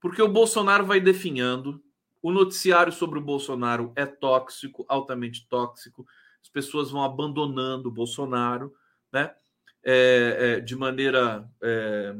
Porque 0.00 0.20
o 0.22 0.28
Bolsonaro 0.28 0.84
vai 0.84 1.00
definhando, 1.00 1.82
o 2.22 2.30
noticiário 2.30 2.92
sobre 2.92 3.18
o 3.18 3.22
Bolsonaro 3.22 3.92
é 3.96 4.04
tóxico, 4.06 4.84
altamente 4.88 5.46
tóxico, 5.48 6.06
as 6.42 6.48
pessoas 6.48 6.90
vão 6.90 7.02
abandonando 7.02 7.88
o 7.88 7.92
Bolsonaro, 7.92 8.74
né? 9.12 9.34
É, 9.82 10.36
é, 10.38 10.60
de 10.60 10.76
maneira 10.76 11.48
é, 11.62 12.14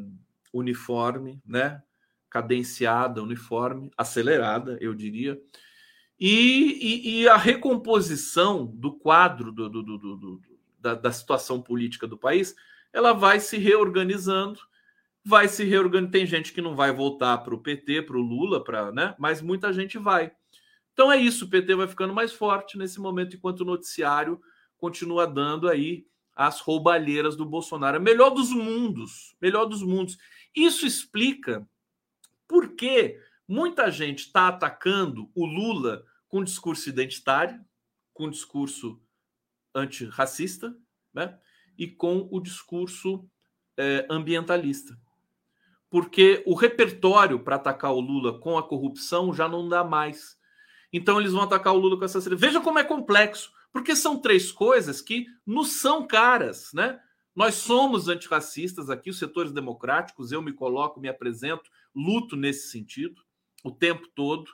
uniforme, 0.52 1.42
né? 1.44 1.82
Cadenciada, 2.28 3.22
uniforme, 3.22 3.90
acelerada, 3.96 4.78
eu 4.80 4.94
diria. 4.94 5.40
E, 6.18 6.78
e, 6.80 7.22
e 7.22 7.28
a 7.28 7.36
recomposição 7.36 8.66
do 8.66 8.92
quadro 8.92 9.52
do, 9.52 9.68
do, 9.68 9.82
do, 9.82 10.40
da, 10.78 10.94
da 10.94 11.12
situação 11.12 11.61
política 11.61 12.06
do 12.06 12.16
país, 12.16 12.54
ela 12.92 13.12
vai 13.12 13.40
se 13.40 13.58
reorganizando 13.58 14.61
vai 15.24 15.48
se 15.48 15.64
reorganizar. 15.64 16.12
Tem 16.12 16.26
gente 16.26 16.52
que 16.52 16.62
não 16.62 16.74
vai 16.74 16.92
voltar 16.92 17.38
para 17.38 17.54
o 17.54 17.61
PT, 17.61 18.02
para 18.02 18.16
o 18.16 18.20
Lula, 18.20 18.62
para, 18.62 18.90
né? 18.92 19.14
Mas 19.18 19.42
muita 19.42 19.72
gente 19.72 19.98
vai. 19.98 20.32
Então 20.92 21.11
é 21.11 21.16
isso, 21.16 21.44
o 21.44 21.48
PT 21.48 21.74
vai 21.74 21.86
ficando 21.86 22.12
mais 22.12 22.32
forte 22.32 22.76
nesse 22.76 23.00
momento, 23.00 23.36
enquanto 23.36 23.61
o 23.61 23.64
noticiário 23.64 24.40
continua 24.76 25.26
dando 25.26 25.68
aí 25.68 26.06
as 26.34 26.60
roubalheiras 26.60 27.36
do 27.36 27.44
Bolsonaro. 27.44 28.00
Melhor 28.00 28.30
dos 28.30 28.50
mundos, 28.50 29.36
melhor 29.40 29.66
dos 29.66 29.82
mundos. 29.82 30.18
Isso 30.54 30.86
explica 30.86 31.68
por 32.48 32.74
que 32.74 33.18
muita 33.46 33.90
gente 33.90 34.20
está 34.20 34.48
atacando 34.48 35.30
o 35.34 35.44
Lula 35.44 36.04
com 36.28 36.42
discurso 36.42 36.88
identitário, 36.88 37.64
com 38.12 38.30
discurso 38.30 39.00
antirracista, 39.74 40.76
né? 41.12 41.38
E 41.78 41.86
com 41.88 42.28
o 42.30 42.40
discurso 42.40 43.28
é, 43.76 44.06
ambientalista 44.10 44.98
porque 45.90 46.42
o 46.46 46.54
repertório 46.54 47.40
para 47.40 47.56
atacar 47.56 47.92
o 47.92 48.00
Lula 48.00 48.38
com 48.38 48.56
a 48.56 48.62
corrupção 48.62 49.34
já 49.34 49.48
não 49.48 49.68
dá 49.68 49.82
mais. 49.82 50.38
Então 50.92 51.18
eles 51.20 51.32
vão 51.32 51.42
atacar 51.42 51.74
o 51.74 51.78
Lula 51.78 51.98
com 51.98 52.04
essa 52.04 52.20
Veja 52.36 52.60
como 52.60 52.78
é 52.78 52.84
complexo, 52.84 53.52
porque 53.72 53.94
são 53.94 54.20
três 54.20 54.50
coisas 54.50 55.00
que 55.00 55.26
nos 55.46 55.80
são 55.80 56.06
caras, 56.06 56.70
né? 56.72 57.00
Nós 57.34 57.54
somos 57.54 58.08
antirracistas 58.08 58.90
aqui, 58.90 59.10
os 59.10 59.18
setores 59.18 59.52
democráticos, 59.52 60.32
eu 60.32 60.42
me 60.42 60.52
coloco, 60.52 61.00
me 61.00 61.08
apresento, 61.08 61.70
luto 61.94 62.36
nesse 62.36 62.70
sentido 62.70 63.22
o 63.62 63.70
tempo 63.70 64.08
todo, 64.14 64.50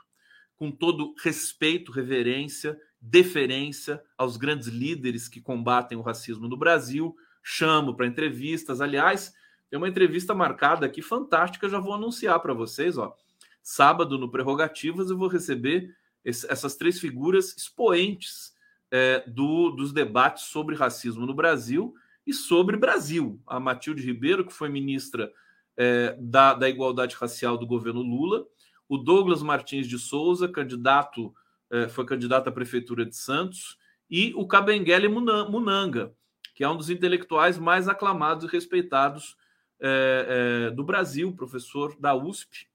com 0.56 0.70
todo 0.70 1.14
respeito, 1.22 1.92
reverência, 1.92 2.78
deferência 3.00 4.02
aos 4.16 4.36
grandes 4.36 4.68
líderes 4.68 5.28
que 5.28 5.40
combatem 5.40 5.96
o 5.96 6.02
racismo 6.02 6.48
no 6.48 6.56
Brasil, 6.56 7.14
chamo 7.42 7.94
para 7.94 8.06
entrevistas. 8.06 8.80
Aliás, 8.80 9.32
tem 9.70 9.76
uma 9.76 9.88
entrevista 9.88 10.34
marcada 10.34 10.86
aqui 10.86 11.02
fantástica, 11.02 11.68
já 11.68 11.78
vou 11.78 11.94
anunciar 11.94 12.40
para 12.40 12.54
vocês, 12.54 12.98
ó. 12.98 13.14
Sábado 13.62 14.18
no 14.18 14.30
Prerrogativas 14.30 15.10
eu 15.10 15.18
vou 15.18 15.28
receber 15.28 15.94
esse, 16.24 16.50
essas 16.50 16.76
três 16.76 16.98
figuras 16.98 17.56
expoentes 17.56 18.55
é, 18.90 19.24
do, 19.26 19.70
dos 19.70 19.92
debates 19.92 20.44
sobre 20.44 20.74
racismo 20.74 21.26
no 21.26 21.34
Brasil 21.34 21.94
e 22.26 22.32
sobre 22.32 22.76
Brasil. 22.76 23.40
A 23.46 23.60
Matilde 23.60 24.04
Ribeiro, 24.04 24.46
que 24.46 24.52
foi 24.52 24.68
ministra 24.68 25.32
é, 25.76 26.16
da, 26.18 26.54
da 26.54 26.68
Igualdade 26.68 27.16
Racial 27.16 27.56
do 27.56 27.66
governo 27.66 28.02
Lula, 28.02 28.46
o 28.88 28.96
Douglas 28.96 29.42
Martins 29.42 29.86
de 29.86 29.98
Souza, 29.98 30.48
candidato, 30.48 31.34
é, 31.70 31.88
foi 31.88 32.04
candidato 32.04 32.48
à 32.48 32.52
Prefeitura 32.52 33.04
de 33.04 33.16
Santos, 33.16 33.76
e 34.08 34.32
o 34.36 34.46
Kabengele 34.46 35.08
Munanga, 35.08 36.14
que 36.54 36.62
é 36.62 36.68
um 36.68 36.76
dos 36.76 36.88
intelectuais 36.88 37.58
mais 37.58 37.88
aclamados 37.88 38.44
e 38.44 38.52
respeitados 38.52 39.36
é, 39.80 40.68
é, 40.68 40.70
do 40.70 40.84
Brasil, 40.84 41.34
professor 41.34 41.96
da 41.98 42.14
USP, 42.14 42.68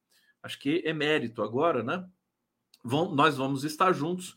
acho 0.44 0.60
que 0.60 0.84
emérito 0.86 1.42
agora, 1.42 1.84
né? 1.84 2.06
Vão, 2.84 3.14
nós 3.14 3.38
vamos 3.38 3.64
estar 3.64 3.92
juntos 3.94 4.36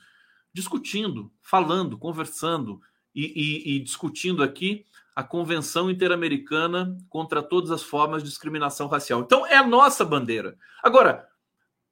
discutindo, 0.55 1.33
falando, 1.43 1.99
conversando 1.99 2.81
e, 3.15 3.25
e, 3.25 3.77
e 3.77 3.81
discutindo 3.81 4.43
aqui 4.43 4.87
a 5.15 5.23
Convenção 5.23 5.91
Interamericana 5.91 6.97
contra 7.09 7.43
todas 7.43 7.71
as 7.71 7.83
formas 7.83 8.23
de 8.23 8.29
discriminação 8.29 8.87
racial. 8.87 9.21
Então, 9.21 9.47
é 9.47 9.57
a 9.57 9.67
nossa 9.67 10.05
bandeira. 10.05 10.57
Agora, 10.83 11.29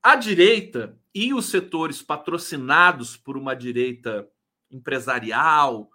a 0.02 0.16
direita 0.16 0.96
e 1.14 1.34
os 1.34 1.46
setores 1.46 2.02
patrocinados 2.02 3.16
por 3.16 3.36
uma 3.36 3.54
direita 3.54 4.28
empresarial, 4.70 5.90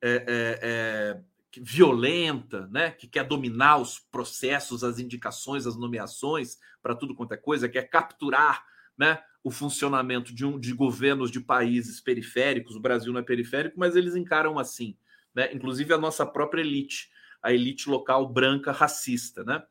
é, 0.00 0.14
é, 0.26 0.58
é 0.62 1.20
violenta, 1.60 2.66
né, 2.68 2.90
que 2.90 3.06
quer 3.06 3.24
dominar 3.24 3.76
os 3.76 3.98
processos, 3.98 4.82
as 4.82 4.98
indicações, 4.98 5.66
as 5.66 5.76
nomeações 5.76 6.58
para 6.82 6.94
tudo 6.94 7.14
quanto 7.14 7.34
é 7.34 7.36
coisa, 7.36 7.68
quer 7.68 7.82
capturar, 7.82 8.64
né, 8.96 9.22
o 9.44 9.50
funcionamento 9.50 10.34
de 10.34 10.44
um 10.44 10.58
de 10.58 10.72
governos 10.72 11.30
de 11.30 11.40
países 11.40 12.00
periféricos. 12.00 12.76
O 12.76 12.80
Brasil 12.80 13.12
não 13.12 13.20
é 13.20 13.24
periférico, 13.24 13.78
mas 13.78 13.96
eles 13.96 14.14
encaram 14.14 14.58
assim, 14.58 14.96
né? 15.34 15.52
Inclusive 15.52 15.92
a 15.92 15.98
nossa 15.98 16.24
própria 16.24 16.60
elite, 16.60 17.10
a 17.42 17.52
elite 17.52 17.88
local 17.88 18.28
branca 18.28 18.72
racista, 18.72 19.42
né? 19.44 19.62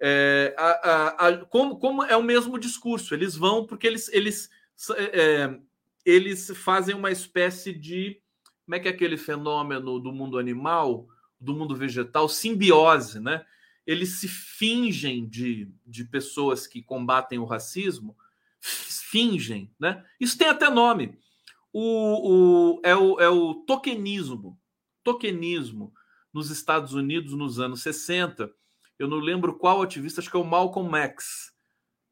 É, 0.00 0.54
a, 0.58 0.90
a, 0.90 1.28
a, 1.28 1.44
como, 1.46 1.78
como 1.78 2.02
é 2.02 2.16
o 2.16 2.22
mesmo 2.22 2.58
discurso, 2.58 3.14
eles 3.14 3.36
vão 3.36 3.64
porque 3.64 3.86
eles 3.86 4.08
eles 4.12 4.50
é, 4.96 5.20
é 5.20 5.60
eles 6.04 6.50
fazem 6.56 6.94
uma 6.94 7.10
espécie 7.10 7.72
de 7.72 8.20
como 8.66 8.74
é 8.74 8.80
que 8.80 8.88
é 8.88 8.90
aquele 8.90 9.16
fenômeno 9.16 9.98
do 9.98 10.12
mundo 10.12 10.38
animal 10.38 11.08
do 11.44 11.54
mundo 11.54 11.76
vegetal, 11.76 12.28
simbiose, 12.28 13.20
né? 13.20 13.44
Eles 13.86 14.18
se 14.20 14.26
fingem 14.26 15.28
de, 15.28 15.70
de 15.86 16.04
pessoas 16.04 16.66
que 16.66 16.82
combatem 16.82 17.38
o 17.38 17.44
racismo, 17.44 18.16
fingem, 19.14 19.72
né? 19.78 20.04
Isso 20.18 20.36
tem 20.36 20.48
até 20.48 20.68
nome. 20.68 21.16
O, 21.72 22.32
o, 22.32 22.80
é, 22.82 22.96
o, 22.96 23.20
é 23.20 23.28
o 23.28 23.54
tokenismo. 23.64 24.60
Tokenismo 25.04 25.92
nos 26.32 26.50
Estados 26.50 26.94
Unidos 26.94 27.32
nos 27.32 27.60
anos 27.60 27.80
60. 27.82 28.50
Eu 28.98 29.06
não 29.06 29.18
lembro 29.18 29.56
qual 29.56 29.80
ativista, 29.82 30.20
acho 30.20 30.28
que 30.28 30.36
é 30.36 30.40
o 30.40 30.44
Malcolm 30.44 30.96
X. 30.96 31.52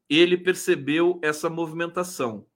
Ele 0.09 0.37
percebeu 0.37 1.19
essa 1.21 1.49
movimentação 1.49 2.47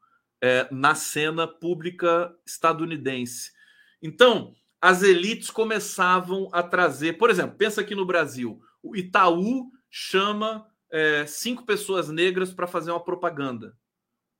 é, 0.41 0.65
na 0.71 0.95
cena 0.95 1.45
pública 1.45 2.33
estadunidense. 2.45 3.51
Então, 4.01 4.53
as 4.81 5.03
elites 5.03 5.49
começavam 5.49 6.47
a 6.53 6.63
trazer, 6.63 7.17
por 7.17 7.29
exemplo, 7.29 7.57
pensa 7.57 7.81
aqui 7.81 7.93
no 7.93 8.05
Brasil, 8.05 8.61
o 8.81 8.95
Itaú 8.95 9.69
chama 9.89 10.65
é, 10.89 11.25
cinco 11.25 11.65
pessoas 11.65 12.07
negras 12.07 12.53
para 12.53 12.67
fazer 12.67 12.91
uma 12.91 13.03
propaganda, 13.03 13.75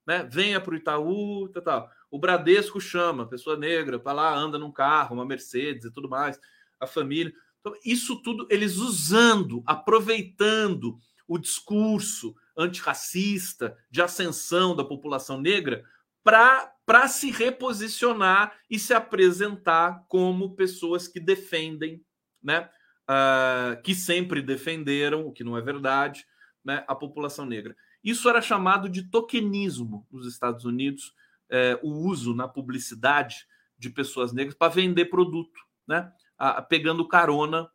né? 0.07 0.27
Venha 0.31 0.61
para 0.61 0.73
o 0.73 0.77
Itaú, 0.77 1.49
tal, 1.49 1.61
tal. 1.61 1.91
O 2.09 2.17
Bradesco 2.17 2.79
chama 2.79 3.27
pessoa 3.27 3.57
negra 3.57 3.99
para 3.99 4.13
lá, 4.13 4.33
anda 4.33 4.57
num 4.57 4.71
carro, 4.71 5.15
uma 5.15 5.25
Mercedes 5.25 5.85
e 5.85 5.91
tudo 5.91 6.07
mais, 6.07 6.39
a 6.79 6.87
família. 6.87 7.33
Então, 7.59 7.73
isso 7.83 8.21
tudo 8.21 8.47
eles 8.49 8.77
usando, 8.77 9.61
aproveitando 9.65 10.97
o 11.27 11.37
discurso 11.37 12.33
antirracista 12.55 13.77
de 13.91 14.01
ascensão 14.01 14.73
da 14.73 14.85
população 14.85 15.41
negra 15.41 15.83
para 16.23 17.07
se 17.09 17.29
reposicionar 17.29 18.57
e 18.69 18.79
se 18.79 18.93
apresentar 18.93 20.05
como 20.07 20.55
pessoas 20.55 21.07
que 21.07 21.19
defendem, 21.19 22.01
né? 22.41 22.69
Uh, 23.09 23.81
que 23.83 23.95
sempre 23.95 24.41
defenderam, 24.41 25.25
o 25.25 25.31
que 25.31 25.43
não 25.43 25.57
é 25.57 25.61
verdade, 25.61 26.25
né? 26.63 26.83
a 26.87 26.93
população 26.93 27.45
negra. 27.45 27.73
Isso 28.03 28.29
era 28.29 28.41
chamado 28.41 28.87
de 28.87 29.03
tokenismo 29.09 30.07
nos 30.11 30.27
Estados 30.27 30.65
Unidos, 30.65 31.13
é, 31.49 31.79
o 31.81 31.89
uso 31.89 32.33
na 32.33 32.47
publicidade 32.47 33.47
de 33.77 33.89
pessoas 33.89 34.33
negras 34.33 34.55
para 34.55 34.71
vender 34.71 35.05
produto, 35.05 35.59
né? 35.87 36.11
Ah, 36.37 36.61
pegando 36.61 37.07
carona 37.07 37.69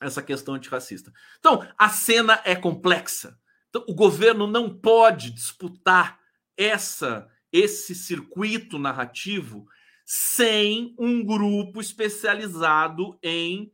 essa 0.00 0.22
questão 0.22 0.54
antirracista. 0.54 1.12
Então, 1.38 1.66
a 1.76 1.88
cena 1.88 2.40
é 2.44 2.54
complexa. 2.54 3.38
Então, 3.68 3.84
o 3.88 3.94
governo 3.94 4.46
não 4.46 4.74
pode 4.78 5.30
disputar 5.30 6.18
essa 6.56 7.28
esse 7.52 7.94
circuito 7.94 8.78
narrativo 8.78 9.66
sem 10.04 10.94
um 10.98 11.24
grupo 11.24 11.80
especializado 11.80 13.18
em 13.22 13.72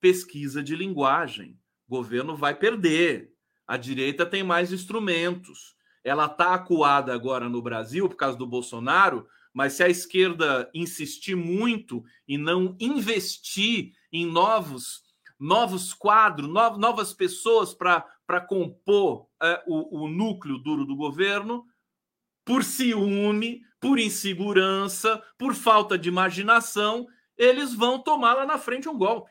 pesquisa 0.00 0.62
de 0.62 0.76
linguagem. 0.76 1.58
O 1.86 1.96
governo 1.96 2.36
vai 2.36 2.54
perder. 2.54 3.33
A 3.66 3.76
direita 3.76 4.26
tem 4.26 4.42
mais 4.42 4.72
instrumentos. 4.72 5.74
Ela 6.02 6.26
está 6.26 6.54
acuada 6.54 7.14
agora 7.14 7.48
no 7.48 7.62
Brasil 7.62 8.08
por 8.08 8.16
causa 8.16 8.36
do 8.36 8.46
Bolsonaro, 8.46 9.26
mas 9.52 9.74
se 9.74 9.82
a 9.82 9.88
esquerda 9.88 10.70
insistir 10.74 11.34
muito 11.34 12.04
e 12.28 12.36
não 12.36 12.76
investir 12.78 13.92
em 14.12 14.26
novos 14.26 15.02
novos 15.38 15.92
quadros, 15.92 16.48
no, 16.48 16.78
novas 16.78 17.12
pessoas 17.12 17.74
para 17.74 18.40
compor 18.46 19.26
é, 19.42 19.62
o, 19.66 20.04
o 20.04 20.08
núcleo 20.08 20.58
duro 20.58 20.86
do 20.86 20.96
governo, 20.96 21.66
por 22.44 22.62
ciúme, 22.62 23.62
por 23.80 23.98
insegurança, 23.98 25.22
por 25.36 25.54
falta 25.54 25.98
de 25.98 26.08
imaginação, 26.08 27.06
eles 27.36 27.74
vão 27.74 27.98
tomar 27.98 28.34
lá 28.34 28.46
na 28.46 28.58
frente 28.58 28.88
um 28.88 28.96
golpe. 28.96 29.30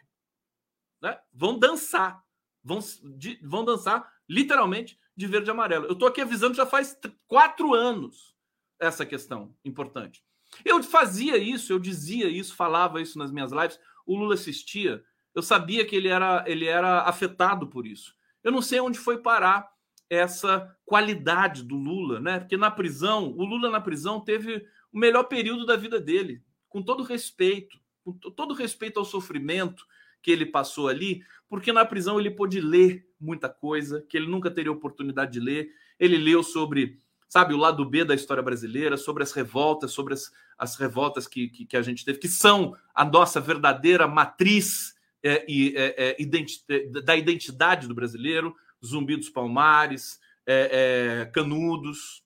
Né? 1.02 1.18
Vão 1.32 1.58
dançar. 1.58 2.22
Vão, 2.64 2.80
de, 3.18 3.40
vão 3.44 3.66
dançar 3.66 4.13
literalmente 4.30 4.98
de 5.16 5.28
verde 5.28 5.50
e 5.50 5.52
amarelo. 5.52 5.86
Eu 5.86 5.94
estou 5.94 6.08
aqui 6.08 6.22
avisando 6.22 6.56
já 6.56 6.66
faz 6.66 6.98
quatro 7.28 7.74
anos 7.74 8.36
essa 8.80 9.06
questão 9.06 9.56
importante. 9.64 10.24
Eu 10.64 10.82
fazia 10.84 11.38
isso, 11.38 11.72
eu 11.72 11.80
dizia 11.80 12.28
isso, 12.28 12.56
falava 12.56 13.02
isso 13.02 13.18
nas 13.18 13.32
minhas 13.32 13.52
lives. 13.52 13.80
O 14.06 14.16
Lula 14.16 14.36
assistia, 14.36 15.04
eu 15.34 15.42
sabia 15.42 15.86
que 15.86 15.96
ele 15.96 16.08
era, 16.08 16.44
ele 16.48 16.66
era 16.66 17.02
afetado 17.02 17.68
por 17.68 17.88
isso. 17.88 18.16
Eu 18.44 18.52
não 18.52 18.62
sei 18.62 18.80
onde 18.80 19.00
foi 19.00 19.18
parar 19.18 19.72
essa 20.10 20.76
qualidade 20.86 21.64
do 21.64 21.76
Lula, 21.76 22.20
né? 22.20 22.40
Porque 22.40 22.58
na 22.58 22.70
prisão, 22.70 23.32
o 23.32 23.44
Lula 23.44 23.70
na 23.70 23.82
prisão 23.82 24.20
teve 24.20 24.66
o 24.92 25.00
melhor 25.00 25.24
período 25.24 25.66
da 25.66 25.76
vida 25.76 26.00
dele, 26.00 26.44
com 26.70 26.84
todo 26.84 27.04
respeito, 27.04 27.80
com 28.04 28.12
todo 28.14 28.54
respeito 28.54 29.00
ao 29.00 29.06
sofrimento 29.06 29.86
que 30.24 30.32
ele 30.32 30.46
passou 30.46 30.88
ali, 30.88 31.22
porque 31.50 31.74
na 31.74 31.86
prisão 31.86 32.20
ele 32.20 32.32
pôde 32.32 32.62
ler 32.62 33.06
muita 33.20 33.50
coisa 33.50 34.04
que 34.10 34.18
ele 34.18 34.26
nunca 34.26 34.50
teria 34.50 34.72
oportunidade 34.72 35.34
de 35.34 35.40
ler. 35.40 35.70
Ele 36.00 36.18
leu 36.18 36.42
sobre, 36.42 37.00
sabe, 37.28 37.54
o 37.54 37.58
lado 37.58 37.86
B 37.86 38.06
da 38.06 38.16
história 38.16 38.42
brasileira, 38.42 38.98
sobre 38.98 39.22
as 39.22 39.34
revoltas, 39.34 39.92
sobre 39.92 40.14
as, 40.14 40.32
as 40.58 40.76
revoltas 40.78 41.28
que, 41.28 41.50
que, 41.50 41.66
que 41.66 41.78
a 41.78 41.82
gente 41.82 42.06
teve, 42.06 42.18
que 42.18 42.30
são 42.30 42.76
a 42.96 43.04
nossa 43.04 43.40
verdadeira 43.42 44.08
matriz 44.08 44.96
é, 45.22 45.46
é, 45.48 46.10
é, 46.10 46.16
identi 46.20 46.64
da 47.06 47.16
identidade 47.16 47.88
do 47.88 47.94
brasileiro, 47.94 48.56
Zumbi 48.84 49.16
dos 49.16 49.30
Palmares, 49.30 50.20
é, 50.46 51.22
é, 51.22 51.26
Canudos, 51.28 52.24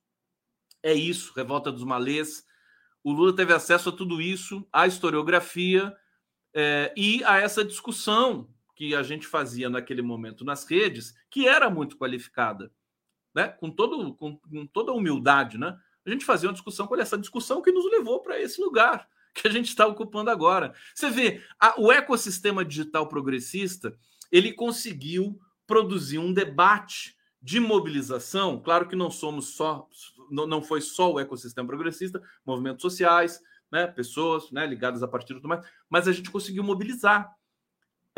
é 0.82 0.94
isso, 0.94 1.34
Revolta 1.36 1.72
dos 1.72 1.84
Malês. 1.84 2.46
O 3.04 3.12
Lula 3.12 3.36
teve 3.36 3.54
acesso 3.54 3.90
a 3.90 3.92
tudo 3.92 4.22
isso, 4.22 4.68
à 4.72 4.88
historiografia 4.88 5.96
é, 6.60 6.92
e 6.98 7.24
a 7.24 7.38
essa 7.38 7.64
discussão 7.64 8.50
que 8.76 8.96
a 8.96 9.04
gente 9.04 9.28
fazia 9.28 9.70
naquele 9.70 10.02
momento 10.02 10.44
nas 10.44 10.68
redes, 10.68 11.14
que 11.30 11.48
era 11.48 11.70
muito 11.70 11.96
qualificada, 11.96 12.72
né? 13.34 13.48
com, 13.48 13.70
todo, 13.70 14.16
com, 14.16 14.36
com 14.38 14.66
toda 14.66 14.92
humildade. 14.92 15.60
Né? 15.60 15.78
A 16.04 16.10
gente 16.10 16.26
fazia 16.26 16.50
uma 16.50 16.54
discussão 16.54 16.88
com 16.88 16.96
essa 16.96 17.16
discussão 17.16 17.62
que 17.62 17.72
nos 17.72 17.86
levou 17.92 18.22
para 18.24 18.42
esse 18.42 18.60
lugar 18.60 19.08
que 19.36 19.48
a 19.48 19.52
gente 19.52 19.68
está 19.68 19.86
ocupando 19.86 20.32
agora. 20.32 20.74
Você 20.96 21.12
vê, 21.12 21.44
a, 21.60 21.80
o 21.80 21.92
ecossistema 21.92 22.66
digital 22.66 23.08
progressista 23.08 23.96
ele 24.32 24.52
conseguiu 24.52 25.40
produzir 25.68 26.18
um 26.18 26.34
debate 26.34 27.16
de 27.40 27.60
mobilização. 27.60 28.60
Claro 28.60 28.88
que 28.88 28.96
não 28.96 29.12
somos 29.12 29.50
só, 29.50 29.88
não, 30.32 30.48
não 30.48 30.64
foi 30.64 30.82
só 30.82 31.14
o 31.14 31.20
ecossistema 31.20 31.68
progressista, 31.68 32.20
movimentos 32.44 32.82
sociais, 32.82 33.40
né, 33.72 33.88
pessoas 33.88 34.52
né, 34.52 34.66
ligadas 34.66 35.04
a 35.04 35.08
partir 35.08 35.34
do 35.34 35.48
mais, 35.48 35.66
mas 35.90 36.08
a 36.08 36.12
gente 36.12 36.32
conseguiu 36.32 36.64
mobilizar 36.64 37.36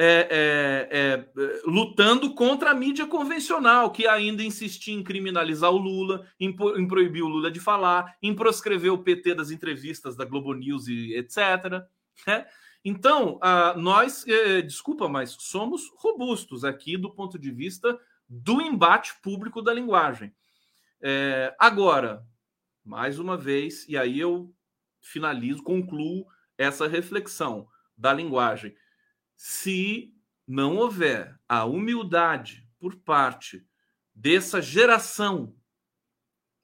é, 0.02 0.28
é, 0.32 1.42
é, 1.42 1.62
lutando 1.66 2.34
contra 2.34 2.72
a 2.72 2.74
mídia 2.74 3.06
convencional, 3.06 3.92
que 3.92 4.08
ainda 4.08 4.42
insistia 4.42 4.94
em 4.94 5.04
criminalizar 5.04 5.72
o 5.72 5.78
Lula, 5.78 6.26
em, 6.40 6.56
em, 6.78 6.88
proibir 6.88 7.22
o 7.22 7.28
Lula 7.28 7.52
de 7.52 7.60
falar, 7.60 8.16
em 8.22 8.34
proscrever 8.34 8.94
o 8.94 9.04
PT 9.04 9.36
das 9.36 9.52
entrevistas 9.52 10.16
da 10.16 10.24
Globo 10.24 10.54
News 10.54 10.88
e 10.88 11.14
etc. 11.16 11.84
Né? 12.26 12.46
Então, 12.86 13.42
nós, 13.76 14.26
é, 14.26 14.62
desculpa, 14.62 15.10
mas 15.10 15.36
somos 15.38 15.92
robustos 15.98 16.64
aqui 16.64 16.96
do 16.96 17.14
ponto 17.14 17.38
de 17.38 17.52
vista 17.52 18.00
do 18.26 18.62
embate 18.62 19.16
público 19.22 19.62
da 19.62 19.74
linguagem. 19.74 20.34
É, 21.02 21.54
agora, 21.60 22.26
mais 22.86 23.20
uma 23.20 23.36
vez, 23.36 23.86
e 23.90 23.98
aí 23.98 24.18
eu 24.18 24.54
finalizo, 25.02 25.64
concluo 25.64 26.26
essa 26.58 26.88
reflexão 26.88 27.68
da 27.98 28.14
linguagem. 28.14 28.76
Se 29.36 30.14
não 30.48 30.78
houver 30.78 31.40
a 31.48 31.66
humildade 31.66 32.68
por 32.80 32.96
parte 32.96 33.66
dessa 34.14 34.62
geração, 34.62 35.56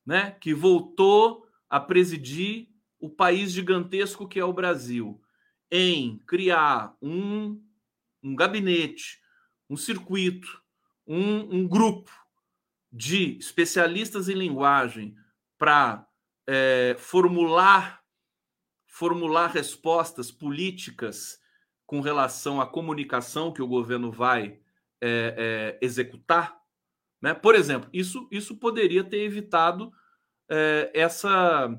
né, 0.06 0.32
que 0.32 0.54
voltou 0.54 1.48
a 1.70 1.80
presidir 1.80 2.70
o 3.00 3.10
país 3.10 3.52
gigantesco 3.52 4.28
que 4.28 4.40
é 4.40 4.46
o 4.46 4.54
Brasil, 4.54 5.22
em 5.72 6.20
criar 6.28 6.96
um, 7.02 7.62
um 8.24 8.36
gabinete, 8.36 9.20
um 9.70 9.76
circuito, 9.76 10.62
um, 11.08 11.58
um 11.58 11.68
grupo 11.68 12.12
de 12.92 13.38
especialistas 13.38 14.30
em 14.30 14.36
linguagem 14.36 15.16
para 15.58 16.08
é, 16.48 16.96
formular 16.98 18.02
formular 18.96 19.48
respostas 19.48 20.32
políticas 20.32 21.38
com 21.86 22.00
relação 22.00 22.62
à 22.62 22.66
comunicação 22.66 23.52
que 23.52 23.62
o 23.62 23.68
governo 23.68 24.10
vai 24.10 24.58
é, 25.02 25.36
é, 25.38 25.80
executar. 25.82 26.58
Né? 27.22 27.34
Por 27.34 27.56
exemplo, 27.56 27.90
isso, 27.92 28.26
isso 28.32 28.56
poderia 28.56 29.04
ter 29.04 29.18
evitado 29.18 29.92
é, 30.50 30.92
essa, 30.94 31.78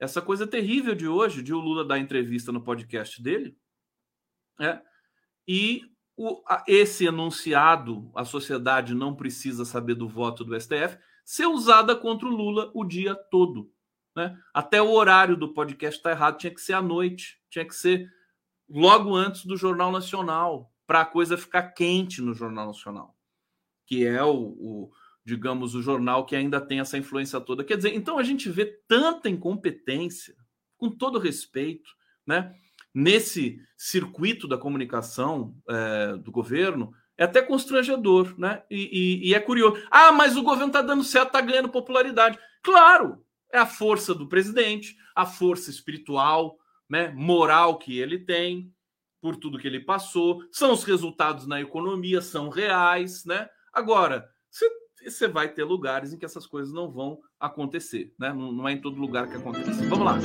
essa 0.00 0.22
coisa 0.22 0.46
terrível 0.46 0.94
de 0.94 1.06
hoje, 1.06 1.42
de 1.42 1.52
o 1.52 1.58
Lula 1.58 1.84
dar 1.84 1.98
entrevista 1.98 2.50
no 2.50 2.64
podcast 2.64 3.22
dele, 3.22 3.54
né? 4.58 4.82
e 5.46 5.82
o, 6.16 6.42
a, 6.48 6.64
esse 6.66 7.04
enunciado, 7.04 8.10
a 8.14 8.24
sociedade 8.24 8.94
não 8.94 9.14
precisa 9.14 9.66
saber 9.66 9.94
do 9.94 10.08
voto 10.08 10.42
do 10.42 10.58
STF, 10.58 10.98
ser 11.22 11.44
usada 11.44 11.94
contra 11.94 12.26
o 12.26 12.34
Lula 12.34 12.70
o 12.74 12.82
dia 12.82 13.14
todo. 13.14 13.70
Né? 14.16 14.36
Até 14.54 14.80
o 14.80 14.90
horário 14.90 15.36
do 15.36 15.52
podcast 15.52 15.98
está 15.98 16.10
errado, 16.10 16.38
tinha 16.38 16.52
que 16.52 16.60
ser 16.60 16.72
à 16.72 16.80
noite, 16.80 17.38
tinha 17.50 17.66
que 17.66 17.74
ser 17.74 18.10
logo 18.68 19.14
antes 19.14 19.44
do 19.44 19.56
Jornal 19.56 19.92
Nacional, 19.92 20.72
para 20.86 21.02
a 21.02 21.06
coisa 21.06 21.36
ficar 21.36 21.72
quente 21.72 22.22
no 22.22 22.32
Jornal 22.32 22.68
Nacional, 22.68 23.14
que 23.86 24.06
é 24.06 24.22
o, 24.22 24.32
o, 24.32 24.90
digamos, 25.24 25.74
o 25.74 25.82
jornal 25.82 26.24
que 26.24 26.36
ainda 26.36 26.60
tem 26.60 26.80
essa 26.80 26.96
influência 26.96 27.40
toda. 27.40 27.64
Quer 27.64 27.76
dizer, 27.76 27.94
então 27.94 28.18
a 28.18 28.22
gente 28.22 28.48
vê 28.48 28.64
tanta 28.88 29.28
incompetência, 29.28 30.34
com 30.78 30.90
todo 30.90 31.18
respeito, 31.18 31.90
né? 32.26 32.54
Nesse 32.94 33.60
circuito 33.76 34.48
da 34.48 34.56
comunicação 34.56 35.54
é, 35.68 36.16
do 36.16 36.30
governo, 36.30 36.92
é 37.18 37.24
até 37.24 37.42
constrangedor, 37.42 38.38
né? 38.38 38.62
E, 38.70 39.24
e, 39.24 39.28
e 39.30 39.34
é 39.34 39.40
curioso. 39.40 39.82
Ah, 39.90 40.12
mas 40.12 40.36
o 40.36 40.42
governo 40.42 40.68
está 40.68 40.82
dando 40.82 41.02
certo, 41.02 41.28
está 41.28 41.40
ganhando 41.40 41.68
popularidade. 41.68 42.38
Claro, 42.62 43.25
é 43.52 43.58
a 43.58 43.66
força 43.66 44.14
do 44.14 44.28
presidente, 44.28 44.96
a 45.14 45.24
força 45.24 45.70
espiritual, 45.70 46.58
né, 46.88 47.10
moral 47.14 47.78
que 47.78 47.98
ele 47.98 48.18
tem, 48.18 48.72
por 49.20 49.36
tudo 49.36 49.58
que 49.58 49.66
ele 49.66 49.80
passou, 49.80 50.42
são 50.52 50.72
os 50.72 50.84
resultados 50.84 51.46
na 51.46 51.60
economia, 51.60 52.20
são 52.20 52.48
reais, 52.48 53.24
né? 53.24 53.48
Agora, 53.72 54.28
você 55.04 55.26
vai 55.28 55.52
ter 55.52 55.64
lugares 55.64 56.12
em 56.12 56.18
que 56.18 56.24
essas 56.24 56.46
coisas 56.46 56.72
não 56.72 56.90
vão 56.90 57.20
acontecer, 57.40 58.14
né? 58.18 58.32
Não, 58.32 58.52
não 58.52 58.68
é 58.68 58.72
em 58.72 58.80
todo 58.80 59.00
lugar 59.00 59.28
que 59.28 59.36
acontece. 59.36 59.84
Vamos 59.86 60.04
lá. 60.04 60.18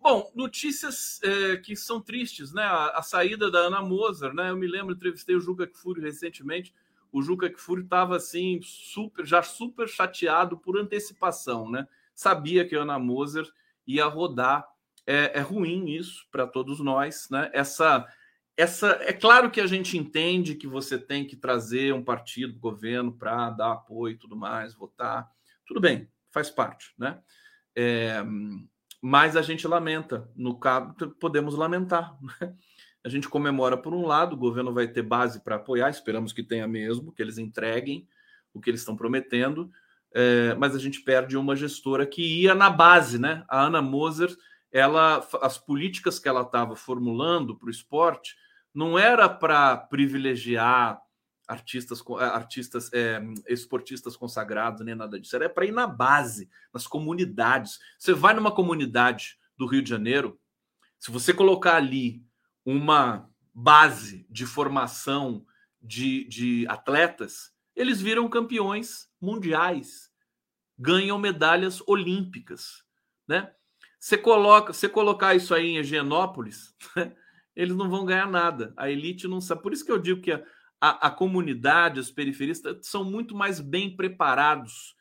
Bom, 0.00 0.30
notícias 0.34 1.20
é, 1.22 1.56
que 1.58 1.76
são 1.76 2.00
tristes, 2.00 2.52
né? 2.52 2.62
A, 2.62 2.98
a, 2.98 3.02
saída 3.02 3.50
da 3.50 3.60
Ana 3.60 3.80
Moser, 3.80 4.34
né? 4.34 4.50
Eu 4.50 4.56
me 4.56 4.66
lembro, 4.66 4.94
entrevistei 4.94 5.36
o 5.36 5.40
Juca 5.40 5.66
Kfouri 5.66 6.00
recentemente 6.00 6.74
o 7.12 7.22
Juca 7.22 7.50
Kfouri 7.50 7.82
estava 7.82 8.16
assim, 8.16 8.60
super, 8.62 9.24
já 9.24 9.42
super 9.42 9.88
chateado 9.88 10.56
por 10.56 10.78
antecipação, 10.78 11.70
né? 11.70 11.86
Sabia 12.14 12.66
que 12.66 12.76
a 12.76 12.82
Ana 12.82 12.98
Moser 12.98 13.46
ia 13.86 14.06
rodar. 14.06 14.66
É, 15.06 15.38
é 15.38 15.40
ruim 15.40 15.88
isso 15.90 16.26
para 16.30 16.46
todos 16.46 16.78
nós, 16.78 17.28
né? 17.30 17.50
Essa, 17.52 18.06
essa, 18.56 18.98
é 19.02 19.12
claro 19.12 19.50
que 19.50 19.60
a 19.60 19.66
gente 19.66 19.96
entende 19.96 20.54
que 20.54 20.66
você 20.66 20.98
tem 20.98 21.26
que 21.26 21.36
trazer 21.36 21.92
um 21.94 22.04
partido, 22.04 22.58
governo, 22.58 23.12
para 23.12 23.50
dar 23.50 23.72
apoio 23.72 24.18
tudo 24.18 24.36
mais, 24.36 24.74
votar. 24.74 25.28
Tudo 25.66 25.80
bem, 25.80 26.08
faz 26.30 26.50
parte, 26.50 26.92
né? 26.98 27.20
É, 27.74 28.22
mas 29.00 29.36
a 29.36 29.42
gente 29.42 29.66
lamenta, 29.66 30.30
no 30.36 30.58
caso, 30.58 30.94
podemos 31.18 31.54
lamentar. 31.54 32.16
Né? 32.40 32.54
A 33.04 33.08
gente 33.08 33.28
comemora 33.28 33.76
por 33.76 33.94
um 33.94 34.06
lado, 34.06 34.34
o 34.34 34.38
governo 34.38 34.72
vai 34.72 34.86
ter 34.86 35.02
base 35.02 35.40
para 35.42 35.56
apoiar, 35.56 35.88
esperamos 35.88 36.32
que 36.32 36.42
tenha 36.42 36.66
mesmo, 36.66 37.12
que 37.12 37.22
eles 37.22 37.38
entreguem 37.38 38.06
o 38.52 38.60
que 38.60 38.68
eles 38.68 38.80
estão 38.80 38.96
prometendo, 38.96 39.70
é, 40.12 40.54
mas 40.56 40.74
a 40.74 40.78
gente 40.78 41.00
perde 41.02 41.36
uma 41.36 41.54
gestora 41.54 42.06
que 42.06 42.42
ia 42.42 42.54
na 42.54 42.68
base, 42.68 43.18
né? 43.18 43.44
A 43.48 43.62
Ana 43.62 43.80
Moser, 43.80 44.34
ela, 44.72 45.26
as 45.40 45.56
políticas 45.56 46.18
que 46.18 46.28
ela 46.28 46.42
estava 46.42 46.76
formulando 46.76 47.56
para 47.56 47.68
o 47.68 47.70
esporte 47.70 48.36
não 48.74 48.98
era 48.98 49.28
para 49.28 49.76
privilegiar 49.76 51.00
artistas, 51.46 52.02
artistas 52.32 52.92
é, 52.92 53.20
esportistas 53.48 54.16
consagrados, 54.16 54.84
nem 54.84 54.94
nada 54.94 55.18
disso, 55.18 55.34
era 55.34 55.48
para 55.48 55.66
ir 55.66 55.72
na 55.72 55.86
base, 55.86 56.48
nas 56.72 56.86
comunidades. 56.86 57.78
Você 57.98 58.12
vai 58.12 58.34
numa 58.34 58.54
comunidade 58.54 59.36
do 59.56 59.66
Rio 59.66 59.82
de 59.82 59.90
Janeiro, 59.90 60.38
Se 60.98 61.10
você 61.10 61.32
colocar 61.32 61.76
ali 61.76 62.22
uma 62.64 63.28
base 63.54 64.26
de 64.30 64.46
formação 64.46 65.44
de, 65.80 66.24
de 66.24 66.66
atletas, 66.68 67.52
eles 67.74 68.00
viram 68.00 68.28
campeões 68.28 69.08
mundiais, 69.20 70.10
ganham 70.78 71.18
medalhas 71.18 71.82
olímpicas, 71.86 72.84
né? 73.26 73.52
Você 73.98 74.16
coloca, 74.16 74.72
você 74.72 74.88
colocar 74.88 75.34
isso 75.34 75.54
aí 75.54 75.68
em 75.68 75.78
Higienópolis, 75.78 76.74
eles 77.54 77.76
não 77.76 77.90
vão 77.90 78.06
ganhar 78.06 78.26
nada. 78.26 78.72
A 78.76 78.90
elite 78.90 79.28
não 79.28 79.42
sabe. 79.42 79.62
Por 79.62 79.74
isso 79.74 79.84
que 79.84 79.92
eu 79.92 79.98
digo 79.98 80.22
que 80.22 80.32
a, 80.32 80.42
a, 80.80 81.08
a 81.08 81.10
comunidade, 81.10 82.00
os 82.00 82.10
periferistas, 82.10 82.86
são 82.86 83.04
muito 83.04 83.34
mais 83.34 83.60
bem 83.60 83.94
preparados, 83.94 84.96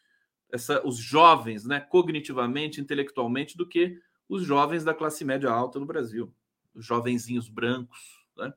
essa, 0.52 0.86
os 0.86 0.98
jovens, 0.98 1.64
né, 1.64 1.80
cognitivamente, 1.80 2.82
intelectualmente, 2.82 3.56
do 3.56 3.66
que 3.66 3.98
os 4.28 4.44
jovens 4.44 4.84
da 4.84 4.94
classe 4.94 5.24
média 5.24 5.50
alta 5.50 5.80
no 5.80 5.86
Brasil. 5.86 6.34
Os 6.80 6.86
jovenzinhos 6.86 7.50
brancos, 7.50 8.00
né, 8.38 8.54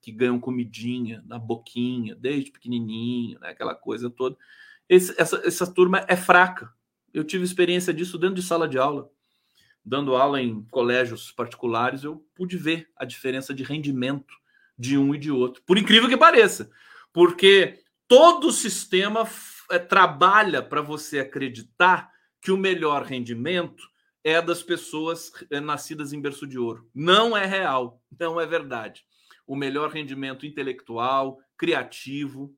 que 0.00 0.12
ganham 0.12 0.38
comidinha 0.38 1.22
na 1.26 1.38
boquinha, 1.38 2.14
desde 2.14 2.50
pequenininho, 2.50 3.38
né, 3.40 3.50
aquela 3.50 3.74
coisa 3.74 4.08
toda. 4.08 4.36
Esse, 4.88 5.14
essa, 5.20 5.42
essa 5.44 5.66
turma 5.66 6.04
é 6.08 6.16
fraca. 6.16 6.72
Eu 7.12 7.24
tive 7.24 7.44
experiência 7.44 7.92
disso 7.92 8.18
dentro 8.18 8.36
de 8.36 8.42
sala 8.42 8.68
de 8.68 8.78
aula 8.78 9.10
dando 9.88 10.14
aula 10.14 10.40
em 10.40 10.62
colégios 10.70 11.32
particulares, 11.32 12.04
eu 12.04 12.22
pude 12.34 12.56
ver 12.56 12.90
a 12.94 13.04
diferença 13.04 13.54
de 13.54 13.62
rendimento 13.62 14.34
de 14.78 14.98
um 14.98 15.14
e 15.14 15.18
de 15.18 15.30
outro. 15.30 15.62
Por 15.64 15.78
incrível 15.78 16.08
que 16.08 16.16
pareça, 16.16 16.70
porque 17.12 17.82
todo 18.06 18.48
o 18.48 18.52
sistema 18.52 19.26
é, 19.70 19.78
trabalha 19.78 20.62
para 20.62 20.82
você 20.82 21.20
acreditar 21.20 22.12
que 22.40 22.52
o 22.52 22.56
melhor 22.56 23.02
rendimento 23.02 23.82
é 24.24 24.40
das 24.42 24.62
pessoas 24.62 25.32
é, 25.50 25.60
nascidas 25.60 26.12
em 26.12 26.20
berço 26.20 26.46
de 26.46 26.58
ouro. 26.58 26.88
Não 26.94 27.36
é 27.36 27.46
real, 27.46 28.02
não 28.18 28.40
é 28.40 28.46
verdade. 28.46 29.04
O 29.46 29.56
melhor 29.56 29.90
rendimento 29.90 30.44
intelectual, 30.44 31.38
criativo, 31.56 32.54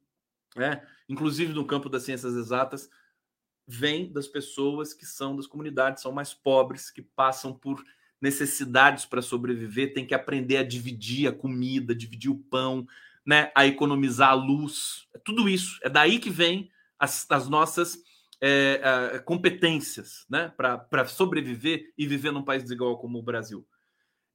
né? 0.56 0.86
inclusive 1.08 1.52
no 1.52 1.66
campo 1.66 1.88
das 1.88 2.02
ciências 2.02 2.34
exatas, 2.34 2.88
vem 3.66 4.12
das 4.12 4.26
pessoas 4.26 4.92
que 4.92 5.06
são 5.06 5.36
das 5.36 5.46
comunidades, 5.46 6.02
são 6.02 6.10
mais 6.10 6.34
pobres, 6.34 6.90
que 6.90 7.02
passam 7.02 7.54
por 7.54 7.84
necessidades 8.20 9.06
para 9.06 9.22
sobreviver, 9.22 9.94
tem 9.94 10.06
que 10.06 10.14
aprender 10.14 10.58
a 10.58 10.64
dividir 10.64 11.28
a 11.28 11.32
comida, 11.32 11.94
dividir 11.94 12.30
o 12.30 12.38
pão, 12.38 12.86
né, 13.24 13.50
a 13.54 13.66
economizar 13.66 14.30
a 14.30 14.34
luz. 14.34 15.06
É 15.14 15.18
tudo 15.18 15.48
isso. 15.48 15.78
É 15.82 15.88
daí 15.88 16.18
que 16.18 16.30
vem 16.30 16.70
as, 16.98 17.26
as 17.30 17.48
nossas 17.48 17.98
é, 18.40 19.18
competências 19.24 20.24
né, 20.28 20.52
para 20.56 21.06
sobreviver 21.06 21.92
e 21.96 22.06
viver 22.06 22.30
num 22.30 22.44
país 22.44 22.62
desigual 22.62 22.98
como 22.98 23.18
o 23.18 23.22
Brasil. 23.22 23.66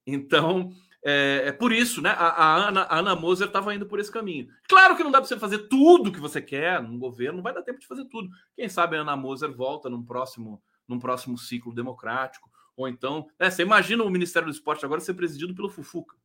Então, 0.06 0.72
é, 1.04 1.42
é, 1.46 1.52
por 1.52 1.72
isso, 1.72 2.02
né? 2.02 2.10
A, 2.10 2.28
a, 2.28 2.68
Ana, 2.68 2.82
a 2.82 2.98
Ana 2.98 3.14
Moser 3.14 3.46
estava 3.46 3.72
indo 3.72 3.86
por 3.86 4.00
esse 4.00 4.10
caminho. 4.10 4.48
Claro 4.68 4.96
que 4.96 5.04
não 5.04 5.10
dá 5.10 5.20
para 5.20 5.28
você 5.28 5.38
fazer 5.38 5.68
tudo 5.68 6.10
que 6.10 6.18
você 6.18 6.42
quer 6.42 6.82
no 6.82 6.98
governo, 6.98 7.36
não 7.36 7.44
vai 7.44 7.54
dar 7.54 7.62
tempo 7.62 7.78
de 7.78 7.86
fazer 7.86 8.04
tudo. 8.06 8.28
Quem 8.56 8.68
sabe 8.68 8.96
a 8.96 9.02
Ana 9.02 9.16
Moser 9.16 9.52
volta 9.52 9.88
num 9.88 10.02
próximo, 10.02 10.60
num 10.88 10.98
próximo 10.98 11.38
ciclo 11.38 11.72
democrático. 11.72 12.50
Ou 12.76 12.88
então, 12.88 13.28
né, 13.38 13.48
você 13.48 13.62
imagina 13.62 14.02
o 14.02 14.10
Ministério 14.10 14.48
do 14.48 14.52
Esporte 14.52 14.84
agora 14.84 15.00
ser 15.00 15.14
presidido 15.14 15.54
pelo 15.54 15.70
Fufuca. 15.70 16.16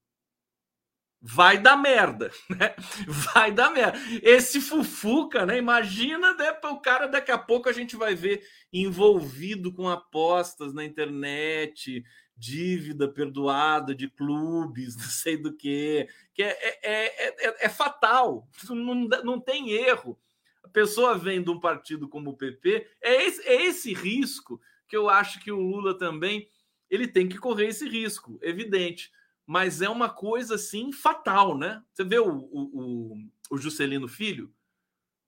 Vai 1.22 1.60
dar 1.60 1.78
merda, 1.78 2.32
né? 2.50 2.74
Vai 3.08 3.52
dar 3.52 3.70
merda. 3.72 4.00
Esse 4.24 4.60
Fufuca, 4.60 5.46
né? 5.46 5.58
Imagina 5.58 6.34
né, 6.34 6.52
o 6.64 6.80
cara 6.80 7.08
daqui 7.08 7.32
a 7.32 7.38
pouco 7.38 7.70
a 7.70 7.74
gente 7.74 7.96
vai 7.96 8.16
ver 8.16 8.42
envolvido 8.74 9.72
com 9.72 9.88
apostas 9.88 10.74
na 10.74 10.84
internet, 10.84 12.04
dívida 12.36 13.08
perdoada 13.08 13.94
de 13.94 14.10
clubes, 14.10 14.96
não 14.98 15.04
sei 15.04 15.38
do 15.38 15.56
que, 15.56 16.08
que 16.34 16.42
é, 16.42 16.58
é, 16.82 17.48
é, 17.48 17.66
é, 17.66 17.70
fatal, 17.70 18.48
não, 18.70 18.96
não 19.24 19.40
tem 19.40 19.72
erro. 19.74 20.20
A 20.64 20.68
pessoa 20.68 21.16
vem 21.16 21.44
de 21.44 21.52
um 21.52 21.60
partido 21.60 22.10
como 22.10 22.32
o 22.32 22.38
PP, 22.38 22.88
é 23.00 23.26
esse, 23.26 23.48
é 23.48 23.66
esse 23.66 23.94
risco 23.94 24.60
que 24.88 24.98
eu 24.98 25.08
acho 25.08 25.40
que 25.40 25.52
o 25.52 25.60
Lula 25.60 25.96
também 25.96 26.50
ele 26.90 27.08
tem 27.08 27.30
que 27.30 27.38
correr 27.38 27.68
esse 27.68 27.88
risco, 27.88 28.40
evidente. 28.42 29.12
Mas 29.46 29.82
é 29.82 29.90
uma 29.90 30.10
coisa 30.10 30.56
assim 30.56 30.92
fatal, 30.92 31.58
né? 31.58 31.84
Você 31.94 32.04
vê 32.04 32.20
o, 32.20 32.50
o, 32.52 33.18
o 33.50 33.58
Juscelino 33.58 34.08
Filho, 34.08 34.54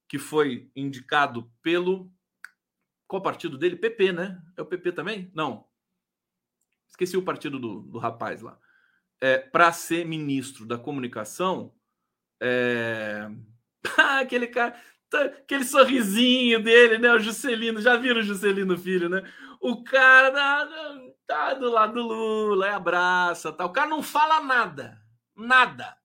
que 0.08 0.18
foi 0.18 0.70
indicado 0.76 1.52
pelo. 1.62 2.12
Qual 3.08 3.22
partido 3.22 3.58
dele? 3.58 3.76
PP, 3.76 4.12
né? 4.14 4.42
É 4.58 4.62
o 4.62 4.66
PP 4.66 4.92
também? 4.92 5.32
Não, 5.34 5.68
esqueci 6.94 7.18
o 7.18 7.24
partido 7.24 7.60
do, 7.60 7.82
do 7.82 7.98
rapaz 7.98 8.42
lá, 8.42 8.58
é, 9.20 9.38
para 9.38 9.72
ser 9.72 10.06
ministro 10.06 10.66
da 10.66 10.78
comunicação, 10.78 11.74
é... 12.42 13.30
aquele 14.20 14.48
cara, 14.48 14.80
tá, 15.10 15.24
aquele 15.26 15.66
sorrisinho 15.66 16.62
dele, 16.62 16.98
né? 17.00 17.12
O 17.14 17.20
Juscelino, 17.20 17.82
já 17.82 17.98
viram 17.98 18.20
o 18.20 18.24
Juscelino 18.24 18.78
Filho, 18.78 19.10
né? 19.10 19.24
O 19.60 19.84
cara 19.84 21.13
tá 21.28 21.54
do 21.54 21.70
lado 21.70 21.94
do 21.94 22.02
Lula, 22.02 22.68
é 22.68 22.72
abraça, 22.72 23.52
tá. 23.52 23.66
O 23.66 23.72
cara 23.72 23.90
não 23.90 24.04
fala 24.04 24.42
nada, 24.42 25.02
nada. 25.36 25.98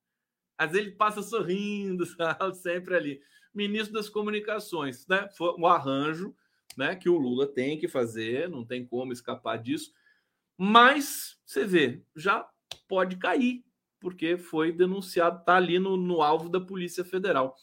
Às 0.56 0.72
vezes 0.72 0.88
ele 0.88 0.96
passa 0.96 1.22
sorrindo, 1.22 2.04
sabe? 2.16 2.56
sempre 2.56 2.94
ali. 2.94 3.20
Ministro 3.54 3.94
das 3.94 4.08
Comunicações, 4.08 5.06
né? 5.06 5.28
Foi 5.36 5.54
um 5.58 5.66
arranjo, 5.66 6.34
né? 6.76 6.94
Que 6.96 7.08
o 7.08 7.16
Lula 7.16 7.46
tem 7.46 7.78
que 7.78 7.88
fazer, 7.88 8.48
não 8.48 8.64
tem 8.64 8.86
como 8.86 9.12
escapar 9.12 9.56
disso. 9.58 9.92
Mas 10.56 11.38
você 11.46 11.64
vê, 11.64 12.02
já 12.16 12.48
pode 12.88 13.16
cair, 13.16 13.64
porque 14.00 14.36
foi 14.36 14.72
denunciado, 14.72 15.38
está 15.38 15.56
ali 15.56 15.78
no, 15.78 15.96
no, 15.96 16.22
alvo 16.22 16.48
da 16.48 16.60
Polícia 16.60 17.04
Federal. 17.04 17.56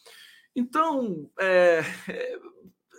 Então, 0.54 1.30
é, 1.38 1.82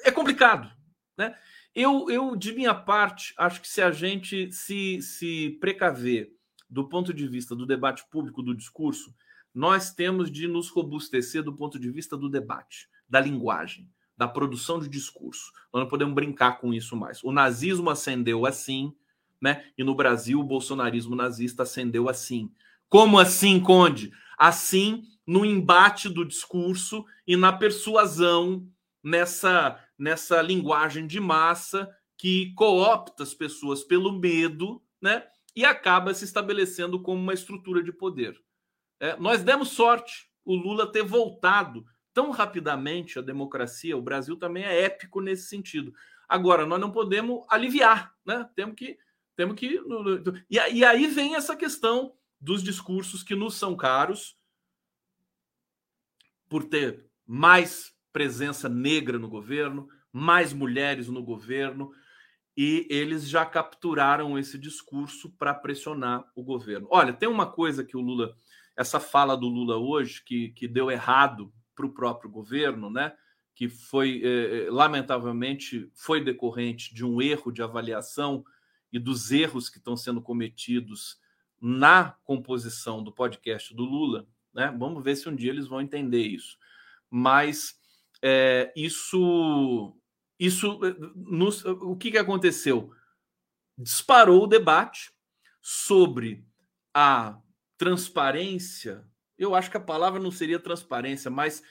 é 0.03 0.11
complicado. 0.11 0.71
Né? 1.17 1.35
Eu, 1.79 2.09
eu, 2.09 2.35
de 2.35 2.53
minha 2.53 2.73
parte, 2.73 3.35
acho 3.37 3.61
que 3.61 3.67
se 3.67 3.83
a 3.83 3.91
gente 3.91 4.51
se, 4.51 4.99
se 4.99 5.59
precaver 5.61 6.33
do 6.67 6.89
ponto 6.89 7.13
de 7.13 7.27
vista 7.27 7.55
do 7.55 7.67
debate 7.67 8.03
público, 8.09 8.41
do 8.41 8.55
discurso, 8.55 9.13
nós 9.53 9.93
temos 9.93 10.31
de 10.31 10.47
nos 10.47 10.69
robustecer 10.69 11.43
do 11.43 11.55
ponto 11.55 11.77
de 11.77 11.91
vista 11.91 12.17
do 12.17 12.29
debate, 12.29 12.89
da 13.07 13.19
linguagem, 13.19 13.87
da 14.17 14.27
produção 14.27 14.79
de 14.79 14.89
discurso. 14.89 15.51
Nós 15.71 15.83
não 15.83 15.87
podemos 15.87 16.15
brincar 16.15 16.53
com 16.53 16.73
isso 16.73 16.97
mais. 16.97 17.23
O 17.23 17.31
nazismo 17.31 17.91
ascendeu 17.91 18.47
assim, 18.47 18.91
né? 19.39 19.63
E 19.77 19.83
no 19.83 19.93
Brasil 19.93 20.39
o 20.39 20.43
bolsonarismo 20.43 21.15
nazista 21.15 21.61
ascendeu 21.61 22.09
assim. 22.09 22.51
Como 22.89 23.19
assim, 23.19 23.59
Conde? 23.59 24.11
Assim, 24.35 25.03
no 25.27 25.45
embate 25.45 26.09
do 26.09 26.25
discurso 26.25 27.05
e 27.27 27.37
na 27.37 27.53
persuasão 27.53 28.67
nessa 29.03 29.79
nessa 29.97 30.41
linguagem 30.41 31.07
de 31.07 31.19
massa 31.19 31.89
que 32.17 32.53
coopta 32.53 33.23
as 33.23 33.33
pessoas 33.33 33.83
pelo 33.83 34.11
medo, 34.11 34.81
né? 35.01 35.25
E 35.55 35.65
acaba 35.65 36.13
se 36.13 36.25
estabelecendo 36.25 37.01
como 37.01 37.21
uma 37.21 37.33
estrutura 37.33 37.83
de 37.83 37.91
poder. 37.91 38.39
É, 38.99 39.15
nós 39.17 39.43
demos 39.43 39.69
sorte 39.69 40.29
o 40.43 40.55
Lula 40.55 40.91
ter 40.91 41.03
voltado 41.03 41.85
tão 42.13 42.31
rapidamente 42.31 43.19
à 43.19 43.21
democracia. 43.21 43.97
O 43.97 44.01
Brasil 44.01 44.37
também 44.37 44.63
é 44.63 44.83
épico 44.83 45.21
nesse 45.21 45.47
sentido. 45.47 45.93
Agora, 46.27 46.65
nós 46.65 46.79
não 46.79 46.91
podemos 46.91 47.45
aliviar, 47.49 48.15
né? 48.25 48.49
Temos 48.55 48.75
que 48.75 48.97
temos 49.35 49.55
que. 49.55 49.79
E, 50.49 50.55
e 50.55 50.83
aí 50.83 51.05
vem 51.05 51.35
essa 51.35 51.55
questão 51.55 52.15
dos 52.41 52.63
discursos 52.63 53.23
que 53.23 53.35
nos 53.35 53.55
são 53.55 53.75
caros, 53.75 54.35
por 56.49 56.63
ter 56.63 57.07
mais 57.25 57.95
presença 58.17 58.67
negra 58.67 59.19
no 59.19 59.29
governo, 59.29 59.87
mais 60.11 60.51
mulheres 60.51 61.07
no 61.07 61.21
governo, 61.21 61.91
e 62.57 62.87
eles 62.89 63.29
já 63.29 63.45
capturaram 63.45 64.39
esse 64.39 64.57
discurso 64.57 65.29
para 65.37 65.53
pressionar 65.53 66.25
o 66.35 66.41
governo. 66.43 66.87
Olha, 66.89 67.13
tem 67.13 67.29
uma 67.29 67.45
coisa 67.45 67.83
que 67.83 67.95
o 67.95 68.01
Lula, 68.01 68.35
essa 68.75 68.99
fala 68.99 69.37
do 69.37 69.47
Lula 69.47 69.77
hoje, 69.77 70.23
que, 70.25 70.49
que 70.49 70.67
deu 70.67 70.89
errado 70.89 71.53
para 71.75 71.85
o 71.85 71.93
próprio 71.93 72.27
governo, 72.27 72.89
né? 72.89 73.13
Que 73.53 73.69
foi, 73.69 74.23
eh, 74.23 74.67
lamentavelmente, 74.71 75.87
foi 75.93 76.19
decorrente 76.19 76.95
de 76.95 77.05
um 77.05 77.21
erro 77.21 77.51
de 77.51 77.61
avaliação 77.61 78.43
e 78.91 78.97
dos 78.97 79.31
erros 79.31 79.69
que 79.69 79.77
estão 79.77 79.95
sendo 79.95 80.23
cometidos 80.23 81.19
na 81.61 82.15
composição 82.23 83.03
do 83.03 83.11
podcast 83.11 83.75
do 83.75 83.83
Lula, 83.83 84.27
né? 84.51 84.75
Vamos 84.75 85.03
ver 85.03 85.15
se 85.15 85.29
um 85.29 85.35
dia 85.35 85.51
eles 85.51 85.67
vão 85.67 85.81
entender 85.81 86.25
isso. 86.25 86.57
Mas 87.11 87.77
é, 88.23 88.71
isso, 88.75 89.95
isso, 90.39 90.79
nos, 91.15 91.63
o 91.65 91.95
que, 91.95 92.11
que 92.11 92.17
aconteceu? 92.17 92.91
Disparou 93.77 94.43
o 94.43 94.47
debate 94.47 95.11
sobre 95.61 96.45
a 96.93 97.39
transparência. 97.77 99.05
Eu 99.37 99.53
acho 99.53 99.69
que 99.69 99.77
a 99.77 99.81
palavra 99.81 100.19
não 100.19 100.31
seria 100.31 100.59
transparência, 100.59 101.29
mas 101.29 101.61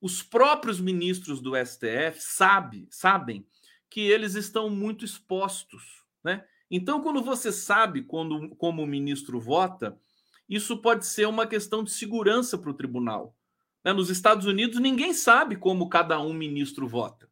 os 0.00 0.22
próprios 0.22 0.80
ministros 0.80 1.40
do 1.40 1.52
STF 1.56 2.20
sabe, 2.20 2.86
sabem 2.90 3.46
que 3.90 4.00
eles 4.00 4.34
estão 4.34 4.68
muito 4.68 5.04
expostos, 5.04 6.04
né? 6.22 6.44
Então, 6.70 7.00
quando 7.00 7.22
você 7.22 7.52
sabe 7.52 8.02
quando, 8.02 8.48
como 8.56 8.82
o 8.82 8.86
ministro 8.86 9.38
vota, 9.38 9.96
isso 10.48 10.76
pode 10.78 11.06
ser 11.06 11.26
uma 11.26 11.46
questão 11.46 11.82
de 11.84 11.92
segurança 11.92 12.58
para 12.58 12.70
o 12.70 12.74
tribunal. 12.74 13.35
Né? 13.86 13.92
Nos 13.92 14.10
Estados 14.10 14.46
Unidos, 14.46 14.80
ninguém 14.80 15.14
sabe 15.14 15.54
como 15.54 15.88
cada 15.88 16.20
um 16.20 16.32
ministro 16.32 16.88
vota. 16.88 17.30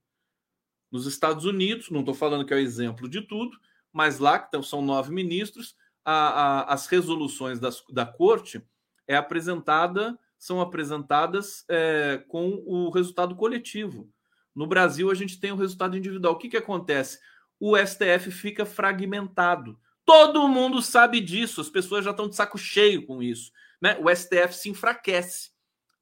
Nos 0.89 1.05
Estados 1.05 1.45
Unidos, 1.45 1.91
não 1.91 2.01
estou 2.01 2.15
falando 2.15 2.47
que 2.47 2.55
é 2.55 2.57
o 2.57 2.61
exemplo 2.61 3.09
de 3.09 3.21
tudo, 3.23 3.59
mas 3.93 4.21
lá, 4.21 4.39
que 4.39 4.63
são 4.63 4.81
nove 4.81 5.13
ministros, 5.13 5.75
a, 6.05 6.13
a, 6.13 6.73
as 6.73 6.87
resoluções 6.87 7.59
das, 7.59 7.83
da 7.91 8.07
corte 8.07 8.65
é 9.09 9.17
apresentada, 9.17 10.17
são 10.39 10.61
apresentadas 10.61 11.65
é, 11.69 12.23
com 12.29 12.63
o 12.65 12.89
resultado 12.91 13.35
coletivo. 13.35 14.09
No 14.55 14.69
Brasil, 14.69 15.11
a 15.11 15.15
gente 15.15 15.41
tem 15.41 15.51
o 15.51 15.57
resultado 15.57 15.97
individual. 15.97 16.35
O 16.35 16.39
que, 16.39 16.49
que 16.49 16.57
acontece? 16.57 17.19
O 17.59 17.77
STF 17.77 18.31
fica 18.31 18.65
fragmentado. 18.65 19.77
Todo 20.05 20.47
mundo 20.47 20.81
sabe 20.81 21.21
disso, 21.21 21.61
as 21.61 21.69
pessoas 21.69 22.05
já 22.05 22.13
estão 22.13 22.29
de 22.29 22.37
saco 22.37 22.57
cheio 22.57 23.05
com 23.05 23.21
isso. 23.21 23.51
Né? 23.83 23.99
O 24.01 24.15
STF 24.15 24.55
se 24.55 24.69
enfraquece. 24.69 25.54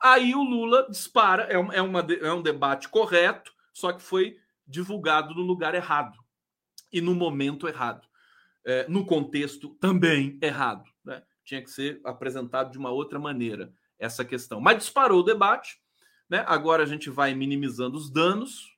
Aí 0.03 0.35
o 0.35 0.43
Lula 0.43 0.89
dispara, 0.91 1.45
é, 1.45 1.55
é, 1.55 1.81
uma, 1.81 2.01
é 2.01 2.33
um 2.33 2.43
debate 2.43 2.89
correto, 2.89 3.53
só 3.73 3.93
que 3.93 4.03
foi 4.03 4.37
divulgado 4.67 5.33
no 5.33 5.43
lugar 5.43 5.77
errado 5.77 6.19
e 6.93 7.01
no 7.01 7.15
momento 7.15 7.69
errado, 7.69 8.07
é, 8.65 8.85
no 8.89 9.07
contexto 9.07 9.69
também 9.81 10.37
errado. 10.43 10.85
Né? 11.05 11.23
Tinha 11.45 11.63
que 11.63 11.71
ser 11.71 12.01
apresentado 12.05 12.73
de 12.73 12.79
uma 12.79 12.91
outra 12.91 13.21
maneira 13.21 13.73
essa 13.97 14.25
questão. 14.25 14.61
Mas 14.61 14.79
disparou 14.79 15.21
o 15.21 15.25
debate, 15.25 15.81
né? 16.29 16.45
agora 16.49 16.83
a 16.83 16.87
gente 16.87 17.09
vai 17.09 17.33
minimizando 17.33 17.97
os 17.97 18.11
danos, 18.11 18.77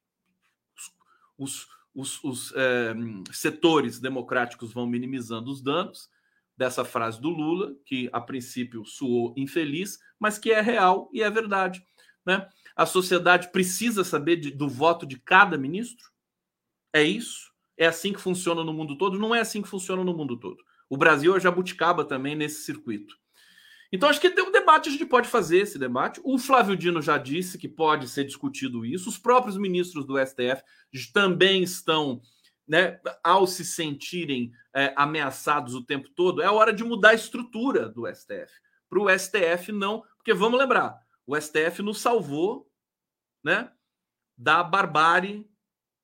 os, 1.39 1.67
os, 1.95 2.23
os 2.23 2.53
é, 2.55 2.95
setores 3.33 3.99
democráticos 3.99 4.75
vão 4.75 4.87
minimizando 4.87 5.51
os 5.51 5.63
danos 5.63 6.11
dessa 6.57 6.85
frase 6.85 7.21
do 7.21 7.29
Lula, 7.29 7.75
que 7.85 8.09
a 8.13 8.21
princípio 8.21 8.85
soou 8.85 9.35
infeliz, 9.37 9.99
mas 10.19 10.39
que 10.39 10.53
é 10.53 10.61
real 10.61 11.11
e 11.13 11.23
é 11.23 11.31
verdade. 11.31 11.85
Né? 12.25 12.49
A 12.77 12.87
sociedade 12.87 13.51
precisa 13.51 14.05
saber 14.05 14.37
de, 14.37 14.51
do 14.51 14.69
voto 14.69 15.07
de 15.07 15.19
cada 15.19 15.59
ministro? 15.59 16.11
É 16.93 17.03
isso? 17.03 17.53
É 17.77 17.87
assim 17.87 18.13
que 18.13 18.21
funciona 18.21 18.63
no 18.63 18.73
mundo 18.73 18.97
todo? 18.97 19.19
Não 19.19 19.35
é 19.35 19.41
assim 19.41 19.61
que 19.61 19.69
funciona 19.69 20.05
no 20.05 20.17
mundo 20.17 20.39
todo. 20.39 20.63
O 20.89 20.97
Brasil 20.97 21.37
é 21.37 21.41
jabuticaba 21.41 22.05
também 22.05 22.37
nesse 22.37 22.63
circuito. 22.63 23.17
Então, 23.93 24.09
acho 24.09 24.21
que 24.21 24.31
tem 24.31 24.45
um 24.45 24.51
debate, 24.51 24.89
a 24.89 24.93
gente 24.93 25.07
pode 25.07 25.29
fazer 25.29 25.59
esse 25.59 25.79
debate. 25.79 26.21
O 26.25 26.37
Flávio 26.37 26.77
Dino 26.77 27.01
já 27.01 27.17
disse 27.17 27.57
que 27.57 27.69
pode 27.69 28.09
ser 28.09 28.25
discutido 28.25 28.85
isso. 28.85 29.09
Os 29.09 29.19
próprios 29.19 29.57
ministros 29.57 30.05
do 30.05 30.19
STF 30.19 30.63
também 31.13 31.63
estão, 31.63 32.21
né, 32.67 33.01
ao 33.23 33.47
se 33.47 33.65
sentirem 33.65 34.53
é, 34.75 34.93
ameaçados 34.97 35.75
o 35.75 35.85
tempo 35.85 36.09
todo, 36.11 36.43
é 36.43 36.51
hora 36.51 36.73
de 36.73 36.83
mudar 36.83 37.11
a 37.11 37.15
estrutura 37.15 37.89
do 37.89 38.07
STF. 38.07 38.53
Para 38.89 39.01
o 39.01 39.19
STF 39.19 39.73
não, 39.73 40.03
porque 40.17 40.33
vamos 40.33 40.59
lembrar, 40.59 40.99
o 41.27 41.39
STF 41.39 41.83
nos 41.83 42.01
salvou 42.01 42.71
né, 43.43 43.71
da 44.37 44.63
barbárie 44.63 45.49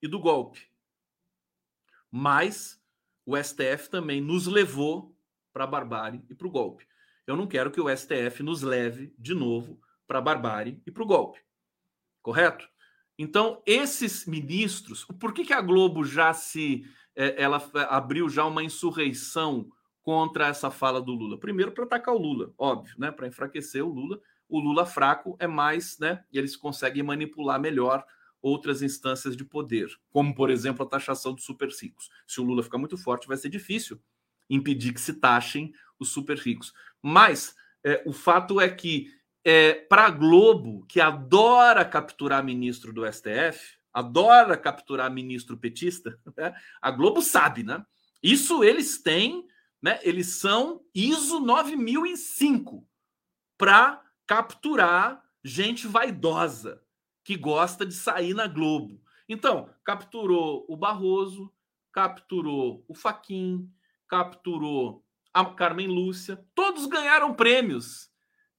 e 0.03 0.09
do 0.09 0.19
golpe. 0.19 0.71
Mas 2.11 2.83
o 3.25 3.37
STF 3.37 3.89
também 3.89 4.21
nos 4.21 4.47
levou 4.47 5.17
para 5.53 5.65
a 5.65 5.67
barbárie 5.67 6.25
e 6.29 6.35
para 6.35 6.47
o 6.47 6.51
golpe. 6.51 6.87
Eu 7.27 7.37
não 7.37 7.47
quero 7.47 7.71
que 7.71 7.81
o 7.81 7.95
STF 7.95 8.43
nos 8.43 8.63
leve 8.63 9.15
de 9.19 9.35
novo 9.35 9.81
para 10.07 10.19
a 10.19 10.23
barbárie 10.23 10.83
e 10.87 10.91
para 10.91 11.03
o 11.03 11.07
golpe. 11.07 11.41
Correto? 12.23 12.69
Então, 13.23 13.63
esses 13.67 14.25
ministros, 14.25 15.05
por 15.21 15.35
que, 15.35 15.45
que 15.45 15.53
a 15.53 15.61
Globo 15.61 16.03
já 16.07 16.33
se. 16.33 16.87
É, 17.15 17.43
ela 17.43 17.63
abriu 17.91 18.31
já 18.31 18.47
uma 18.47 18.65
insurreição 18.65 19.71
contra 20.01 20.47
essa 20.47 20.71
fala 20.71 21.03
do 21.03 21.13
Lula? 21.13 21.39
Primeiro, 21.39 21.71
para 21.71 21.85
atacar 21.85 22.15
o 22.15 22.19
Lula, 22.19 22.51
óbvio, 22.57 22.95
né? 22.97 23.11
Para 23.11 23.27
enfraquecer 23.27 23.85
o 23.85 23.93
Lula. 23.93 24.19
O 24.49 24.59
Lula 24.59 24.87
fraco 24.87 25.37
é 25.39 25.47
mais, 25.47 25.99
né? 25.99 26.25
E 26.33 26.39
eles 26.39 26.57
conseguem 26.57 27.03
manipular 27.03 27.61
melhor 27.61 28.03
outras 28.41 28.81
instâncias 28.81 29.37
de 29.37 29.45
poder, 29.45 29.91
como, 30.11 30.35
por 30.35 30.49
exemplo, 30.49 30.83
a 30.87 30.89
taxação 30.89 31.35
dos 31.35 31.45
super 31.45 31.69
ricos. 31.69 32.09
Se 32.27 32.41
o 32.41 32.45
Lula 32.45 32.63
ficar 32.63 32.79
muito 32.79 32.97
forte, 32.97 33.29
vai 33.29 33.37
ser 33.37 33.51
difícil 33.51 34.01
impedir 34.49 34.95
que 34.95 35.01
se 35.01 35.13
taxem 35.13 35.75
os 35.99 36.09
super 36.09 36.39
ricos. 36.39 36.73
Mas 37.03 37.55
é, 37.85 38.03
o 38.07 38.15
fato 38.15 38.59
é 38.59 38.71
que, 38.71 39.13
é, 39.51 39.75
para 39.75 40.07
a 40.07 40.11
Globo, 40.11 40.87
que 40.87 41.01
adora 41.01 41.85
capturar 41.85 42.45
ministro 42.45 42.93
do 42.93 43.05
STF, 43.05 43.79
adora 43.93 44.57
capturar 44.57 45.11
ministro 45.11 45.57
petista, 45.57 46.17
né? 46.39 46.55
a 46.81 46.91
Globo 46.93 47.21
sabe, 47.21 47.65
né? 47.65 47.85
Isso 48.23 48.63
eles 48.63 49.03
têm, 49.03 49.49
né? 49.83 49.99
Eles 50.05 50.37
são 50.37 50.81
ISO 50.95 51.41
9005 51.41 52.87
para 53.59 54.01
capturar 54.25 55.21
gente 55.43 55.89
vaidosa 55.89 56.81
que 57.25 57.37
gosta 57.37 57.85
de 57.85 57.95
sair 57.95 58.35
na 58.35 58.47
Globo. 58.47 59.03
Então, 59.29 59.69
capturou 59.83 60.65
o 60.69 60.77
Barroso, 60.77 61.53
capturou 61.93 62.85
o 62.87 62.95
Faquin, 62.95 63.69
capturou 64.07 65.05
a 65.35 65.45
Carmen 65.45 65.89
Lúcia, 65.89 66.41
todos 66.55 66.87
ganharam 66.87 67.35
prêmios 67.35 68.10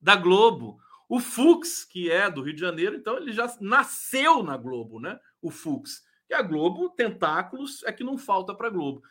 da 0.02 0.16
Globo. 0.16 0.80
O 1.08 1.20
Fux, 1.20 1.84
que 1.84 2.10
é 2.10 2.30
do 2.30 2.42
Rio 2.42 2.54
de 2.54 2.62
Janeiro, 2.62 2.96
então 2.96 3.18
ele 3.18 3.34
já 3.34 3.54
nasceu 3.60 4.42
na 4.42 4.58
Globo, 4.58 5.00
né? 5.00 5.20
O 5.42 5.52
Fux. 5.52 6.04
E 6.30 6.34
a 6.34 6.42
Globo, 6.42 6.90
tentáculos, 6.90 7.84
é 7.84 7.92
que 7.92 8.04
não 8.04 8.18
falta 8.18 8.56
para 8.56 8.68
a 8.68 8.72
Globo. 8.72 9.04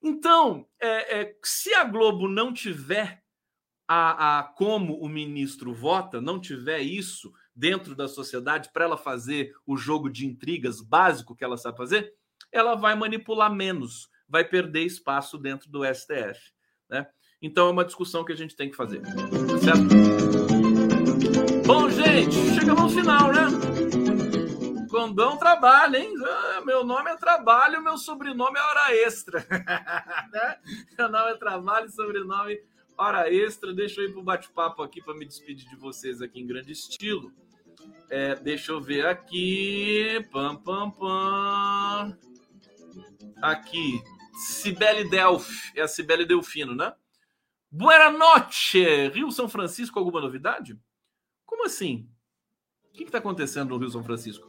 Então, 0.00 0.68
é, 0.80 1.20
é, 1.20 1.36
se 1.42 1.74
a 1.74 1.82
Globo 1.82 2.28
não 2.28 2.52
tiver 2.52 3.22
a, 3.88 4.38
a 4.38 4.42
como 4.44 5.00
o 5.00 5.08
ministro 5.08 5.74
vota, 5.74 6.20
não 6.20 6.38
tiver 6.40 6.80
isso 6.80 7.32
dentro 7.54 7.96
da 7.96 8.06
sociedade 8.06 8.70
para 8.72 8.84
ela 8.84 8.96
fazer 8.96 9.52
o 9.66 9.76
jogo 9.76 10.08
de 10.08 10.26
intrigas 10.26 10.80
básico 10.80 11.34
que 11.34 11.42
ela 11.42 11.56
sabe 11.56 11.76
fazer, 11.76 12.14
ela 12.52 12.76
vai 12.76 12.94
manipular 12.94 13.52
menos, 13.52 14.08
vai 14.28 14.44
perder 14.44 14.84
espaço 14.84 15.36
dentro 15.36 15.68
do 15.68 15.82
STF. 15.84 16.52
Né? 16.88 17.08
Então 17.40 17.68
é 17.68 17.70
uma 17.70 17.84
discussão 17.84 18.24
que 18.24 18.32
a 18.32 18.36
gente 18.36 18.56
tem 18.56 18.68
que 18.68 18.76
fazer. 18.76 19.00
Tá 19.00 19.58
certo? 19.58 19.88
Bom, 21.64 21.88
gente, 21.88 22.34
chegamos 22.58 22.82
ao 22.82 22.88
final, 22.88 23.32
né? 23.32 23.46
Condão 24.90 25.36
trabalha, 25.36 25.98
hein? 25.98 26.12
Ah, 26.24 26.62
meu 26.64 26.82
nome 26.82 27.10
é 27.10 27.16
trabalho, 27.16 27.82
meu 27.82 27.96
sobrenome 27.96 28.58
é 28.58 28.62
hora 28.62 28.94
extra. 28.96 29.46
né? 30.32 30.56
Meu 30.98 31.08
nome 31.08 31.30
é 31.32 31.36
trabalho, 31.36 31.88
sobrenome 31.90 32.60
hora 32.96 33.32
extra. 33.32 33.72
Deixa 33.72 34.00
eu 34.00 34.08
ir 34.08 34.12
para 34.12 34.20
o 34.20 34.24
bate-papo 34.24 34.82
aqui 34.82 35.00
para 35.00 35.14
me 35.14 35.24
despedir 35.24 35.68
de 35.68 35.76
vocês 35.76 36.20
aqui 36.20 36.40
em 36.40 36.46
grande 36.46 36.72
estilo. 36.72 37.30
É, 38.10 38.34
deixa 38.34 38.72
eu 38.72 38.80
ver 38.80 39.06
aqui. 39.06 40.26
Pam, 40.32 40.56
pam, 40.56 40.90
pam. 40.90 42.18
Aqui. 43.40 44.02
Cibele 44.38 45.08
Delf, 45.08 45.72
é 45.76 45.82
a 45.82 45.88
Cibele 45.88 46.24
Delfino, 46.24 46.74
né? 46.74 46.92
Boa 47.70 48.10
noite! 48.10 49.08
Rio 49.08 49.30
São 49.30 49.46
Francisco, 49.46 49.98
alguma 49.98 50.22
novidade? 50.22 50.80
Como 51.44 51.66
assim? 51.66 52.08
O 52.88 52.92
que 52.92 53.04
está 53.04 53.18
acontecendo 53.18 53.68
no 53.68 53.76
Rio 53.76 53.90
São 53.90 54.02
Francisco? 54.02 54.48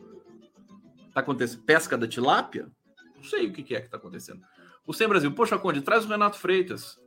Está 1.06 1.20
acontecendo 1.20 1.64
pesca 1.64 1.98
da 1.98 2.08
tilápia? 2.08 2.72
Não 3.18 3.24
sei 3.24 3.48
o 3.48 3.52
que, 3.52 3.62
que 3.62 3.76
é 3.76 3.82
que 3.82 3.88
está 3.88 3.98
acontecendo. 3.98 4.42
O 4.88 4.94
Sem 4.94 5.06
Brasil, 5.06 5.34
poxa, 5.34 5.58
Conde, 5.58 5.82
traz 5.82 6.06
o 6.06 6.08
Renato 6.08 6.38
Freitas. 6.38 6.98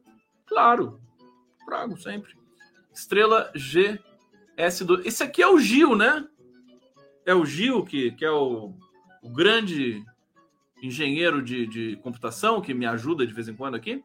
Claro, 0.45 1.01
trago 1.65 1.97
sempre. 1.97 2.37
Estrela 2.93 3.51
GS2. 3.55 5.07
Esse 5.07 5.23
aqui 5.23 5.43
é 5.43 5.49
o 5.49 5.59
Gil, 5.59 5.97
né? 5.97 6.29
É 7.25 7.35
o 7.35 7.47
Gil, 7.47 7.87
que, 7.87 8.13
que 8.13 8.25
é 8.25 8.31
o, 8.31 8.75
o 9.23 9.31
grande 9.31 10.05
engenheiro 10.83 11.41
de, 11.41 11.67
de 11.67 11.97
computação 12.03 12.61
que 12.61 12.75
me 12.75 12.85
ajuda 12.85 13.27
de 13.27 13.33
vez 13.33 13.49
em 13.49 13.57
quando 13.57 13.77
aqui. 13.77 14.05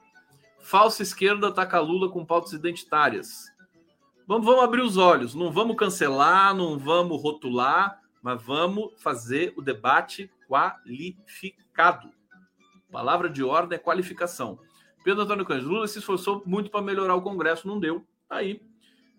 Falsa 0.60 1.04
esquerda 1.04 1.48
ataca 1.48 1.80
Lula 1.80 2.10
com 2.10 2.26
pautas 2.26 2.54
identitárias. 2.54 3.52
Vamos, 4.28 4.46
vamos 4.46 4.64
abrir 4.64 4.82
os 4.82 4.98
olhos. 4.98 5.34
Não 5.34 5.52
vamos 5.52 5.78
cancelar, 5.78 6.54
não 6.54 6.78
vamos 6.78 7.22
rotular, 7.22 8.02
mas 8.22 8.42
vamos 8.44 8.92
fazer 8.98 9.54
o 9.56 9.62
debate 9.62 10.30
qualificado. 10.48 12.12
Palavra 12.92 13.30
de 13.30 13.44
ordem 13.44 13.78
é 13.78 13.80
qualificação. 13.80 14.60
Pedro 15.04 15.24
Antônio 15.24 15.46
Cândido, 15.46 15.70
Lula 15.70 15.88
se 15.88 16.00
esforçou 16.00 16.44
muito 16.46 16.70
para 16.70 16.82
melhorar 16.82 17.16
o 17.16 17.22
Congresso, 17.22 17.68
não 17.68 17.80
deu. 17.80 18.06
Aí. 18.30 18.62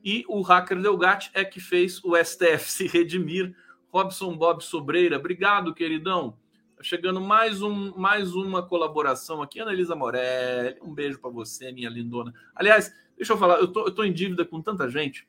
E 0.05 0.25
o 0.29 0.43
hacker 0.43 0.81
Delgatti 0.81 1.31
é 1.35 1.45
que 1.45 1.61
fez 1.61 2.03
o 2.05 2.15
STF 2.17 2.71
se 2.71 2.87
redimir. 2.87 3.57
Robson 3.91 4.37
Bob 4.37 4.63
Sobreira, 4.63 5.17
obrigado, 5.17 5.75
queridão. 5.75 6.38
Chegando 6.81 7.21
mais, 7.21 7.61
um, 7.63 7.97
mais 7.97 8.35
uma 8.35 8.63
colaboração 8.63 9.43
aqui. 9.43 9.61
Ana 9.61 9.73
Morelli, 9.97 10.79
um 10.83 10.95
beijo 10.95 11.19
para 11.19 11.31
você, 11.31 11.73
minha 11.73 11.89
lindona. 11.89 12.33
Aliás, 12.55 12.95
deixa 13.17 13.33
eu 13.33 13.39
falar, 13.39 13.59
eu 13.59 13.69
tô, 13.69 13.87
eu 13.87 13.95
tô 13.95 14.05
em 14.05 14.13
dívida 14.13 14.45
com 14.45 14.63
tanta 14.63 14.89
gente. 14.89 15.27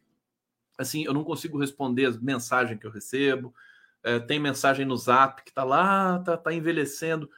Assim, 0.77 1.03
eu 1.03 1.13
não 1.13 1.23
consigo 1.23 1.57
responder 1.57 2.05
as 2.05 2.17
mensagens 2.17 2.79
que 2.79 2.85
eu 2.85 2.91
recebo. 2.91 3.53
É, 4.03 4.19
tem 4.19 4.39
mensagem 4.39 4.85
no 4.85 4.95
zap 4.95 5.43
que 5.43 5.51
tá 5.51 5.63
lá, 5.63 6.19
tá, 6.19 6.37
tá 6.37 6.53
envelhecendo. 6.53 7.29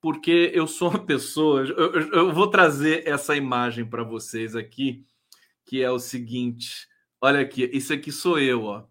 porque 0.00 0.52
eu 0.54 0.66
sou 0.66 0.90
uma 0.90 1.04
pessoa. 1.04 1.62
Eu, 1.62 1.94
eu, 1.94 2.12
eu 2.12 2.32
vou 2.32 2.48
trazer 2.48 3.06
essa 3.06 3.34
imagem 3.34 3.84
para 3.84 4.04
vocês 4.04 4.54
aqui, 4.54 5.04
que 5.64 5.82
é 5.82 5.90
o 5.90 5.98
seguinte. 5.98 6.88
Olha 7.20 7.40
aqui, 7.40 7.68
isso 7.72 7.92
aqui 7.92 8.12
sou 8.12 8.38
eu, 8.38 8.64
ó. 8.64 8.84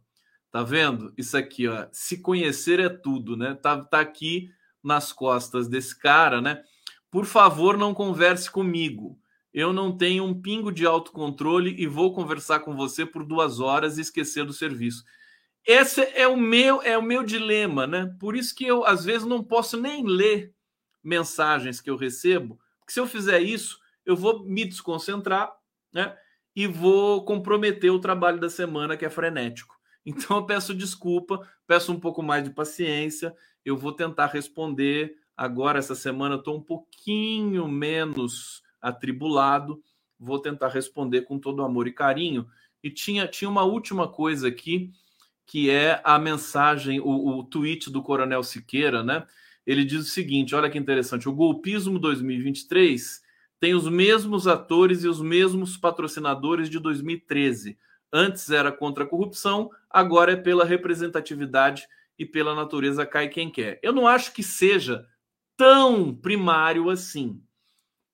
Tá 0.52 0.64
vendo? 0.64 1.14
Isso 1.18 1.38
aqui, 1.38 1.68
ó. 1.68 1.88
Se 1.92 2.18
conhecer 2.22 2.80
é 2.80 2.90
tudo, 2.90 3.36
né? 3.38 3.56
Tá, 3.56 3.82
tá 3.82 4.00
aqui 4.00 4.52
nas 4.86 5.12
costas 5.12 5.68
desse 5.68 5.98
cara, 5.98 6.40
né? 6.40 6.62
Por 7.10 7.26
favor, 7.26 7.78
não 7.78 7.94
converse 7.94 8.50
comigo. 8.50 9.20
Eu 9.54 9.72
não 9.72 9.96
tenho 9.96 10.24
um 10.26 10.40
pingo 10.40 10.72
de 10.72 10.86
autocontrole 10.86 11.76
e 11.78 11.88
vou 11.88 12.14
conversar 12.14 12.60
com 12.60 12.76
você 12.76 13.06
por 13.06 13.26
duas 13.26 13.60
horas 13.60 13.98
e 13.98 14.02
esquecer 14.02 14.46
do 14.46 14.54
serviço. 14.54 15.04
Esse 15.66 16.02
é 16.14 16.28
o 16.28 16.38
meu 16.38 16.82
é 16.84 16.98
o 16.98 17.02
meu 17.02 17.24
dilema, 17.24 17.88
né? 17.88 18.14
Por 18.20 18.36
isso 18.36 18.54
que 18.54 18.66
eu 18.66 18.86
às 18.86 19.04
vezes 19.04 19.26
não 19.26 19.44
posso 19.44 19.80
nem 19.80 20.06
ler 20.06 20.54
mensagens 21.04 21.82
que 21.82 21.90
eu 21.90 21.96
recebo, 21.96 22.60
porque 22.80 22.94
se 22.94 23.00
eu 23.00 23.08
fizer 23.08 23.40
isso, 23.42 23.80
eu 24.06 24.16
vou 24.16 24.44
me 24.46 24.66
desconcentrar, 24.66 25.52
né? 25.92 26.16
E 26.56 26.68
vou 26.68 27.26
comprometer 27.26 27.92
o 27.92 28.00
trabalho 28.00 28.40
da 28.40 28.50
semana 28.50 28.96
que 28.96 29.06
é 29.06 29.10
frenético. 29.10 29.76
Então 30.06 30.38
eu 30.38 30.46
peço 30.46 30.76
desculpa, 30.76 31.42
peço 31.66 31.92
um 31.92 32.00
pouco 32.00 32.22
mais 32.22 32.44
de 32.44 32.52
paciência. 32.52 33.36
Eu 33.66 33.76
vou 33.76 33.92
tentar 33.92 34.28
responder 34.28 35.18
agora 35.36 35.80
essa 35.80 35.96
semana. 35.96 36.36
Estou 36.36 36.58
um 36.58 36.62
pouquinho 36.62 37.68
menos 37.68 38.62
atribulado. 38.80 39.82
Vou 40.20 40.40
tentar 40.40 40.70
responder 40.70 41.24
com 41.24 41.40
todo 41.40 41.64
amor 41.64 41.88
e 41.88 41.92
carinho. 41.92 42.48
E 42.84 42.92
tinha, 42.92 43.28
tinha 43.28 43.50
uma 43.50 43.64
última 43.64 44.08
coisa 44.08 44.48
aqui, 44.48 44.92
que 45.48 45.70
é 45.72 46.00
a 46.04 46.20
mensagem, 46.20 47.00
o, 47.00 47.40
o 47.40 47.44
tweet 47.44 47.90
do 47.90 48.04
Coronel 48.04 48.44
Siqueira, 48.44 49.04
né? 49.04 49.26
Ele 49.66 49.84
diz 49.84 50.02
o 50.02 50.10
seguinte: 50.10 50.54
olha 50.54 50.70
que 50.70 50.78
interessante, 50.78 51.28
o 51.28 51.34
golpismo 51.34 51.98
2023 51.98 53.26
tem 53.60 53.74
os 53.74 53.90
mesmos 53.90 54.48
atores 54.48 55.04
e 55.04 55.08
os 55.08 55.22
mesmos 55.22 55.76
patrocinadores 55.76 56.70
de 56.70 56.78
2013. 56.78 57.78
Antes 58.14 58.50
era 58.52 58.72
contra 58.72 59.04
a 59.04 59.08
corrupção, 59.08 59.72
agora 59.90 60.34
é 60.34 60.36
pela 60.36 60.64
representatividade 60.64 61.88
e 62.18 62.26
pela 62.26 62.56
natureza 62.56 63.06
cai 63.06 63.30
quem 63.30 63.52
quer. 63.52 63.80
Eu 63.84 63.94
não 63.94 64.08
acho 64.08 64.34
que 64.34 64.44
seja 64.44 65.08
tão 65.58 66.14
primário 66.16 66.90
assim, 66.90 67.42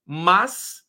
mas 0.06 0.86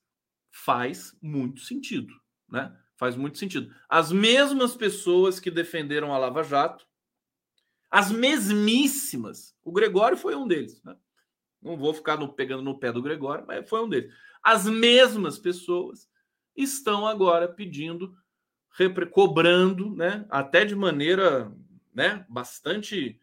faz 0.50 1.16
muito 1.20 1.60
sentido, 1.60 2.12
né? 2.48 2.76
Faz 2.96 3.16
muito 3.16 3.38
sentido. 3.38 3.74
As 3.88 4.12
mesmas 4.12 4.76
pessoas 4.76 5.40
que 5.40 5.50
defenderam 5.50 6.12
a 6.14 6.18
Lava 6.18 6.42
Jato, 6.42 6.86
as 7.90 8.10
mesmíssimas, 8.10 9.56
o 9.62 9.72
Gregório 9.72 10.16
foi 10.16 10.34
um 10.34 10.46
deles, 10.46 10.82
né? 10.82 10.96
Não 11.60 11.76
vou 11.76 11.94
ficar 11.94 12.16
no, 12.16 12.32
pegando 12.32 12.62
no 12.62 12.78
pé 12.78 12.90
do 12.90 13.02
Gregório, 13.02 13.44
mas 13.46 13.68
foi 13.68 13.82
um 13.82 13.88
deles. 13.88 14.12
As 14.42 14.66
mesmas 14.66 15.38
pessoas 15.38 16.08
estão 16.56 17.06
agora 17.06 17.48
pedindo 17.48 18.16
cobrando, 19.10 19.94
né, 19.94 20.26
até 20.30 20.64
de 20.64 20.74
maneira 20.74 21.52
né, 21.92 22.24
bastante 22.28 23.20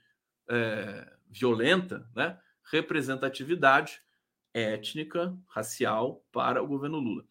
é, 0.48 1.14
violenta, 1.30 2.08
né, 2.16 2.38
representatividade 2.72 4.02
étnica, 4.54 5.36
racial 5.48 6.24
para 6.32 6.62
o 6.62 6.68
governo 6.68 7.00
Lula. 7.00 7.24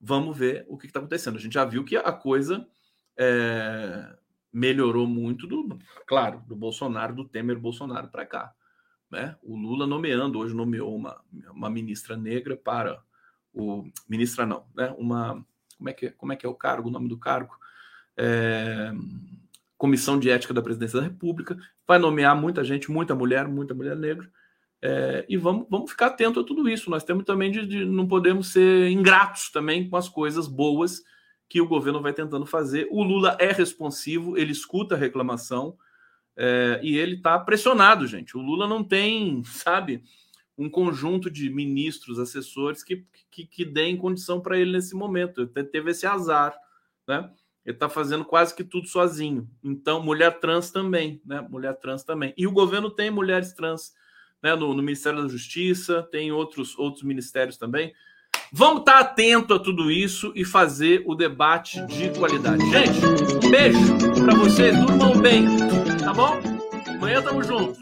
Vamos 0.00 0.36
ver 0.36 0.64
o 0.68 0.76
que 0.76 0.86
está 0.86 0.98
acontecendo. 0.98 1.36
A 1.36 1.40
gente 1.40 1.54
já 1.54 1.64
viu 1.64 1.84
que 1.84 1.96
a 1.96 2.12
coisa 2.12 2.66
é, 3.16 4.16
melhorou 4.52 5.06
muito 5.06 5.46
do, 5.46 5.78
claro, 6.06 6.42
do 6.46 6.56
Bolsonaro, 6.56 7.14
do 7.14 7.28
Temer 7.28 7.58
Bolsonaro 7.58 8.08
para 8.08 8.26
cá. 8.26 8.54
Né? 9.10 9.36
O 9.42 9.54
Lula 9.54 9.86
nomeando, 9.86 10.38
hoje 10.38 10.54
nomeou 10.54 10.94
uma, 10.96 11.22
uma 11.50 11.70
ministra 11.70 12.16
negra 12.16 12.56
para 12.56 13.02
o 13.52 13.86
ministra 14.08 14.46
não, 14.46 14.66
né? 14.74 14.94
Uma 14.96 15.44
como 15.76 15.90
é 15.90 15.92
que 15.92 16.10
como 16.12 16.32
é 16.32 16.36
que 16.36 16.46
é 16.46 16.48
o 16.48 16.54
cargo, 16.54 16.88
o 16.88 16.90
nome 16.90 17.06
do 17.06 17.18
cargo? 17.18 17.54
é, 18.16 18.92
Comissão 19.82 20.16
de 20.16 20.30
Ética 20.30 20.54
da 20.54 20.62
Presidência 20.62 21.00
da 21.00 21.06
República, 21.08 21.58
vai 21.84 21.98
nomear 21.98 22.40
muita 22.40 22.62
gente, 22.62 22.88
muita 22.88 23.16
mulher, 23.16 23.48
muita 23.48 23.74
mulher 23.74 23.96
negra. 23.96 24.30
É, 24.80 25.26
e 25.28 25.36
vamos, 25.36 25.66
vamos 25.68 25.90
ficar 25.90 26.06
atento 26.06 26.38
a 26.38 26.44
tudo 26.44 26.68
isso. 26.68 26.88
Nós 26.88 27.02
temos 27.02 27.24
também 27.24 27.50
de, 27.50 27.66
de, 27.66 27.84
não 27.84 28.06
podemos 28.06 28.52
ser 28.52 28.88
ingratos 28.92 29.50
também 29.50 29.90
com 29.90 29.96
as 29.96 30.08
coisas 30.08 30.46
boas 30.46 31.02
que 31.48 31.60
o 31.60 31.66
governo 31.66 32.00
vai 32.00 32.12
tentando 32.12 32.46
fazer. 32.46 32.86
O 32.92 33.02
Lula 33.02 33.36
é 33.40 33.50
responsivo, 33.50 34.38
ele 34.38 34.52
escuta 34.52 34.94
a 34.94 34.98
reclamação 34.98 35.76
é, 36.36 36.78
e 36.80 36.96
ele 36.96 37.16
está 37.16 37.36
pressionado, 37.40 38.06
gente. 38.06 38.36
O 38.36 38.40
Lula 38.40 38.68
não 38.68 38.84
tem, 38.84 39.42
sabe, 39.44 40.04
um 40.56 40.70
conjunto 40.70 41.28
de 41.28 41.50
ministros, 41.50 42.20
assessores 42.20 42.84
que, 42.84 43.04
que, 43.32 43.44
que 43.44 43.64
deem 43.64 43.96
condição 43.96 44.40
para 44.40 44.56
ele 44.56 44.70
nesse 44.70 44.94
momento. 44.94 45.44
Teve 45.44 45.90
esse 45.90 46.06
azar, 46.06 46.54
né? 47.08 47.28
Ele 47.64 47.76
está 47.76 47.88
fazendo 47.88 48.24
quase 48.24 48.54
que 48.54 48.64
tudo 48.64 48.88
sozinho. 48.88 49.48
Então, 49.62 50.02
mulher 50.02 50.40
trans 50.40 50.70
também, 50.70 51.20
né? 51.24 51.46
Mulher 51.48 51.74
trans 51.74 52.02
também. 52.02 52.34
E 52.36 52.46
o 52.46 52.52
governo 52.52 52.90
tem 52.90 53.10
mulheres 53.10 53.52
trans, 53.52 53.92
né? 54.42 54.54
No, 54.54 54.74
no 54.74 54.82
Ministério 54.82 55.22
da 55.22 55.28
Justiça, 55.28 56.02
tem 56.10 56.32
outros, 56.32 56.76
outros 56.76 57.04
ministérios 57.04 57.56
também. 57.56 57.94
Vamos 58.52 58.80
estar 58.80 58.94
tá 58.94 59.00
atento 59.00 59.54
a 59.54 59.58
tudo 59.58 59.90
isso 59.90 60.32
e 60.34 60.44
fazer 60.44 61.02
o 61.06 61.14
debate 61.14 61.80
de 61.86 62.10
qualidade. 62.18 62.62
Gente, 62.68 63.48
beijo 63.48 63.96
para 64.24 64.34
vocês, 64.34 64.76
durmam 64.78 65.18
bem, 65.20 65.46
tá 65.98 66.12
bom? 66.12 66.38
Amanhã 66.86 67.22
tamo 67.22 67.42
junto. 67.42 67.78